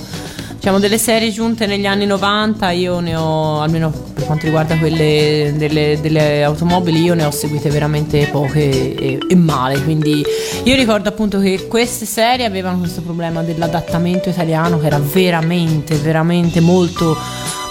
[0.64, 5.52] Diciamo, delle serie giunte negli anni 90, io ne ho, almeno per quanto riguarda quelle
[5.58, 9.78] delle, delle automobili, io ne ho seguite veramente poche e, e male.
[9.82, 10.24] Quindi
[10.62, 16.60] io ricordo appunto che queste serie avevano questo problema dell'adattamento italiano che era veramente, veramente
[16.60, 17.14] molto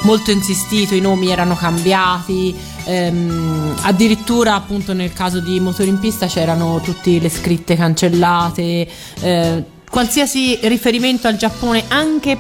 [0.04, 6.28] molto insistito, i nomi erano cambiati, ehm, addirittura appunto nel caso di Motori in pista
[6.28, 8.88] c'erano tutte le scritte cancellate,
[9.22, 12.38] eh, qualsiasi riferimento al Giappone anche,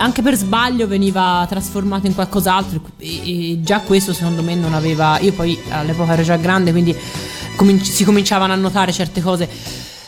[0.00, 5.18] anche per sbaglio veniva trasformato in qualcos'altro e, e già questo secondo me non aveva,
[5.20, 6.96] io poi all'epoca ero già grande quindi
[7.56, 9.48] cominci- si cominciavano a notare certe cose.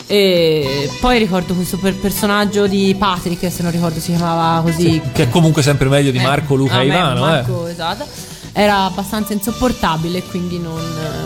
[0.06, 5.24] E poi ricordo questo per- personaggio di Patrick, se non ricordo si chiamava così, che
[5.24, 7.30] è comunque sempre meglio di eh, Marco, Luca a e me Ivano eh.
[7.30, 8.04] Marco, esatto.
[8.52, 10.78] Era abbastanza insopportabile, quindi non,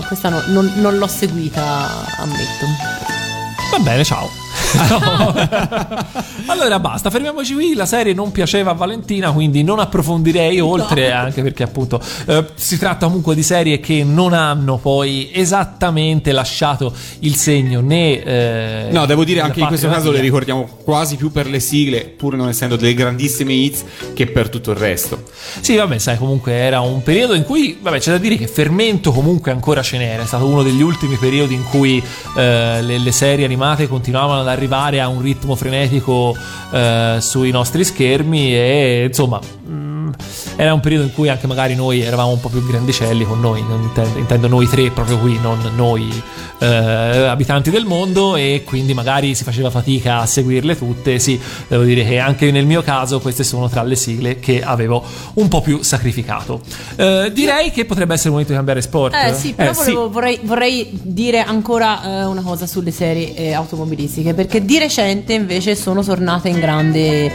[0.06, 1.62] questa no- non- non l'ho seguita,
[2.18, 2.66] ammetto.
[3.72, 4.28] Va bene, ciao.
[6.46, 7.74] allora basta, fermiamoci qui.
[7.74, 12.78] La serie non piaceva a Valentina, quindi non approfondirei oltre, anche perché appunto eh, si
[12.78, 18.22] tratta comunque di serie che non hanno poi esattamente lasciato il segno né...
[18.22, 22.02] eh, No, devo dire anche in questo caso le ricordiamo quasi più per le sigle,
[22.02, 25.22] pur non essendo delle grandissime hits, che per tutto il resto.
[25.60, 29.12] Sì, vabbè, sai, comunque era un periodo in cui, vabbè, c'è da dire che fermento
[29.12, 30.22] comunque ancora ce n'era.
[30.22, 32.02] È stato uno degli ultimi periodi in cui
[32.36, 36.36] eh, le, le serie animate continuavano ad arrivare a un ritmo frenetico
[36.72, 39.40] eh, sui nostri schermi e insomma.
[40.56, 43.60] Era un periodo in cui anche magari noi eravamo un po' più grandicelli con noi,
[43.60, 46.10] intendo, intendo noi tre proprio qui, non noi
[46.58, 51.18] eh, abitanti del mondo e quindi magari si faceva fatica a seguirle tutte.
[51.18, 51.38] Sì,
[51.68, 55.02] devo dire che anche nel mio caso queste sono tra le sigle che avevo
[55.34, 56.60] un po' più sacrificato.
[56.96, 59.14] Eh, direi che potrebbe essere il momento di cambiare sport.
[59.14, 59.80] Eh sì, però Eh, sì.
[59.92, 65.34] volevo- Vorrei, vorrei dire ancora eh, una cosa sulle serie eh, automobilistiche, perché di recente
[65.34, 67.30] invece sono tornate in grande,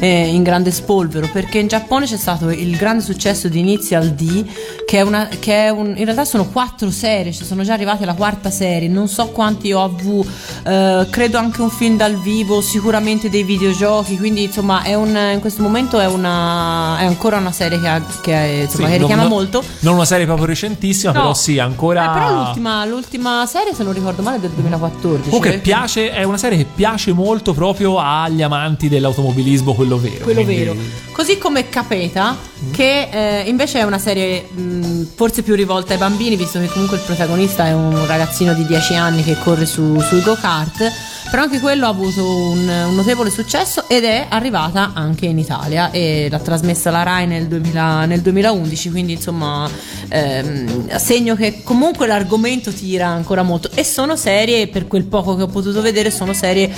[0.00, 4.44] eh, in grande spolvero, perché in Giappone c'è stato il grande successo di Initial D,
[4.86, 8.02] che è una, che è un, in realtà sono quattro serie, ci sono già arrivate
[8.04, 10.26] alla quarta serie, non so quanti OV,
[10.66, 15.40] eh, credo anche un film dal vivo, sicuramente dei videogiochi, quindi insomma è un, in
[15.40, 18.98] questo momento è, una, è ancora una serie che, ha- che, è- insomma, Sì, che
[18.98, 19.62] richiama non- molto.
[19.80, 21.20] Non una serie proprio recentissima, No.
[21.20, 22.10] però sì, ancora.
[22.10, 25.24] Eh, però l'ultima, l'ultima serie, se non ricordo male, è del 2014.
[25.28, 25.58] Comunque eh.
[25.58, 30.24] piace, è una serie che piace molto proprio agli amanti dell'automobilismo, quello vero.
[30.24, 30.76] Quello quindi- vero.
[31.12, 31.68] Così come
[32.04, 32.36] Capeta,
[32.70, 36.98] che eh, invece è una serie mh, forse più rivolta ai bambini, visto che comunque
[36.98, 40.92] il protagonista è un ragazzino di 10 anni che corre su, sui go-kart.
[41.30, 45.90] Però anche quello ha avuto un, un notevole successo ed è arrivata anche in Italia
[45.90, 49.68] e l'ha trasmessa la Rai nel, 2000 nel 2011, quindi insomma
[50.08, 55.42] ehm, segno che comunque l'argomento tira ancora molto e sono serie, per quel poco che
[55.42, 56.70] ho potuto vedere, sono serie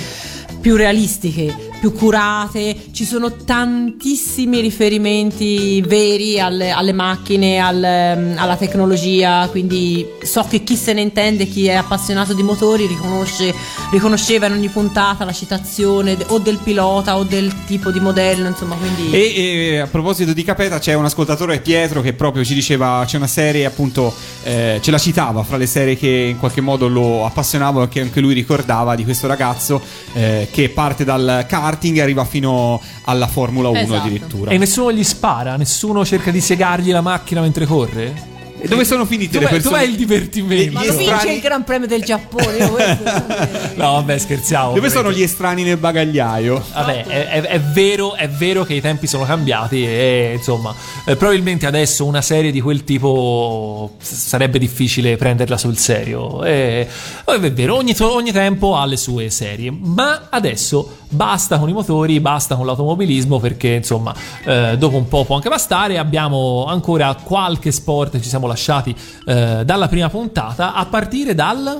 [0.67, 8.57] più realistiche, più curate, ci sono tantissimi riferimenti veri alle, alle macchine, al, ehm, alla
[8.57, 13.53] tecnologia, quindi so che chi se ne intende, chi è appassionato di motori riconosce,
[13.91, 18.75] riconosceva in ogni puntata la citazione o del pilota o del tipo di modello, insomma,
[18.75, 19.11] quindi...
[19.11, 23.15] E, e, a proposito di Capeta, c'è un ascoltatore Pietro che proprio ci diceva: c'è
[23.15, 24.13] una serie, appunto,
[24.43, 28.01] eh, ce la citava fra le serie che in qualche modo lo appassionavano e che
[28.01, 29.81] anche lui ricordava di questo ragazzo
[30.13, 33.95] eh, che parte dal karting e arriva fino alla Formula 1 Esatto.
[34.01, 34.49] addirittura.
[34.49, 38.36] E nessuno gli spara, nessuno cerca di siegargli la macchina mentre corre?
[38.59, 39.77] E dove sono finite le Dov'è, persone?
[39.77, 40.71] dov'è il divertimento?
[40.73, 42.57] Ma vince strani- il Gran Premio del Giappone,
[43.75, 44.73] No, vabbè, scherziamo.
[44.73, 46.63] Dove sono gli estranei nel bagagliaio?
[46.73, 50.73] Vabbè, è, è- è vero, è vero che i tempi sono cambiati e insomma,
[51.05, 56.43] eh, probabilmente adesso una serie di quel tipo sarebbe difficile prenderla sul serio.
[56.43, 56.87] E,
[57.25, 62.19] è vero, ogni, ogni tempo ha le sue serie, ma adesso basta con i motori,
[62.19, 65.97] basta con l'automobilismo perché insomma, eh, dopo un po' può anche bastare.
[65.97, 68.95] Abbiamo ancora qualche sport che ci siamo lasciati
[69.25, 71.79] eh, dalla prima puntata a partire dal,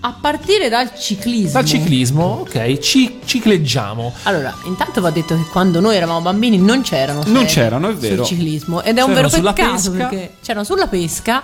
[0.00, 1.52] A partire dal ciclismo.
[1.52, 2.24] dal ciclismo.
[2.40, 4.12] Ok, ci cicleggiamo.
[4.24, 8.16] Allora, intanto va detto che quando noi eravamo bambini non c'erano Non c'erano, è vero.
[8.24, 9.90] sul ciclismo ed è un C'erano vero sulla peccato pesca.
[9.90, 11.42] perché c'erano sulla pesca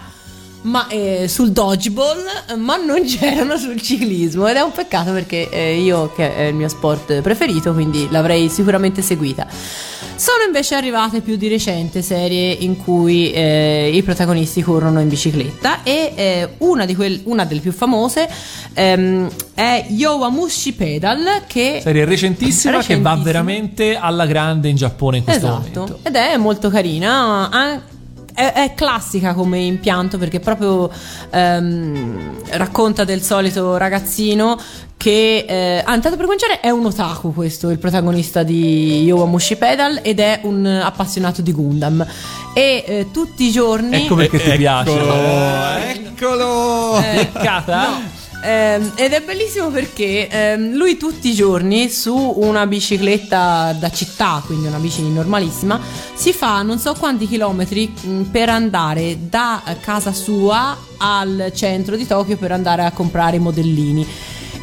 [0.63, 2.19] ma eh, sul dodgeball
[2.59, 6.55] ma non c'erano sul ciclismo ed è un peccato perché eh, io che è il
[6.55, 9.47] mio sport preferito quindi l'avrei sicuramente seguita
[10.21, 15.83] sono invece arrivate più di recente serie in cui eh, i protagonisti corrono in bicicletta
[15.83, 18.29] e eh, una, di quel- una delle più famose
[18.75, 23.23] ehm, è Yowamushi Pedal che Serie recentissima, che va Recentissima.
[23.23, 25.81] veramente alla grande in Giappone in questo esatto.
[25.81, 25.99] momento.
[26.03, 27.49] Ed è molto carina.
[28.33, 30.91] È, è classica come impianto perché proprio
[31.31, 34.59] ehm, racconta del solito ragazzino
[34.97, 40.01] che eh, ah, intanto per cominciare è un otaku questo il protagonista di Yowamushi Pedal
[40.03, 42.07] ed è un appassionato di Gundam
[42.53, 44.91] e eh, tutti i giorni Ecco perché ti piace.
[45.91, 46.99] Eccolo!
[47.01, 47.89] Eh, Beccata?
[47.89, 48.20] no.
[48.43, 54.43] Ehm, ed è bellissimo perché ehm, lui tutti i giorni su una bicicletta da città,
[54.45, 55.79] quindi una bici normalissima,
[56.15, 62.07] si fa non so quanti chilometri mh, per andare da casa sua al centro di
[62.07, 64.07] Tokyo per andare a comprare i modellini.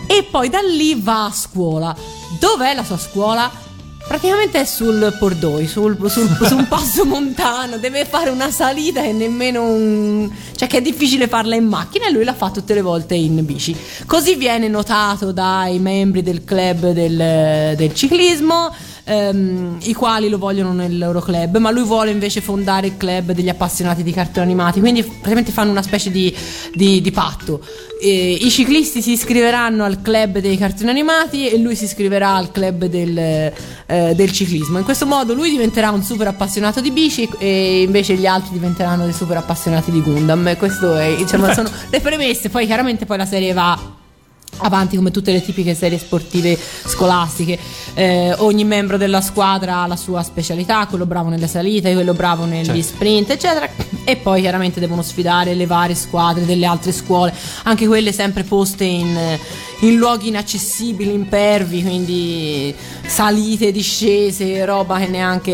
[0.07, 1.95] E poi da lì va a scuola.
[2.39, 3.65] Dov'è la sua scuola?
[4.07, 9.11] Praticamente è sul Pordoi, sul, sul- su un passo montano, deve fare una salita e
[9.11, 10.31] nemmeno un...
[10.55, 13.43] cioè che è difficile farla in macchina e lui la fa tutte le volte in
[13.45, 13.75] bici.
[14.05, 18.73] Così viene notato dai membri del club del, del ciclismo,
[19.07, 23.31] ehm, i quali lo vogliono nel loro club, ma lui vuole invece fondare il club
[23.31, 26.35] degli appassionati di cartoni animati, quindi praticamente fanno una specie di,
[26.73, 27.61] di- di patto.
[27.99, 32.51] E I ciclisti si iscriveranno al club dei cartoni animati e lui si iscriverà al
[32.51, 34.77] club del, eh, del ciclismo.
[34.77, 39.05] In questo modo lui diventerà un super appassionato di bici e invece gli altri diventeranno
[39.05, 40.55] dei super appassionati di Gundam.
[40.57, 42.49] Questo è, diciamo, sono le premesse.
[42.49, 44.05] Poi chiaramente poi la serie va
[44.59, 47.57] avanti come tutte le tipiche serie sportive scolastiche.
[47.93, 52.45] Eh, ogni membro della squadra ha la sua specialità, quello bravo nelle salite, quello bravo
[52.45, 52.81] negli Certo.
[52.81, 53.69] sprint, eccetera.
[54.03, 57.33] e poi chiaramente devono sfidare le varie squadre delle altre scuole,
[57.63, 59.37] anche quelle sempre poste in,
[59.81, 62.73] in luoghi inaccessibili, impervi, quindi
[63.05, 65.51] salite, discese, roba che neanche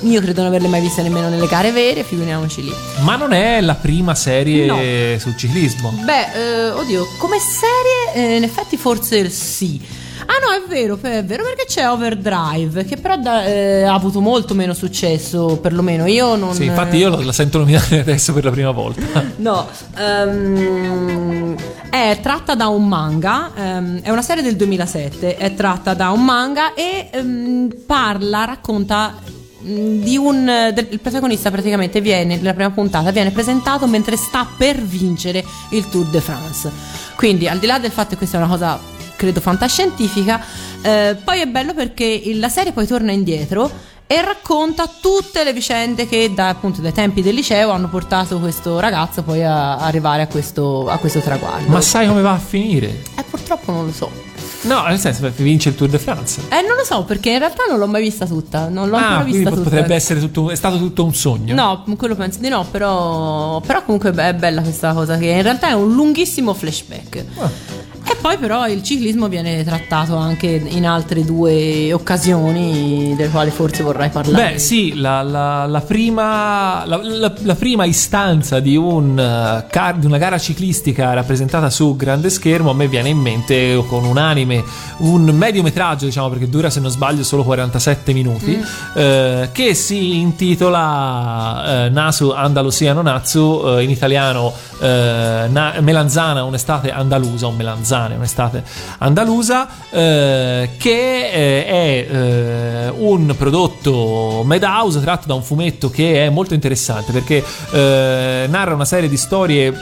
[0.00, 2.72] io credo non averle mai viste nemmeno nelle gare vere, figuriamoci lì.
[3.04, 5.18] Ma non è la prima serie No.
[5.18, 5.90] sul ciclismo.
[6.04, 9.80] Beh, eh, oddio, come serie eh, in effetti forse sì.
[10.24, 14.20] Ah no, è vero, è vero perché c'è Overdrive, che però da- eh, ha avuto
[14.20, 16.54] molto meno successo, perlomeno io non...
[16.54, 19.00] Sì, infatti io la sento nominare adesso per la prima volta.
[19.42, 19.66] No,
[19.98, 21.56] ehm,
[21.90, 26.24] è tratta da un manga, ehm, è una serie del 2007, è tratta da un
[26.24, 29.14] manga e ehm, parla, racconta
[29.60, 34.46] mh, di un del, il protagonista praticamente viene nella prima puntata viene presentato mentre sta
[34.56, 36.70] per vincere il Tour de France
[37.16, 38.78] quindi al di là del fatto che questa è una cosa
[39.22, 40.44] credo fantascientifica
[40.82, 43.70] eh, poi è bello perché la serie poi torna indietro
[44.12, 48.78] e racconta tutte le vicende che da, appunto dai tempi del liceo hanno portato questo
[48.78, 51.70] ragazzo poi a arrivare a questo, a questo traguardo.
[51.70, 53.04] Ma sai come va a finire?
[53.16, 54.10] Eh, purtroppo non lo so.
[54.64, 56.42] No, nel senso, vince il Tour de France.
[56.50, 58.68] Eh, non lo so perché in realtà non l'ho mai vista tutta.
[58.68, 59.70] Non l'ho ah, ancora vista pot- tutta.
[59.70, 61.54] potrebbe essere tutto, è stato tutto un sogno.
[61.54, 65.68] No, quello penso di no, però, però comunque è bella questa cosa che in realtà
[65.68, 67.24] è un lunghissimo flashback.
[67.38, 67.50] Ah.
[68.04, 73.82] E poi però il ciclismo viene trattato anche in altre due occasioni delle quali forse
[73.82, 74.52] vorrai parlare.
[74.54, 80.18] Beh, sì, la, la- la prima, la, prima istanza di, un, eh, car- di una
[80.18, 84.62] gara ciclistica rappresentata su grande schermo a me viene in mente con un anime,
[84.98, 88.60] un mediometraggio, diciamo, perché dura se non sbaglio solo 47 minuti,
[88.94, 94.52] eh, che si intitola eh, Nasu Andalusiano Natsu, eh, in italiano
[94.82, 98.64] eh, Na- Melanzana, un'estate andalusa, o Melanzane, un'estate
[98.98, 106.30] andalusa, eh, che eh, è eh, un prodotto Madhouse tratto da un fumetto che è
[106.30, 109.72] molto interessante perché eh, narra una serie di storie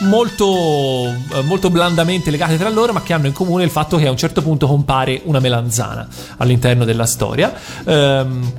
[0.00, 4.10] molto, molto blandamente legate tra loro, ma che hanno in comune il fatto che a
[4.10, 6.08] un certo punto compare una melanzana
[6.38, 7.52] all'interno della storia.
[7.84, 8.52] Ehm,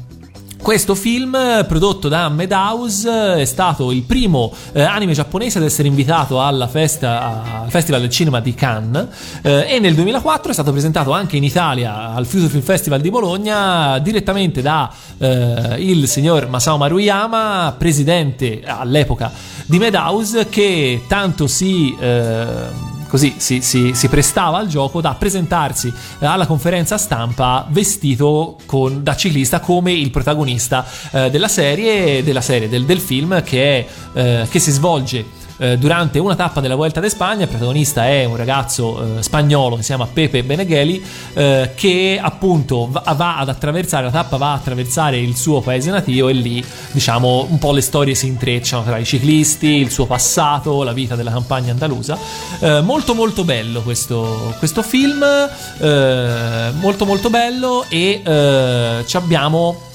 [0.62, 5.64] questo film, eh, prodotto da Madhouse, eh, è stato il primo eh, anime giapponese ad
[5.64, 9.08] essere invitato alla festa, al Festival del Cinema di Cannes.
[9.42, 13.10] Eh, e nel 2004 è stato presentato anche in Italia al Future Film Festival di
[13.10, 19.32] Bologna direttamente da eh, il signor Masao Maruyama, presidente all'epoca
[19.66, 22.90] di Madhouse, che tanto si...
[23.12, 29.04] così si, si- si prestava al gioco da presentarsi eh, alla conferenza stampa vestito con-
[29.04, 33.88] da ciclista come il protagonista eh, della serie, della serie del, del film che, è,
[34.14, 35.26] eh, che si svolge
[35.62, 37.44] eh, durante una tappa della Vuelta de Spagna.
[37.44, 41.04] Il protagonista è un ragazzo eh, spagnolo che si chiama Pepe Benegheli,
[41.34, 45.92] eh, che appunto va, va ad attraversare la tappa, va a attraversare il suo paese
[45.92, 50.08] natio e lì, diciamo, un po' le storie si intrecciano tra i ciclisti, il suo
[50.08, 52.18] passato, la vita della campagna andalusa.
[52.60, 59.90] Eh, molto molto bello questo, questo film, eh, molto molto bello e ci abbiamo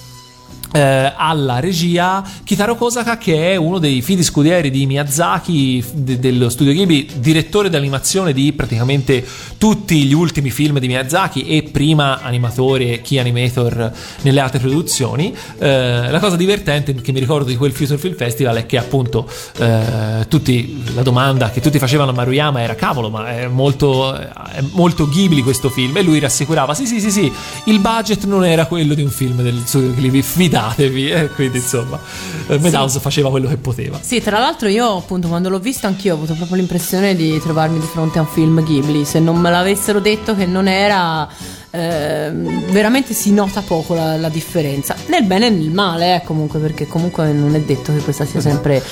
[0.72, 6.48] eh, alla regia Kitaro Kosaka che è uno dei fidi scudieri di Miyazaki de- dello
[6.48, 9.24] studio Ghibli direttore d'animazione di praticamente
[9.58, 13.92] tutti gli ultimi film di Miyazaki e prima animatore key animator
[14.22, 15.34] nelle altre produzioni.
[15.58, 19.28] Eh, la cosa divertente che mi ricordo di quel Future Film Festival è che appunto
[19.58, 24.62] eh, tutti la domanda che tutti facevano a Maruyama era cavolo ma è molto, è
[24.72, 25.96] molto Ghibli questo film?
[25.96, 27.32] E lui rassicurava sì sì sì sì
[27.64, 30.22] il budget non era quello di un film del studio Ghibli
[30.56, 31.98] fidatevi e quindi insomma
[32.48, 36.14] eh, Madhouse faceva quello che poteva Sì, tra l'altro io appunto quando l'ho visto anch'io
[36.14, 39.04] ho avuto proprio l'impressione di trovarmi di fronte a un film Ghibli.
[39.04, 41.28] Se non me l'avessero detto che non era,
[41.70, 44.94] ehm, veramente si nota poco la, la differenza.
[45.06, 48.40] Nel bene e nel male, eh, comunque, perché comunque non è detto che questa sia
[48.40, 48.82] sempre...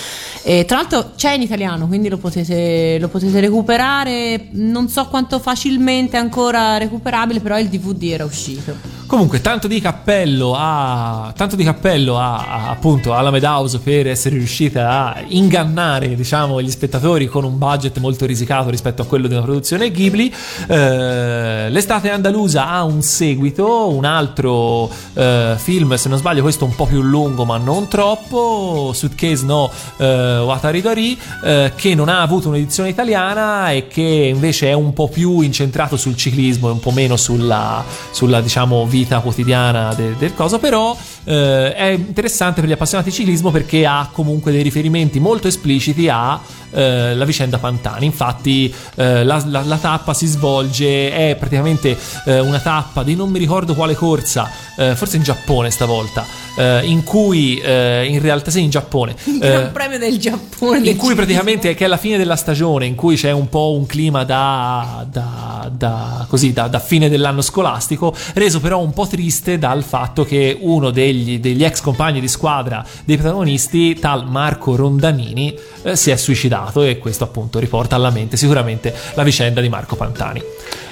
[0.46, 4.48] E tra l'altro c'è in italiano, quindi lo potete, lo potete recuperare.
[4.50, 8.76] Non so quanto facilmente ancora recuperabile, però il DVD era uscito.
[9.06, 11.32] Comunque, tanto di cappello a.
[11.34, 16.70] Tanto di cappello a, a- appunto alla Madhouse per essere riuscita a ingannare, diciamo, gli
[16.70, 20.32] spettatori con un budget molto risicato rispetto a quello una produzione Ghibli.
[20.68, 26.74] Eh, l'estate andalusa ha un seguito, un altro eh, film, se non sbaglio, questo un
[26.74, 28.90] po' più lungo, ma non troppo.
[28.94, 34.68] Suitcase no eh, Watari Dori, eh, che non ha avuto un'edizione italiana e che invece
[34.68, 39.20] è un po' più incentrato sul ciclismo e un po' meno sulla, sulla diciamo, vita
[39.20, 40.58] quotidiana de- del coso.
[40.58, 45.48] Però eh, è interessante per gli appassionati di ciclismo perché ha comunque dei riferimenti molto
[45.48, 46.40] espliciti a
[46.72, 48.04] eh, la vicenda Pantani.
[48.04, 51.96] Infatti, eh, la, la- la tappa si svolge, è praticamente
[52.26, 56.24] eh, una tappa di non mi ricordo quale corsa, eh, forse in Giappone stavolta,
[56.58, 57.60] eh, in cui
[58.08, 59.14] in realtà sì, in Giappone.
[59.24, 60.80] Il Gran Premio del Giappone.
[60.80, 61.14] del in cui ciclismo.
[61.14, 65.06] praticamente che è la fine della stagione, in cui c'è un po' un clima da,
[65.08, 70.24] da- da- così, da, da fine dell'anno scolastico, reso però un po' triste dal fatto
[70.24, 76.10] che uno degli, degli ex compagni di squadra dei protagonisti, tal Marco Rondanini, eh, si
[76.10, 80.42] è suicidato e questo appunto riporta alla mente sicuramente la vicenda di Marco Pantani.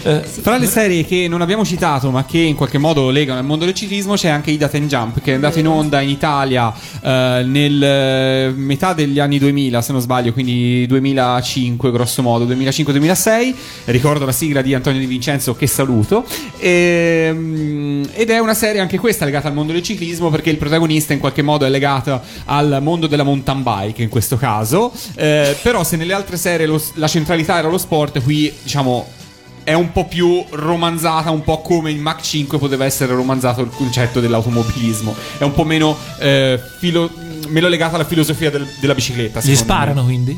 [0.05, 3.45] Eh, Fra le serie che non abbiamo citato, ma che in qualche modo legano al
[3.45, 6.75] mondo del ciclismo, c'è anche Ida Ten Jump, che è andato in onda in Italia
[7.01, 13.55] eh, nel eh, metà degli anni 2000, se non sbaglio, quindi 2005, grosso modo, 2005-2006.
[13.85, 16.25] Ricordo la sigla di Antonio Di Vincenzo, che saluto.
[16.59, 21.13] Ehm, ed è una serie anche questa legata al mondo del ciclismo, perché il protagonista
[21.13, 24.93] in qualche modo è legato al mondo della mountain bike in questo caso.
[25.15, 29.21] Eh, però, se nelle altre serie lo- la centralità era lo sport, qui diciamo
[29.65, 33.71] è un po' più romanzata, un po' come in Mach 5 poteva essere romanzato il
[33.71, 35.15] concetto dell'automobilismo.
[35.39, 37.11] È un po' meno, eh, filo-
[37.49, 39.39] meno legata alla filosofia del- della bicicletta.
[39.41, 39.65] gli secondo me.
[39.65, 40.37] sparano quindi?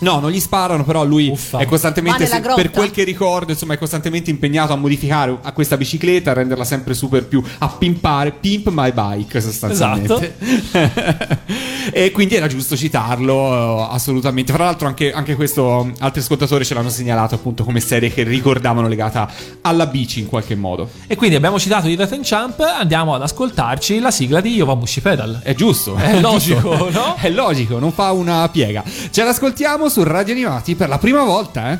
[0.00, 1.58] No, non gli sparano, però lui Uffa.
[1.58, 5.76] è costantemente, se- per quel che ricordo, insomma, è costantemente impegnato a modificare a questa
[5.76, 10.36] bicicletta, a renderla sempre super più, a pimpare, pimp my bike sostanzialmente.
[11.92, 14.52] e quindi era giusto citarlo, eh, assolutamente.
[14.52, 18.88] Fra l'altro anche, anche questo, altri ascoltatori ce l'hanno segnalato appunto come serie che ricordavano
[18.88, 19.30] legata
[19.62, 20.88] alla bici in qualche modo.
[21.06, 25.00] E quindi abbiamo citato di Death and Champ, andiamo ad ascoltarci la sigla di Yowamushi
[25.00, 25.40] Pedal.
[25.42, 26.90] È giusto, È logico, giusto.
[26.90, 27.16] no?
[27.18, 28.82] È logico, non fa una piega.
[29.10, 31.78] Ce l'ascoltiamo su Radio Animati per la prima volta, eh?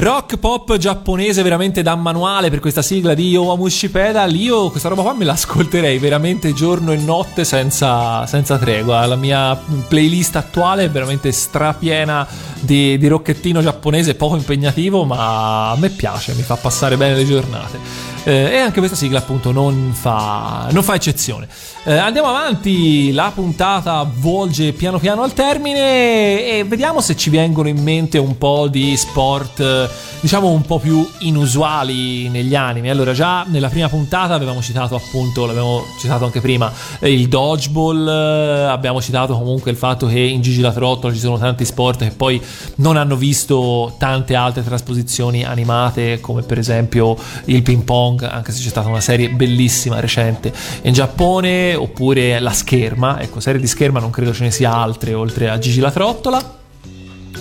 [0.00, 4.32] Rock pop giapponese veramente da manuale per questa sigla di Yowamushi Pedal.
[4.36, 9.04] Io questa roba qua me l'ascolterei veramente giorno e notte senza, senza tregua.
[9.06, 12.24] La mia playlist attuale è veramente strapiena
[12.60, 17.26] di, di rocchettino giapponese poco impegnativo, ma a me piace, mi fa passare bene le
[17.26, 17.78] giornate.
[18.28, 21.48] Eh, e anche questa sigla appunto non fa, non fa eccezione.
[21.84, 27.68] Eh, andiamo avanti, la puntata volge piano piano al termine e vediamo se ci vengono
[27.68, 29.88] in mente un po' di sport, eh,
[30.20, 32.90] diciamo un po' più inusuali negli anime.
[32.90, 38.06] Allora, già nella prima puntata avevamo citato appunto, l'abbiamo citato anche prima, eh, il dodgeball,
[38.06, 42.00] eh, abbiamo citato comunque il fatto che in Gigi la Trottola ci sono tanti sport
[42.00, 42.38] che poi
[42.74, 47.16] non hanno visto tante altre trasposizioni animate, come per esempio
[47.46, 50.52] il ping pong, anche se c'è stata una serie bellissima recente
[50.82, 53.20] in Giappone, oppure la scherma.
[53.20, 56.56] Ecco, serie di scherma non credo ce ne sia altre oltre a Gigi la Trottola.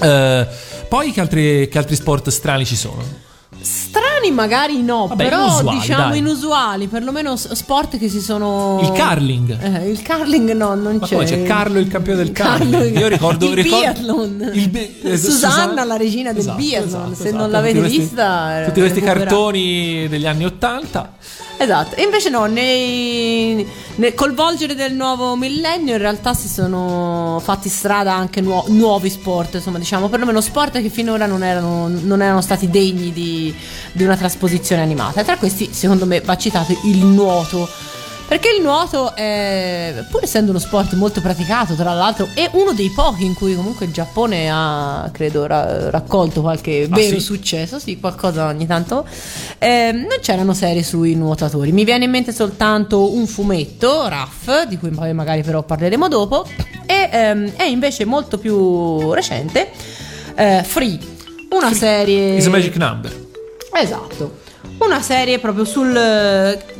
[0.02, 0.48] Eh,
[0.88, 3.26] poi che altri, che altri sport strani ci sono?
[3.70, 6.18] Strani magari no, Vabbè, però inusuali, diciamo dai.
[6.20, 8.80] inusuali, perlomeno sport che si sono...
[8.82, 9.58] Il curling.
[9.62, 11.14] Eh, il curling no, non Ma c'è.
[11.16, 12.98] come c'è Carlo il campione del Carlo- curling?
[12.98, 14.52] Io ricordo il biathlon.
[14.54, 16.88] il bi- eh, Susanna, la regina del Esatto, biathlon.
[16.88, 17.42] esatto, Se esatto.
[17.42, 21.14] non l'avete Tutti questi- vista, tutti questi cartoni degli anni 80
[21.60, 27.42] Esatto, e invece no, nei, nel col volgere del nuovo millennio in realtà si sono
[27.44, 32.22] fatti strada anche nuo- nuovi sport, insomma diciamo perlomeno sport che finora non erano, non
[32.22, 33.54] erano stati degni di,
[33.92, 35.22] di una trasposizione animata.
[35.22, 37.68] E tra questi secondo me va citato il nuoto.
[38.28, 42.90] Perché il nuoto, è, pur essendo uno sport molto praticato, tra l'altro, è uno dei
[42.90, 47.24] pochi in cui comunque il Giappone ha, credo, ra- raccolto qualche Ah, vero sì?
[47.24, 49.08] successo, sì, qualcosa ogni tanto.
[49.58, 51.72] Eh, non c'erano serie sui nuotatori.
[51.72, 56.46] Mi viene in mente soltanto un fumetto, Raff, di cui poi magari però parleremo dopo,
[56.86, 59.70] e ehm, è invece molto più recente,
[60.36, 61.00] eh, Free,
[61.52, 62.36] una serie...
[62.36, 63.26] Is a Magic Number
[63.74, 64.46] Esatto.
[64.80, 65.94] Una serie proprio sul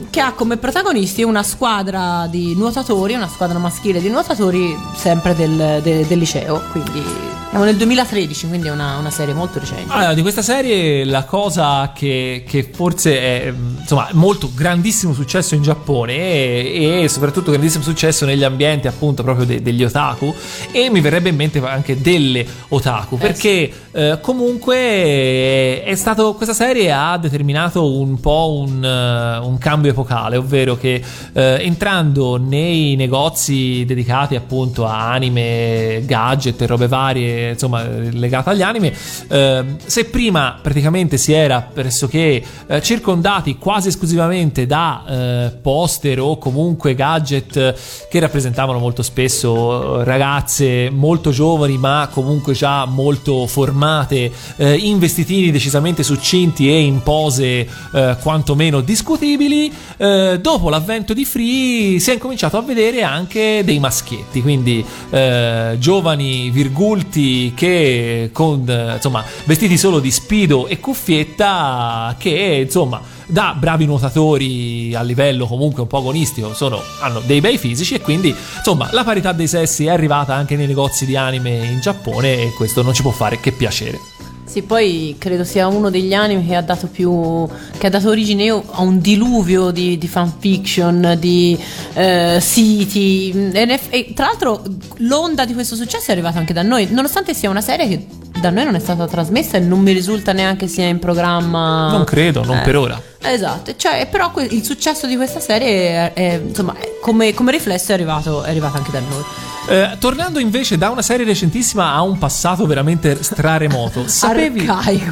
[0.10, 5.80] che ha come protagonisti una squadra di nuotatori, una squadra maschile di nuotatori sempre del,
[5.82, 7.04] de- del liceo, quindi
[7.50, 9.92] siamo nel 2013, quindi è una, una serie molto recente.
[9.92, 15.56] Allora, di questa serie la cosa che, che forse è mm, insomma molto grandissimo successo
[15.56, 20.34] in Giappone e, e soprattutto grandissimo successo negli ambienti appunto proprio de- degli otaku
[20.72, 26.54] e mi verrebbe in mente anche delle otaku perché eh, comunque eh, è stato questa
[26.54, 31.02] serie ha determinato un po' un, eh, un cambio epocale ovvero che
[31.34, 38.62] eh, entrando nei negozi dedicati appunto a anime gadget e robe varie insomma legate agli
[38.62, 38.94] anime
[39.28, 46.38] eh, se prima praticamente si era pressoché eh, circondati quasi esclusivamente da eh, poster o
[46.38, 47.76] comunque gadget eh,
[48.10, 56.04] che rappresentavano molto spesso ragazze molto giovani ma comunque già molto formate in vestitini decisamente
[56.04, 59.72] succinti e in pose eh, quantomeno discutibili.
[59.98, 65.76] Eh, dopo l'avvento di Free si è incominciato a vedere anche dei maschietti quindi eh,
[65.80, 68.64] giovani virgulti che con
[68.96, 75.82] insomma vestiti solo di spido e cuffietta che insomma da bravi nuotatori a livello comunque
[75.82, 79.86] un po' agonistico sono, hanno dei bei fisici e quindi insomma la parità dei sessi
[79.86, 83.40] è arrivata anche nei negozi di anime in Giappone e questo non ci può fare
[83.40, 84.17] che piacere
[84.48, 87.48] Sì, poi credo sia uno degli anime che ha dato più.
[87.78, 91.58] che ha dato origine a un diluvio di, di fanfiction, di
[91.94, 93.32] eh, siti.
[93.52, 94.64] E, e tra l'altro
[95.00, 98.06] l'onda di questo successo è arrivata anche da noi, nonostante sia una serie che
[98.40, 101.92] da noi non è stata trasmessa e non mi risulta neanche sia in programma.
[101.92, 102.62] non credo non Eh.
[102.62, 107.52] per ora Esatto, cioè, però il successo di questa serie è, è, insomma, come, come
[107.52, 109.24] riflesso è arrivato, è arrivato anche da noi.
[109.70, 114.66] Eh, tornando invece da una serie recentissima a un passato veramente straremoto, sapevi,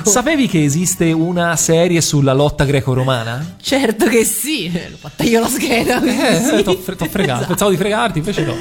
[0.03, 3.55] sapevi che esiste una serie sulla lotta greco-romana?
[3.61, 5.99] Certo che sì, l'ho fatta io la scheda.
[5.99, 6.63] quindi Eh, sì.
[6.63, 7.47] t'ho, fre- t'ho fregato, Esatto.
[7.49, 8.55] pensavo di fregarti, invece no.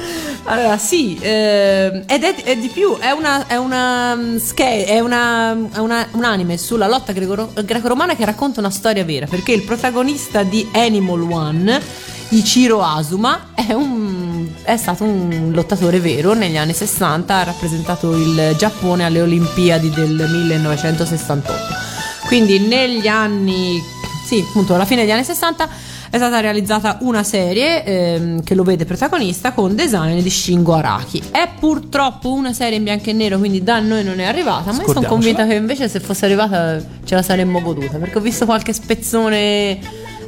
[0.47, 5.57] Allora, sì, ehm, ed è, è di più, è una, è una mm, è una,
[5.71, 9.63] è una- un anime sulla lotta greco- greco-romana che racconta una storia vera, perché il
[9.63, 11.81] protagonista di Animal One,
[12.29, 18.55] Ichiro Asuma, è, un, è stato un lottatore vero negli anni 60, ha rappresentato il
[18.57, 21.53] Giappone alle Olimpiadi del 1968.
[22.27, 23.77] Quindi negli anni,
[24.25, 25.67] sì, appunto alla fine degli anni 60
[26.15, 31.21] è stata realizzata una serie ehm, che lo vede protagonista con design di Shingo Araki.
[31.29, 34.81] È purtroppo una serie in bianco e nero, quindi da noi non è arrivata, ma
[34.81, 38.45] io sono convinta che invece se fosse arrivata ce la saremmo goduta, perché ho visto
[38.45, 39.77] qualche spezzone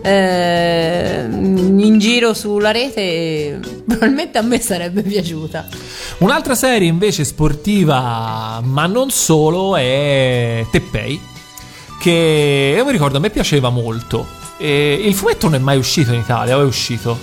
[0.02, 3.58] eh, in giro sulla rete
[3.88, 5.68] probabilmente a me sarebbe piaciuta.
[6.18, 11.18] Un'altra serie invece sportiva, ma non solo, è Teppei.
[12.02, 14.47] che io mi ricordo a me piaceva molto.
[14.58, 17.20] E il fumetto non è mai uscito in Italia, o è uscito?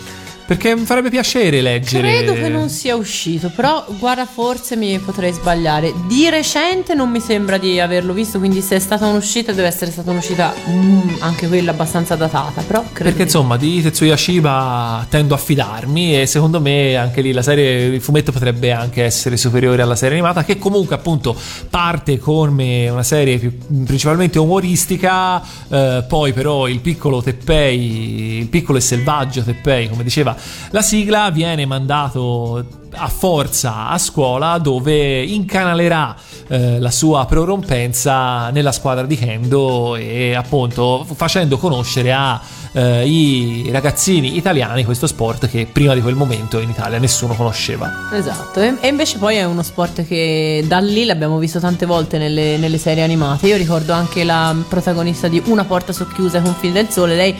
[0.47, 2.19] Perché mi farebbe piacere leggere.
[2.19, 5.93] Credo che non sia uscito, però guarda, forse mi potrei sbagliare.
[6.07, 9.91] Di recente non mi sembra di averlo visto, quindi se è stata un'uscita deve essere
[9.91, 15.07] stata un'uscita mm, anche quella abbastanza datata, però credo Perché di- insomma di Tetsuya Shiba
[15.09, 19.39] tendo a fidarmi e secondo me anche lì la serie, il fumetto potrebbe anche essere
[19.39, 21.35] superiore alla serie animata che comunque appunto
[21.71, 28.77] parte come una serie più- principalmente umoristica, eh, poi però il piccolo Teppei, il piccolo
[28.77, 30.34] e selvaggio Teppei come diceva
[30.71, 36.15] la sigla viene mandato a forza a scuola dove incanalerà
[36.49, 42.41] eh, la sua prorompenza nella squadra di Kendo e appunto facendo conoscere a
[42.73, 48.09] eh, ragazzini italiani questo sport che prima di quel momento in Italia nessuno conosceva.
[48.13, 52.57] Esatto, e invece poi è uno sport che da lì l'abbiamo visto tante volte nelle,
[52.59, 53.47] nelle serie animate.
[53.47, 57.35] Io ricordo anche la protagonista di Una porta socchiusa con Fil del Sole, lei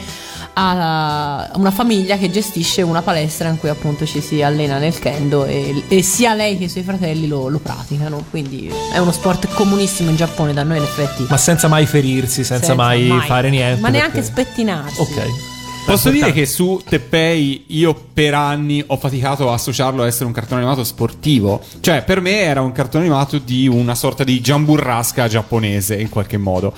[0.57, 5.45] ha una famiglia che gestisce una palestra in cui appunto ci si allena nel kendo
[5.45, 9.53] e, e sia lei che i suoi fratelli lo, lo praticano, quindi è uno sport
[9.53, 11.25] comunissimo in Giappone, da noi in effetti.
[11.27, 13.81] Ma senza mai ferirsi, senza, senza mai, fare niente.
[13.81, 15.01] Ma neanche perché- spettinarsi.
[15.01, 15.53] Ok.
[15.85, 20.31] Posso dire che su Teppei io per anni ho faticato a associarlo a essere un
[20.31, 21.61] cartone animato sportivo.
[21.79, 26.37] Cioè, per me era un cartone animato di una sorta di giamburrasca giapponese in qualche
[26.37, 26.73] modo.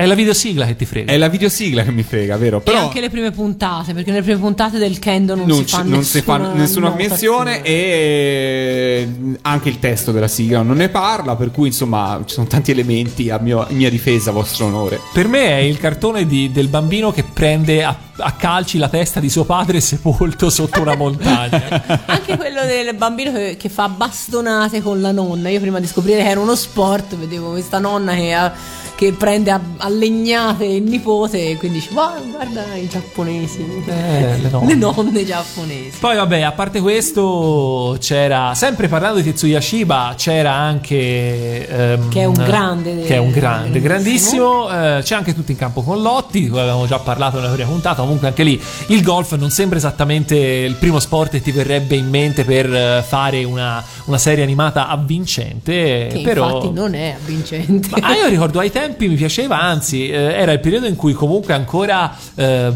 [0.00, 1.12] È la videosigla che ti frega.
[1.12, 2.56] È la videosigla che mi frega, vero?
[2.56, 5.64] E Però anche le prime puntate, perché nelle prime puntate del kendo non, non, si
[5.64, 9.06] fa non si fa nessuna menzione e
[9.42, 13.28] anche il testo della sigla non ne parla, per cui insomma ci sono tanti elementi
[13.28, 14.98] a, mio- a mia difesa, vostro onore.
[15.12, 19.20] Per me è il cartone di- del bambino che prende a, a calci la testa
[19.20, 22.00] di suo padre sepolto sotto una montagna.
[22.06, 25.50] Anche quello del bambino che, che fa bastonate con la nonna.
[25.50, 28.52] Io prima di scoprire che era uno sport, vedevo questa nonna che, ha-
[29.00, 33.64] che prende a, a legnate il nipote e quindi dice, "Wow, guarda i giapponesi.
[33.86, 34.66] Eh, le nonne.
[34.68, 35.96] Le nonne giapponesi.
[35.98, 41.66] Poi vabbè, a parte questo, c'era, sempre parlando di Tetsuya Shiba, c'era anche...
[41.66, 44.66] ehm, Che è un grande- Che è un grande, grandissimo.
[44.66, 44.98] grandissimo.
[44.98, 47.70] eh, c'è anche tutto in campo con Lotti, di cui avevamo già parlato nella prima
[47.70, 48.02] puntata.
[48.02, 52.10] Comunque anche lì il golf non sembra esattamente il primo sport che ti verrebbe in
[52.10, 56.08] mente per eh, fare una, una serie animata avvincente.
[56.12, 56.44] Che però...
[56.56, 57.88] infatti non è avvincente.
[57.98, 61.54] Ma io ricordo ai tempi mi piaceva, anzi, eh, era il periodo in cui comunque
[61.54, 62.72] ancora eh,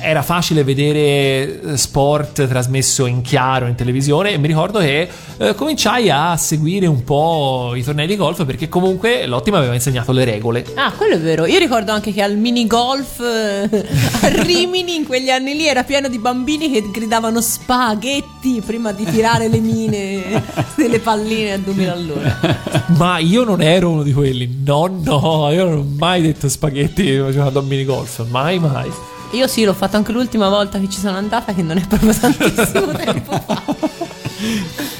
[0.00, 5.54] era facile vedere eh, sport trasmesso in chiaro in televisione e mi ricordo che eh,
[5.54, 10.12] cominciai a seguire un po' i tornei di golf perché comunque Lotti mi aveva insegnato
[10.12, 10.64] le regole.
[10.74, 11.46] Ah, quello è vero.
[11.46, 13.68] Io ricordo anche che al mini golf eh,
[14.22, 19.04] a Rimini in quegli anni lì era pieno di bambini che gridavano spaghetti prima di
[19.04, 20.42] tirare le mine
[20.76, 22.38] delle palline a 2000 all'ora.
[22.96, 27.16] Ma io non ero uno di quelli, no, no, io non ho mai detto spaghetti
[27.16, 28.90] giocando a minigolf, mai, mai.
[29.32, 32.12] Io sì, l'ho fatto anche l'ultima volta che ci sono andata, che non è proprio
[32.14, 33.62] tantissimo tempo fa.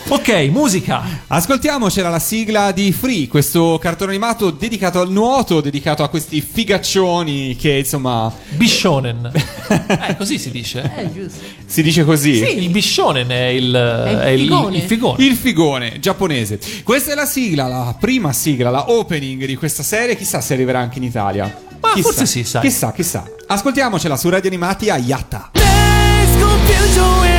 [0.08, 1.02] Ok, musica.
[1.26, 6.40] Ascoltiamo, c'era la sigla di Free, questo cartone animato dedicato al nuoto, dedicato a questi
[6.40, 9.30] figaccioni che insomma Bishonen.
[10.08, 10.88] Eh, così si dice.
[10.96, 11.40] Eh, giusto.
[11.66, 12.30] si dice così.
[12.56, 14.76] Il Bishonen è il, è il il- figone.
[14.76, 15.24] il figone.
[15.24, 16.60] Il figone giapponese.
[16.84, 20.16] Questa è la sigla, la prima sigla, la opening di questa serie.
[20.16, 21.52] Chissà se arriverà anche in Italia.
[21.80, 22.08] Ma Chissà.
[22.08, 22.62] forse sì, sai.
[22.62, 23.24] Chissà, chissà.
[23.48, 25.50] Ascoltiamocela su Radio Animati a Yatta.
[25.52, 27.35] There's confusion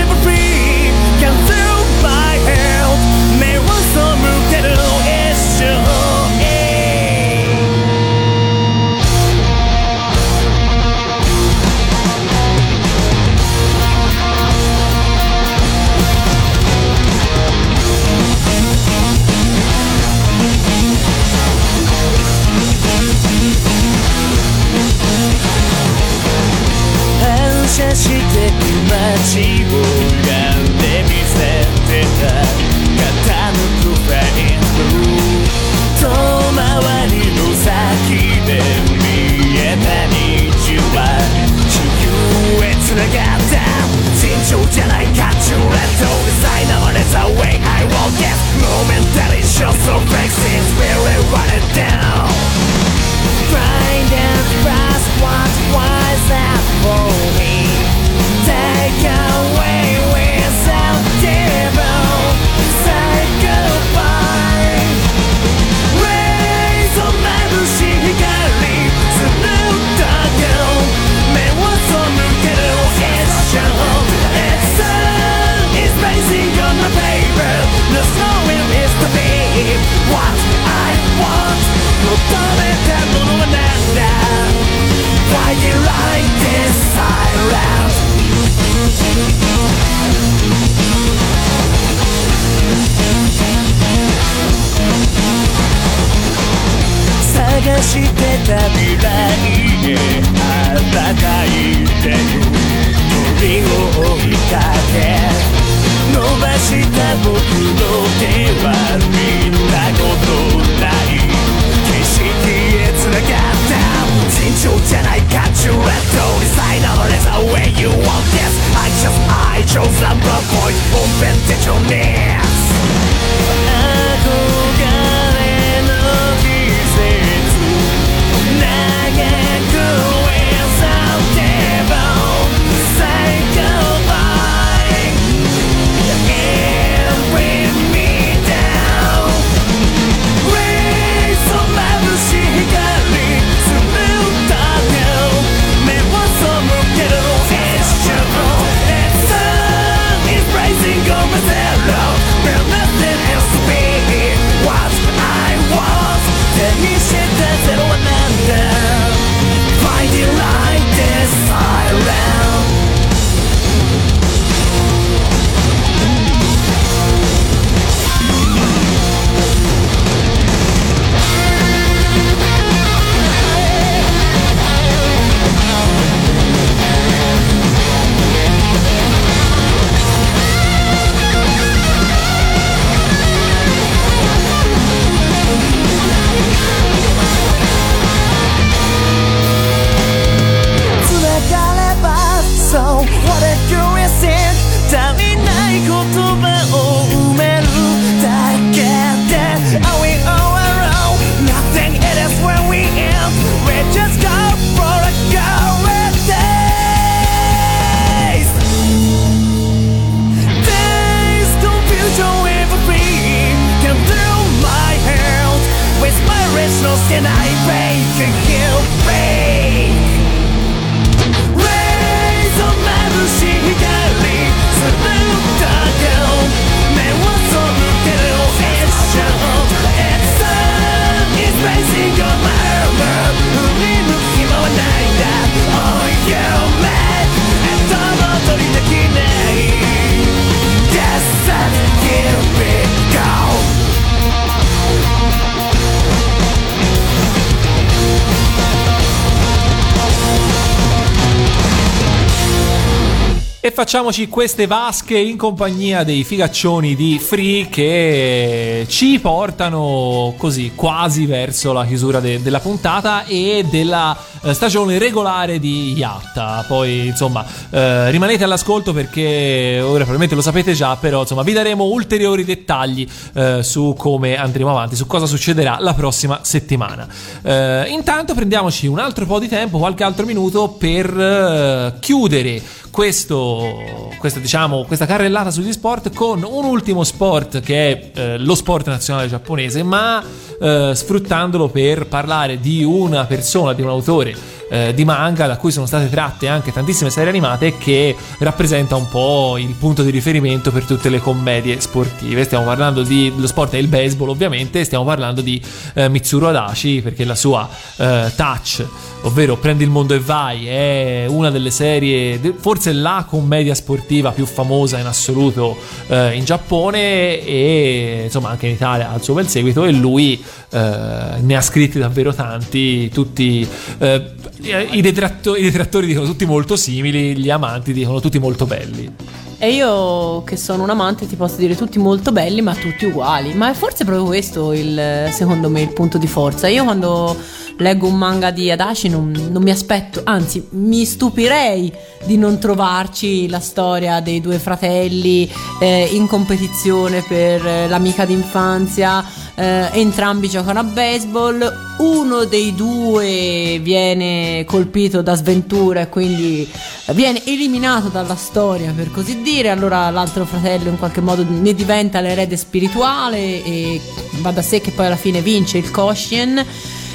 [253.77, 261.73] facciamoci queste vasche in compagnia dei figaccioni di Free che ci portano così quasi verso
[261.73, 266.65] la chiusura de- della puntata e della eh, stagione regolare di Yatta.
[266.67, 271.83] Poi insomma eh, rimanete all'ascolto perché ora probabilmente lo sapete già, però insomma vi daremo
[271.83, 277.07] ulteriori dettagli eh, su come andremo avanti, su cosa succederà la prossima settimana.
[277.43, 282.59] Eh, intanto prendiamoci un altro po' di tempo, qualche altro minuto per eh, chiudere
[282.97, 288.55] questo, questa, diciamo, questa carrellata sugli sport con un ultimo sport che è eh, lo
[288.55, 290.23] sport nazionale giapponese, ma
[290.59, 294.35] eh, sfruttandolo per parlare di una persona, di un autore
[294.69, 299.07] eh, di manga da cui sono state tratte anche tantissime serie animate che rappresenta un
[299.07, 302.43] po' il punto di riferimento per tutte le commedie sportive.
[302.43, 305.61] Stiamo parlando di lo sport è il baseball, ovviamente, stiamo parlando di
[305.93, 307.67] eh, Mitsuru Adachi perché la sua
[307.97, 308.85] eh, touch,
[309.21, 314.45] ovvero Prendi il mondo e vai, è una delle serie, forse la commedia sportiva più
[314.45, 315.77] famosa in assoluto
[316.07, 320.41] eh, in Giappone e insomma anche in Italia ha il suo bel seguito e lui
[320.69, 323.67] eh, ne ha scritti davvero tanti, tutti
[323.97, 324.31] eh,
[324.61, 329.11] i, detratto- i detrattori dicono tutti molto simili, gli amanti dicono tutti molto belli.
[329.59, 333.55] E io che sono un amante ti posso dire tutti molto belli ma tutti uguali.
[333.55, 336.67] Ma è forse proprio questo il, secondo me il punto di forza.
[336.67, 337.35] Io quando
[337.77, 341.91] leggo un manga di Adachi non, non mi aspetto, anzi mi stupirei
[342.25, 349.25] di non trovarci la storia dei due fratelli eh, in competizione per eh, l'amica d'infanzia.
[349.59, 351.85] Eh, entrambi giocano a baseball.
[351.97, 356.69] Uno dei due viene colpito da sventura e quindi
[357.13, 359.69] viene eliminato dalla storia, per così dire.
[359.69, 363.99] Allora l'altro fratello in qualche modo ne diventa l'erede spirituale e
[364.41, 366.63] va da sé che poi alla fine vince il Koshien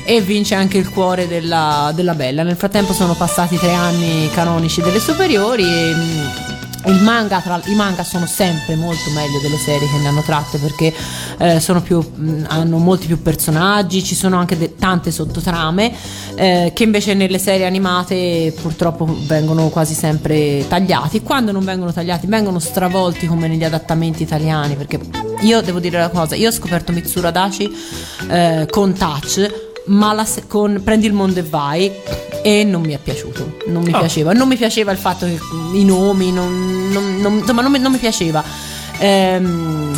[0.05, 2.43] e vince anche il cuore della, della bella.
[2.43, 6.62] Nel frattempo sono passati tre anni canonici delle superiori e mm,
[7.03, 10.93] manga, tra, i manga sono sempre molto meglio delle serie che ne hanno tratte perché
[11.39, 12.13] eh, più,
[12.49, 15.93] hanno molti più personaggi, ci sono anche de- tante sottotrame
[16.35, 21.23] eh, che invece nelle serie animate purtroppo vengono quasi sempre tagliati.
[21.23, 25.01] Quando non vengono tagliati vengono stravolti come negli adattamenti italiani perché
[25.41, 27.71] io devo dire una cosa, io ho scoperto Mitsuru Adachi
[28.29, 31.91] eh, con Touch ma la con Prendi il mondo e vai
[32.43, 33.99] e non mi è piaciuto, non mi Ah.
[33.99, 35.39] piaceva, non mi piaceva il fatto che
[35.75, 38.43] i nomi, non, non- non- insomma non mi, non mi piaceva.
[38.99, 39.97] Ehm,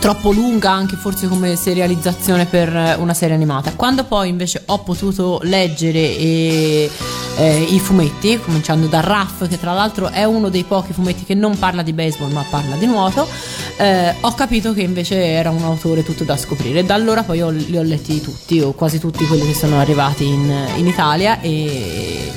[0.00, 3.72] troppo lunga anche forse come serializzazione per una serie animata.
[3.74, 6.90] Quando poi invece ho potuto leggere e,
[7.38, 11.34] eh, i fumetti, cominciando da Raff, che tra l'altro è uno dei pochi fumetti che
[11.34, 13.28] non parla di baseball ma parla di nuoto,
[13.76, 16.84] eh, ho capito che invece era un autore tutto da scoprire.
[16.84, 20.26] Da allora poi ho- li ho letti tutti, o quasi tutti quelli che sono arrivati
[20.26, 22.32] in, in Italia e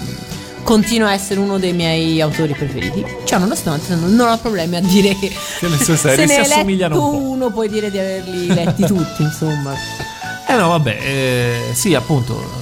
[0.63, 3.03] continua a essere uno dei miei autori preferiti.
[3.23, 6.93] Cioè, nonostante non, ho problemi a dire che le sue serie se ne si assomigliano
[6.93, 7.29] letto un po'.
[7.29, 9.73] uno, puoi dire di averli letti tutti, insomma.
[10.47, 12.60] Eh no, vabbè, eh, sì, appunto,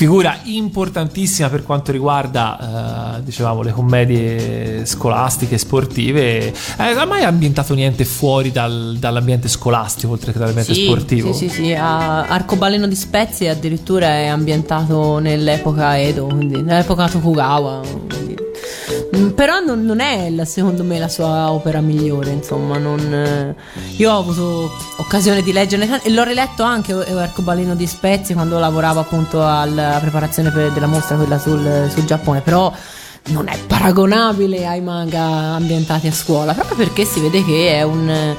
[0.00, 6.46] figura importantissima per quanto riguarda, eh, dicevamo, le commedie scolastiche, sportive.
[6.46, 11.34] Eh, non ha mai ambientato niente fuori dal- dall'ambiente scolastico, oltre che dall'ambiente Sì, sportivo?
[11.34, 11.72] Sì, sì, sì.
[11.74, 17.80] a- Arcobaleno di Spezie addirittura è ambientato nell'epoca Edo, quindi nell'epoca Tokugawa.
[18.08, 18.48] quindi-
[19.34, 22.78] Però non, non è la- secondo me la sua opera migliore, insomma.
[22.78, 23.54] non, eh,
[23.96, 29.00] io ho avuto occasione di leggerne e l'ho riletto anche Arcobaleno di Spezie quando lavoravo
[29.00, 32.40] appunto alla preparazione per- della mostra, quella sul, sul Giappone.
[32.40, 32.72] Però
[33.30, 35.20] non è paragonabile ai manga
[35.54, 38.34] ambientati a scuola, proprio perché si vede che è un,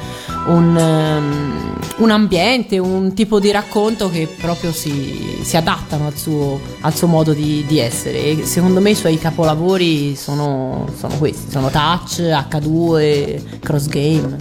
[0.47, 6.59] un, um, un ambiente, un tipo di racconto che proprio si, si adattano al suo,
[6.81, 8.23] al suo modo di, di essere.
[8.23, 14.37] E secondo me i suoi capolavori sono, sono questi, sono Touch, H2, Cross Game.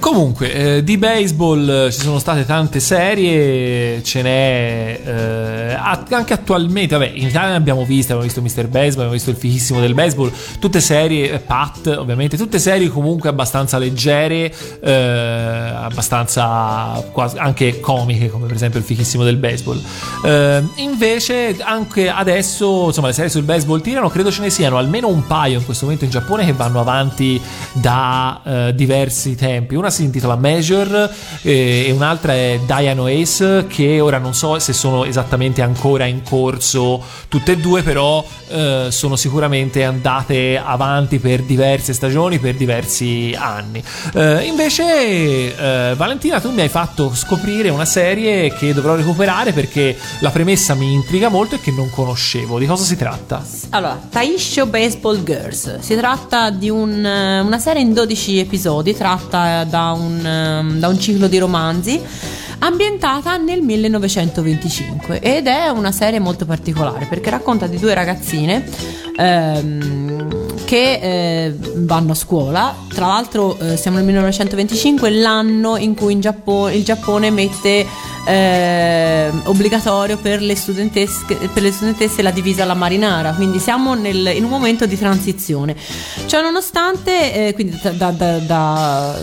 [0.00, 6.96] Comunque, eh, di baseball eh, ci sono state tante serie, ce n'è eh, anche attualmente,
[6.96, 8.68] vabbè, in Italia ne abbiamo viste, abbiamo visto Mr.
[8.68, 10.30] Baseball, abbiamo visto il fighissimo del baseball,
[10.60, 18.30] tutte serie, eh, Pat ovviamente, tutte serie comunque abbastanza leggere, eh, abbastanza quasi- anche comiche,
[18.30, 19.82] come per esempio il fighissimo del baseball.
[20.76, 25.26] Invece anche adesso, insomma, le serie sul baseball tirano, credo ce ne siano almeno un
[25.26, 27.40] paio in questo momento in Giappone che vanno avanti
[27.72, 29.74] da diversi tempi.
[29.74, 31.10] Una si intitola Measure
[31.42, 36.22] eh, e un'altra è Diano Ace che ora non so se sono esattamente ancora in
[36.22, 43.34] corso tutte e due, però eh, sono sicuramente andate avanti per diverse stagioni, per diversi
[43.38, 43.82] anni.
[44.14, 49.96] Eh, invece eh, Valentina tu mi hai fatto scoprire una serie che dovrò recuperare perché
[50.20, 52.58] la premessa mi intriga molto e che non conoscevo.
[52.58, 53.44] Di cosa si tratta?
[53.70, 55.78] Allora, Taisho Baseball Girls.
[55.80, 60.88] Si tratta di un, eh, una serie in 12 episodi, tratta da un, ehm, da
[60.88, 62.00] un ciclo di romanzi,
[62.60, 68.64] ambientata nel 1925 ed è una serie molto particolare perché racconta di due ragazzine
[69.16, 70.07] ehm,
[70.68, 72.74] che eh, vanno a scuola.
[72.92, 77.86] Tra l'altro eh, siamo nel 1925, l'anno in cui in Giappo- il Giappone mette
[78.26, 80.54] eh, obbligatorio per le,
[81.54, 85.74] per le studentesse la divisa alla marinara, quindi siamo nel- in un momento di transizione.
[86.26, 89.16] Cioè nonostante, eh, quindi da- da- da-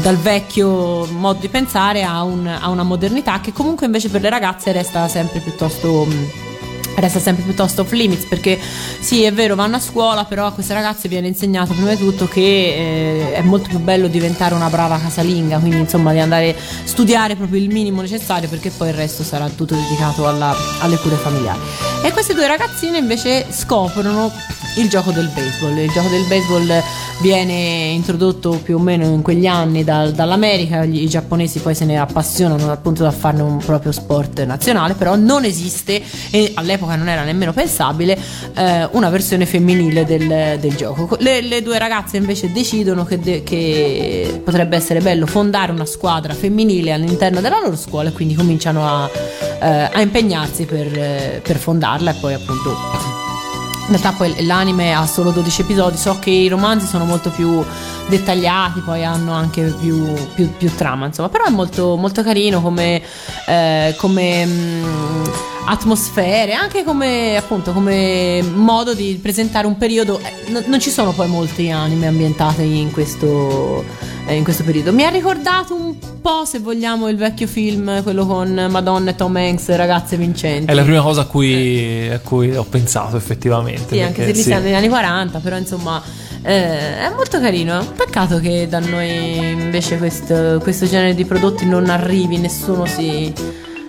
[0.00, 4.30] dal vecchio modo di pensare a, un- a una modernità che comunque invece per le
[4.30, 6.04] ragazze resta sempre piuttosto...
[6.04, 6.52] mh,
[6.96, 8.58] Resta sempre piuttosto off limits perché
[9.00, 12.26] sì è vero vanno a scuola però a queste ragazze viene insegnato prima di tutto
[12.28, 16.54] che eh, è molto più bello diventare una brava casalinga quindi insomma di andare a
[16.84, 21.16] studiare proprio il minimo necessario perché poi il resto sarà tutto dedicato alla- alle cure
[21.16, 21.58] familiari.
[22.02, 24.30] E queste due ragazzine invece scoprono
[24.76, 25.76] il gioco del baseball.
[25.78, 26.82] Il gioco del baseball
[27.20, 27.52] viene
[27.92, 30.84] introdotto più o meno in quegli anni dal- dall'America.
[30.84, 34.94] Gli- i giapponesi poi se ne appassionano al punto da farne un proprio sport nazionale
[34.94, 38.18] però non esiste e all'epoca non era nemmeno pensabile
[38.54, 41.16] eh, una versione femminile del, del gioco.
[41.20, 46.34] Le, le due ragazze invece decidono che, de- che potrebbe essere bello fondare una squadra
[46.34, 49.10] femminile all'interno della loro scuola e quindi cominciano a,
[49.60, 53.22] eh, a impegnarsi per, eh, per fondarla e poi appunto
[53.86, 57.62] in realtà poi l'anime ha solo 12 episodi, so che i romanzi sono molto più
[58.08, 63.02] dettagliati, poi hanno anche più, più- più trama, insomma, però è molto, molto carino come,
[63.46, 65.28] eh, come mh,
[65.66, 70.18] atmosfere, anche come appunto come modo di presentare un periodo.
[70.20, 73.84] eh, non- non ci sono poi molti anime ambientati in questo,
[74.26, 74.92] eh, in questo periodo.
[74.92, 79.36] Mi ha ricordato un po', se vogliamo, il vecchio film, quello con Madonna e Tom
[79.36, 80.70] Hanks, ragazze vincenti.
[80.70, 83.94] È la prima cosa a cui, a cui ho pensato effettivamente.
[83.94, 84.48] Sì, anche se perché lì sì.
[84.48, 86.02] siamo negli anni 40, però insomma
[86.42, 87.84] eh, è molto carino.
[87.96, 93.32] Peccato che da noi invece questo, questo genere di prodotti non arrivi, nessuno si,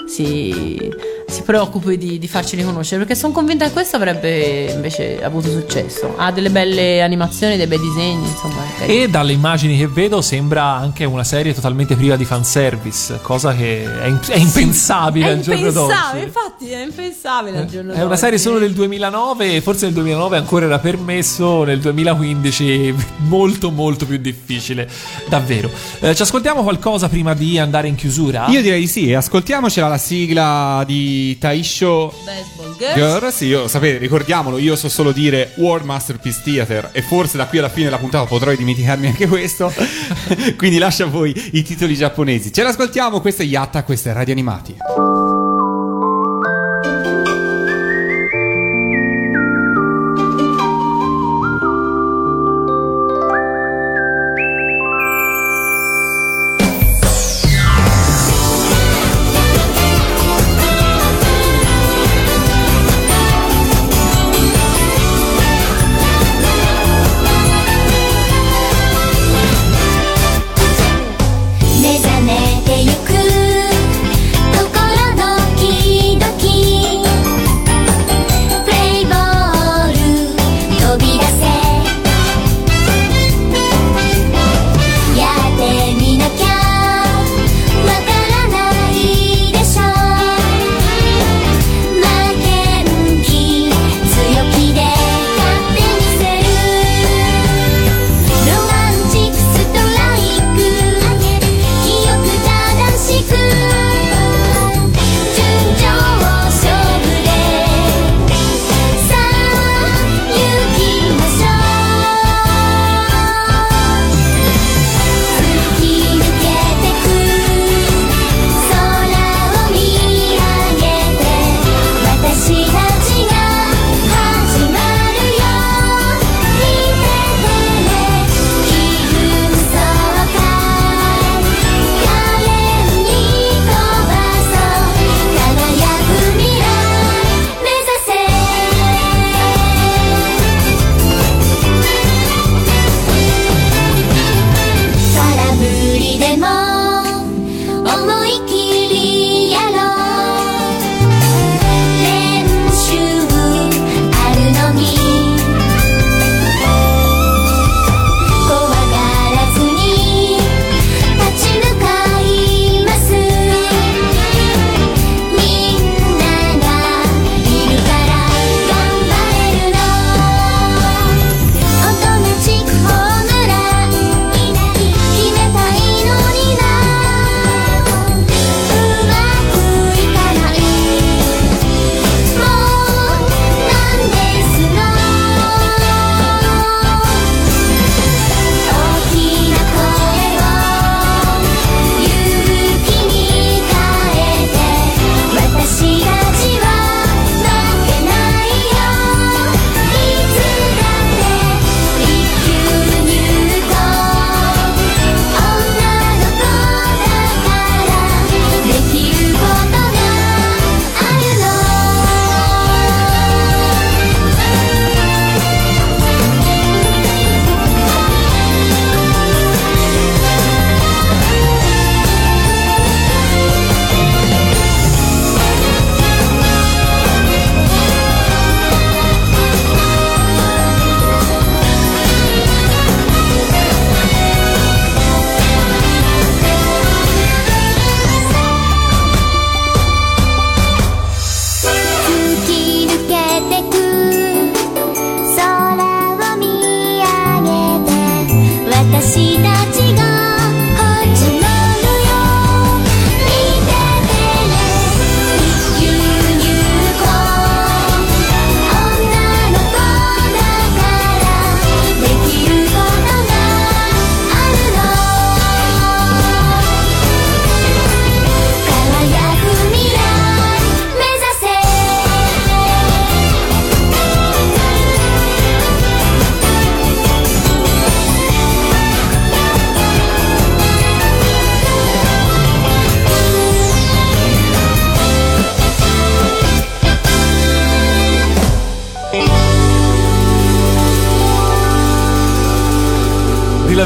[0.07, 0.89] si,
[1.35, 6.13] si preoccupi di, di farci riconoscere perché sono convinta che questo avrebbe invece avuto successo.
[6.15, 8.63] Ha delle belle animazioni, dei bei disegni, insomma.
[8.85, 13.83] E dalle immagini che vedo sembra anche una serie totalmente priva di fanservice, cosa che
[13.83, 15.91] è, in- è impensabile È al giorno d'oggi.
[15.91, 18.19] impensabile, infatti è impensabile al giorno È una d'oggi.
[18.19, 22.95] serie solo del 2009 e forse nel 2009 ancora era permesso, nel 2015
[23.27, 24.87] molto molto più difficile,
[25.27, 25.69] davvero.
[25.99, 28.45] Eh, ci ascoltiamo qualcosa prima di andare in chiusura?
[28.47, 32.95] Io direi di sì, ascoltiamocela la sigla di Taisho Baseball Girls.
[32.95, 33.41] Girls.
[33.41, 37.69] Io, sapete, ricordiamolo, io so solo dire World Masterpiece Theater e forse da qui alla
[37.69, 39.73] fine della puntata potrò dimenticarmi anche questo.
[40.57, 42.51] Quindi lascia a voi i titoli giapponesi.
[42.51, 45.44] Ce l'ascoltiamo, questo è Yatta, questo è Radio Animati.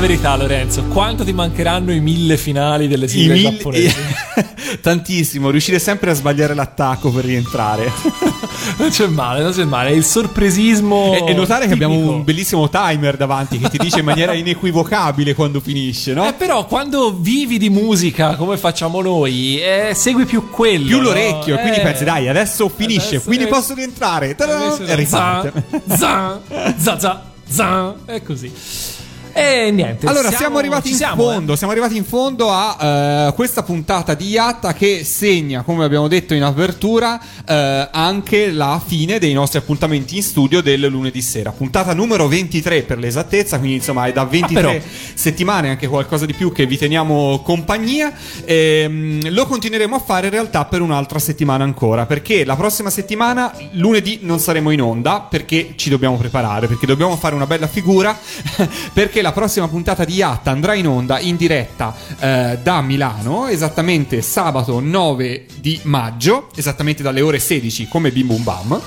[0.10, 3.96] Verità, Lorenzo, quanto ti mancheranno i mille finali delle sigle mille- giapponesi?
[4.82, 7.92] Tantissimo, riuscire sempre a sbagliare l'attacco per rientrare.
[8.80, 9.90] non c'è male, non c'è male.
[9.92, 11.14] È il sorpresismo.
[11.14, 12.12] E, e notare che abbiamo tipico.
[12.12, 16.28] un bellissimo timer davanti che ti dice in maniera inequivocabile quando finisce, no?
[16.28, 20.88] Eh, però quando vivi di musica come facciamo noi, eh, segui più quello.
[20.88, 21.04] Più no?
[21.04, 24.34] l'orecchio, e quindi Eh, pensi, dai, adesso finisce, adesso quindi è- posso rientrare.
[24.34, 24.76] Ta-da!
[24.76, 25.64] E riparte.
[25.88, 28.89] Zan, zan, za, za, zan, è così.
[29.34, 30.06] E niente.
[30.08, 31.34] Allora, siamo, arrivati ci in siamo, eh.
[31.34, 31.56] fondo.
[31.56, 36.34] Siamo arrivati in fondo a eh, questa puntata di Yatta che segna, come abbiamo detto
[36.34, 41.52] in apertura, eh, anche la fine dei nostri appuntamenti in studio del lunedì sera.
[41.52, 44.82] Puntata numero 23 per l'esattezza, quindi insomma è da 23 Ah,
[45.14, 48.12] settimane, anche qualcosa di più che vi teniamo compagnia.
[48.46, 53.54] Ehm, lo continueremo a fare in realtà per un'altra settimana ancora, perché la prossima settimana,
[53.72, 58.18] lunedì, non saremo in onda, perché ci dobbiamo preparare, perché dobbiamo fare una bella figura,
[58.94, 64.22] perché la prossima puntata di Yatta andrà in onda in diretta eh, da Milano, esattamente
[64.22, 68.82] sabato 9 di maggio, esattamente dalle ore 16 come Bim Bum Bam.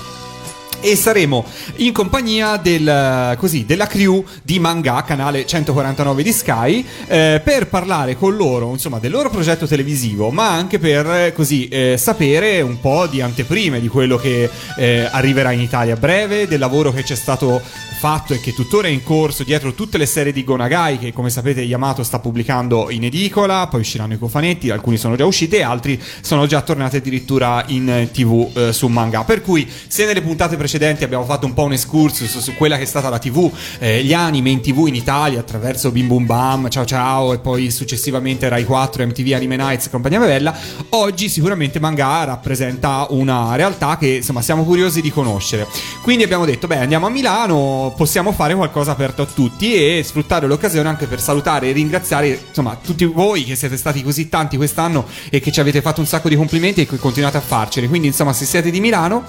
[0.84, 1.44] E saremo
[1.76, 8.16] in compagnia del, così, della crew di Manga, canale 149 di Sky, eh, per parlare
[8.16, 12.80] con loro insomma, del loro progetto televisivo, ma anche per eh, così, eh, sapere un
[12.80, 17.04] po' di anteprime di quello che eh, arriverà in Italia a breve, del lavoro che
[17.04, 17.62] c'è stato
[18.02, 21.30] fatto e che tuttora è in corso dietro tutte le serie di Gonagai che come
[21.30, 25.62] sapete Yamato sta pubblicando in edicola, poi usciranno i cofanetti, alcuni sono già usciti e
[25.62, 29.22] altri sono già tornati addirittura in eh, tv eh, su manga.
[29.22, 32.82] Per cui se nelle puntate precedenti abbiamo fatto un po' un excursus su quella che
[32.82, 33.48] è stata la tv,
[33.78, 37.70] eh, gli anime in tv in Italia attraverso Bim Bum Bam, Ciao Ciao e poi
[37.70, 40.52] successivamente Rai 4, MTV Anime Nights e compagnia bella,
[40.88, 45.68] oggi sicuramente manga rappresenta una realtà che insomma siamo curiosi di conoscere.
[46.02, 50.46] Quindi abbiamo detto, beh, andiamo a Milano, possiamo fare qualcosa aperto a tutti e sfruttare
[50.46, 55.06] l'occasione anche per salutare e ringraziare, insomma, tutti voi che siete stati così tanti quest'anno
[55.30, 57.88] e che ci avete fatto un sacco di complimenti e che continuate a farceli.
[57.88, 59.24] Quindi, insomma, se siete di Milano,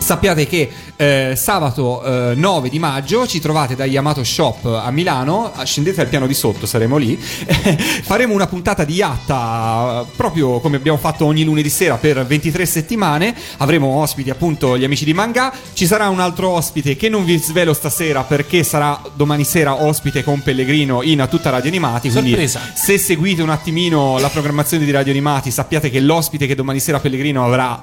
[0.00, 5.52] Sappiate che eh, sabato eh, 9 di maggio ci trovate da Yamato Shop a Milano,
[5.62, 7.16] scendete al piano di sotto, saremo lì.
[8.02, 13.34] Faremo una puntata di Yatta proprio come abbiamo fatto ogni lunedì sera per 23 settimane.
[13.58, 15.52] Avremo ospiti appunto gli amici di Manga.
[15.74, 20.24] Ci sarà un altro ospite che non vi svelo stasera perché sarà domani sera ospite
[20.24, 22.10] con Pellegrino in A tutta Radio Animati.
[22.10, 22.60] Quindi Sorpresa.
[22.74, 26.98] se seguite un attimino la programmazione di Radio Animati, sappiate che l'ospite che domani sera
[26.98, 27.80] Pellegrino avrà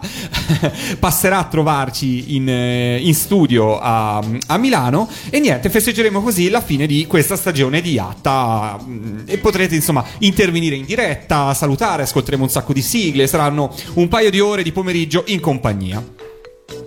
[0.99, 5.09] passerà a trovarci in, eh, in studio a, a Milano.
[5.29, 8.77] E niente, festeggeremo così la fine di questa stagione di Yatta.
[8.83, 13.27] mm, E potrete insomma intervenire in diretta, salutare, ascolteremo un sacco di sigle.
[13.27, 16.03] Saranno un paio di ore di pomeriggio in compagnia.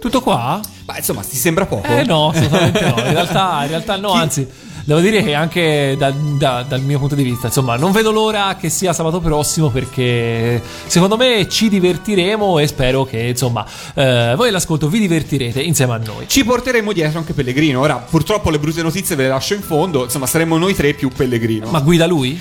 [0.00, 0.60] Tutto qua?
[0.86, 1.86] Ma insomma, ti sembra poco?
[1.86, 2.94] Eh no, assolutamente no.
[2.98, 4.48] In realtà, in realtà no, Chi- anzi,
[4.84, 8.56] devo dire che anche da- da- dal mio punto di vista, insomma, non vedo l'ora
[8.58, 14.48] che sia sabato prossimo perché secondo me ci divertiremo e spero che, insomma, eh, voi
[14.48, 16.28] all'ascolto vi divertirete insieme a noi.
[16.28, 17.80] Ci porteremo dietro anche Pellegrino.
[17.80, 20.04] Ora, purtroppo le brutte notizie ve le lascio in fondo.
[20.04, 21.68] Insomma, saremo noi tre più Pellegrino.
[21.70, 22.38] Ma guida lui?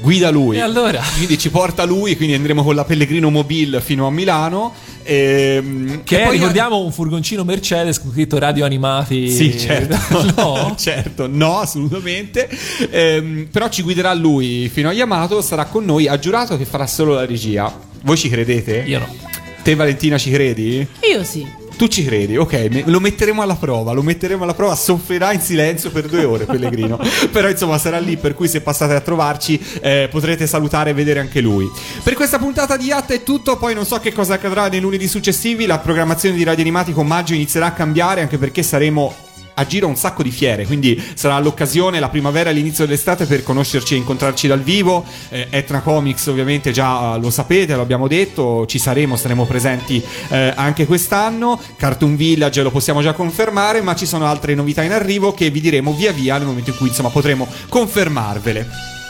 [0.00, 0.56] Guida lui.
[0.56, 1.02] E allora?
[1.16, 4.72] Quindi ci porta lui, quindi andremo con la Pellegrino Mobile fino a Milano.
[5.04, 9.28] ehm, Che e è, poi- ricordiamo, un furgoncino Mercedes con scritto radio animati.
[9.30, 9.96] Sì, certo.
[10.36, 10.74] no?
[10.78, 12.48] certo, no, assolutamente.
[12.90, 16.08] Ehm, però ci guiderà lui fino a Yamato, sarà con noi.
[16.08, 17.72] Ha giurato che farà solo la regia.
[18.02, 18.82] Voi ci credete?
[18.86, 19.14] Io no.
[19.62, 20.84] Te Valentina ci credi?
[21.08, 21.46] Io sì.
[21.76, 25.90] Tu ci credi, ok, lo metteremo alla prova, lo metteremo alla prova, soffrirà in silenzio
[25.90, 26.98] per due ore Pellegrino,
[27.32, 31.20] però insomma sarà lì per cui se passate a trovarci eh, potrete salutare e vedere
[31.20, 31.68] anche lui.
[32.02, 35.08] Per questa puntata di Yatta è tutto, poi non so che cosa accadrà nei lunedì
[35.08, 39.66] successivi, la programmazione di Radio Animati con maggio inizierà a cambiare anche perché saremo a
[39.66, 43.94] giro un sacco di fiere, quindi sarà l'occasione, la primavera e l'inizio dell'estate per conoscerci
[43.94, 45.04] e incontrarci dal vivo.
[45.28, 50.02] Eh, Etna Comics ovviamente già eh, lo sapete, lo abbiamo detto, ci saremo, saremo presenti
[50.28, 51.60] eh, anche quest'anno.
[51.76, 55.60] Cartoon Village lo possiamo già confermare, ma ci sono altre novità in arrivo che vi
[55.60, 59.01] diremo via via nel momento in cui insomma potremo confermarvele.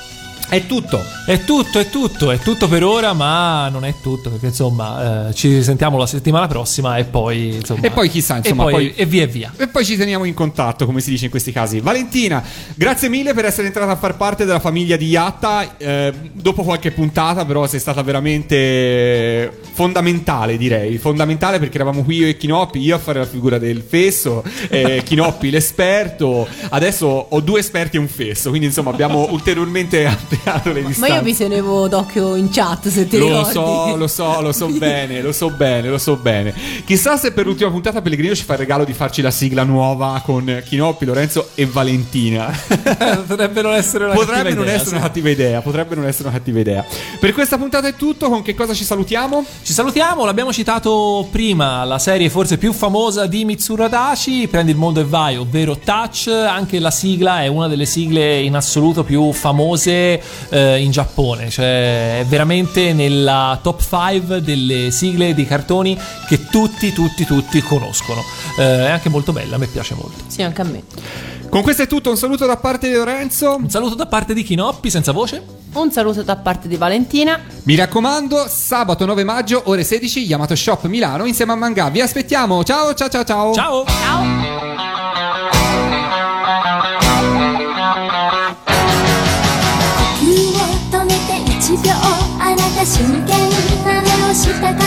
[0.52, 1.02] È tutto.
[1.24, 5.34] È tutto, è tutto, è tutto per ora, ma non è tutto, perché insomma eh,
[5.34, 7.80] ci risentiamo la settimana prossima e poi insomma...
[7.80, 9.50] E poi chissà, insomma, e, poi- poi- e via e via.
[9.56, 11.80] E poi ci teniamo in contatto, come si dice in questi casi.
[11.80, 15.78] Valentina, grazie mille per essere entrata a far parte della famiglia di Yatta.
[15.78, 20.98] Eh, dopo qualche puntata, però, sei stata veramente fondamentale, direi.
[20.98, 25.00] Fondamentale perché eravamo qui io e Chinoppi, io a fare la figura del fesso, eh,
[25.06, 26.46] Chinoppi l'esperto.
[26.68, 30.04] Adesso ho due esperti e un fesso, quindi insomma abbiamo ulteriormente
[30.44, 33.52] allargato le Ma io vi tenevo d'occhio in chat se ti Lo ricordi.
[33.52, 36.54] so, lo so, lo so bene, lo so bene, lo so bene.
[36.84, 40.20] Chissà se per l'ultima puntata Pellegrino ci fa il regalo di farci la sigla nuova
[40.24, 42.50] con Chinoppi, Lorenzo e Valentina.
[43.26, 44.94] Potrebbe non essere una potrebbe cattiva non idea, essere sì.
[44.94, 46.84] una cattiva idea, potrebbe non essere una cattiva idea.
[47.18, 49.44] Per questa puntata è tutto, con che cosa ci salutiamo?
[49.62, 54.76] Ci salutiamo, l'abbiamo citato prima, la serie forse più famosa di Mitsuru Adachi, Prendi il
[54.76, 59.32] mondo e vai, ovvero Touch, anche la sigla è una delle sigle in assoluto più
[59.32, 66.46] famose eh, in Giappone, cioè è veramente nella top 5 delle sigle di cartoni che
[66.46, 68.22] tutti, tutti, tutti conoscono.
[68.58, 70.24] Eh, è anche molto bella, a me piace molto.
[70.26, 70.82] Sì, anche a me.
[71.52, 73.56] Con questo è tutto, un saluto da parte di Lorenzo.
[73.56, 75.42] Un saluto da parte di Kinoppi, senza voce.
[75.74, 77.38] Un saluto da parte di Valentina.
[77.64, 81.90] Mi raccomando, sabato 9 maggio, ore 16, Yamato Shop Milano insieme a Manga.
[81.90, 82.64] Vi aspettiamo.
[82.64, 83.52] Ciao, ciao, ciao, ciao.
[83.52, 83.84] Ciao!
[83.84, 84.91] 呼
[92.92, 93.24] 真剣
[93.86, 94.84] な目をしたから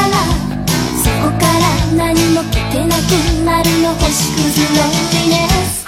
[1.01, 1.65] そこから
[1.97, 3.09] 何も聞けなく
[3.43, 5.83] なるの星屑のリネス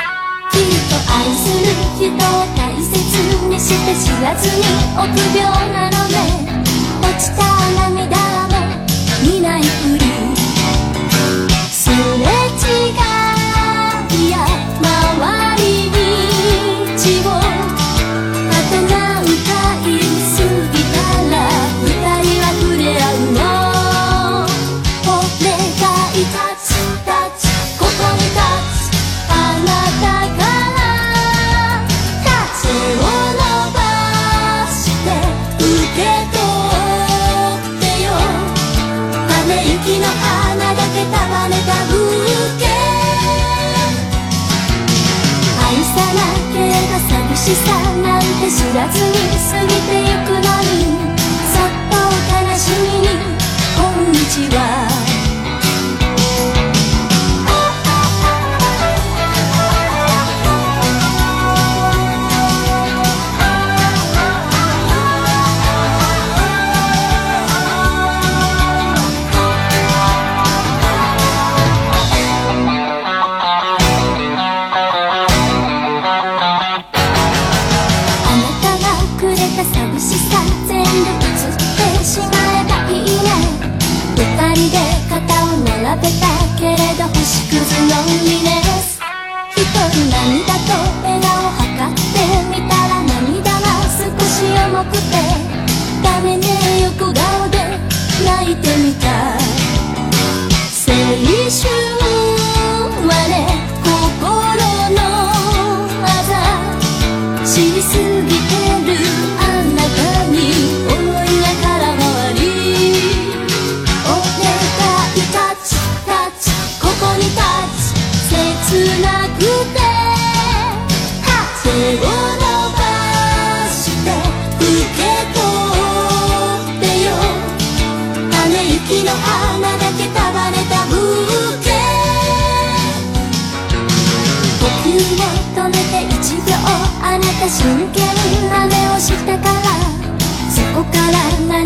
[0.50, 2.18] きっと愛する人を
[2.58, 2.90] 大切
[3.48, 4.64] にして知らずに
[4.98, 6.18] 臆病なのね
[7.04, 7.46] 落ちた
[7.88, 8.18] 涙
[8.48, 8.58] も
[9.24, 10.02] 見ないふり。
[11.70, 12.37] すれ
[47.48, 47.72] しさ
[48.04, 49.14] なんて知らずに
[49.50, 50.84] 過ぎてゆくのに
[51.48, 51.96] そっと
[52.36, 53.08] 悲しみに
[53.78, 54.87] こんにちは。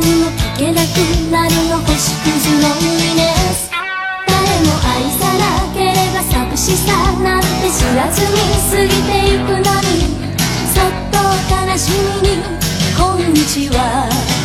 [0.02, 0.98] 何も聞けなく
[1.32, 3.69] なるの星屑のリネス
[4.26, 6.91] 誰も愛さなければ寂しさ
[7.22, 8.34] なんて知らずに
[8.72, 10.02] 過ぎてゆくのに
[10.73, 11.18] そっと
[11.53, 11.91] 悲し
[12.23, 12.44] みに
[12.98, 14.40] こんにちは。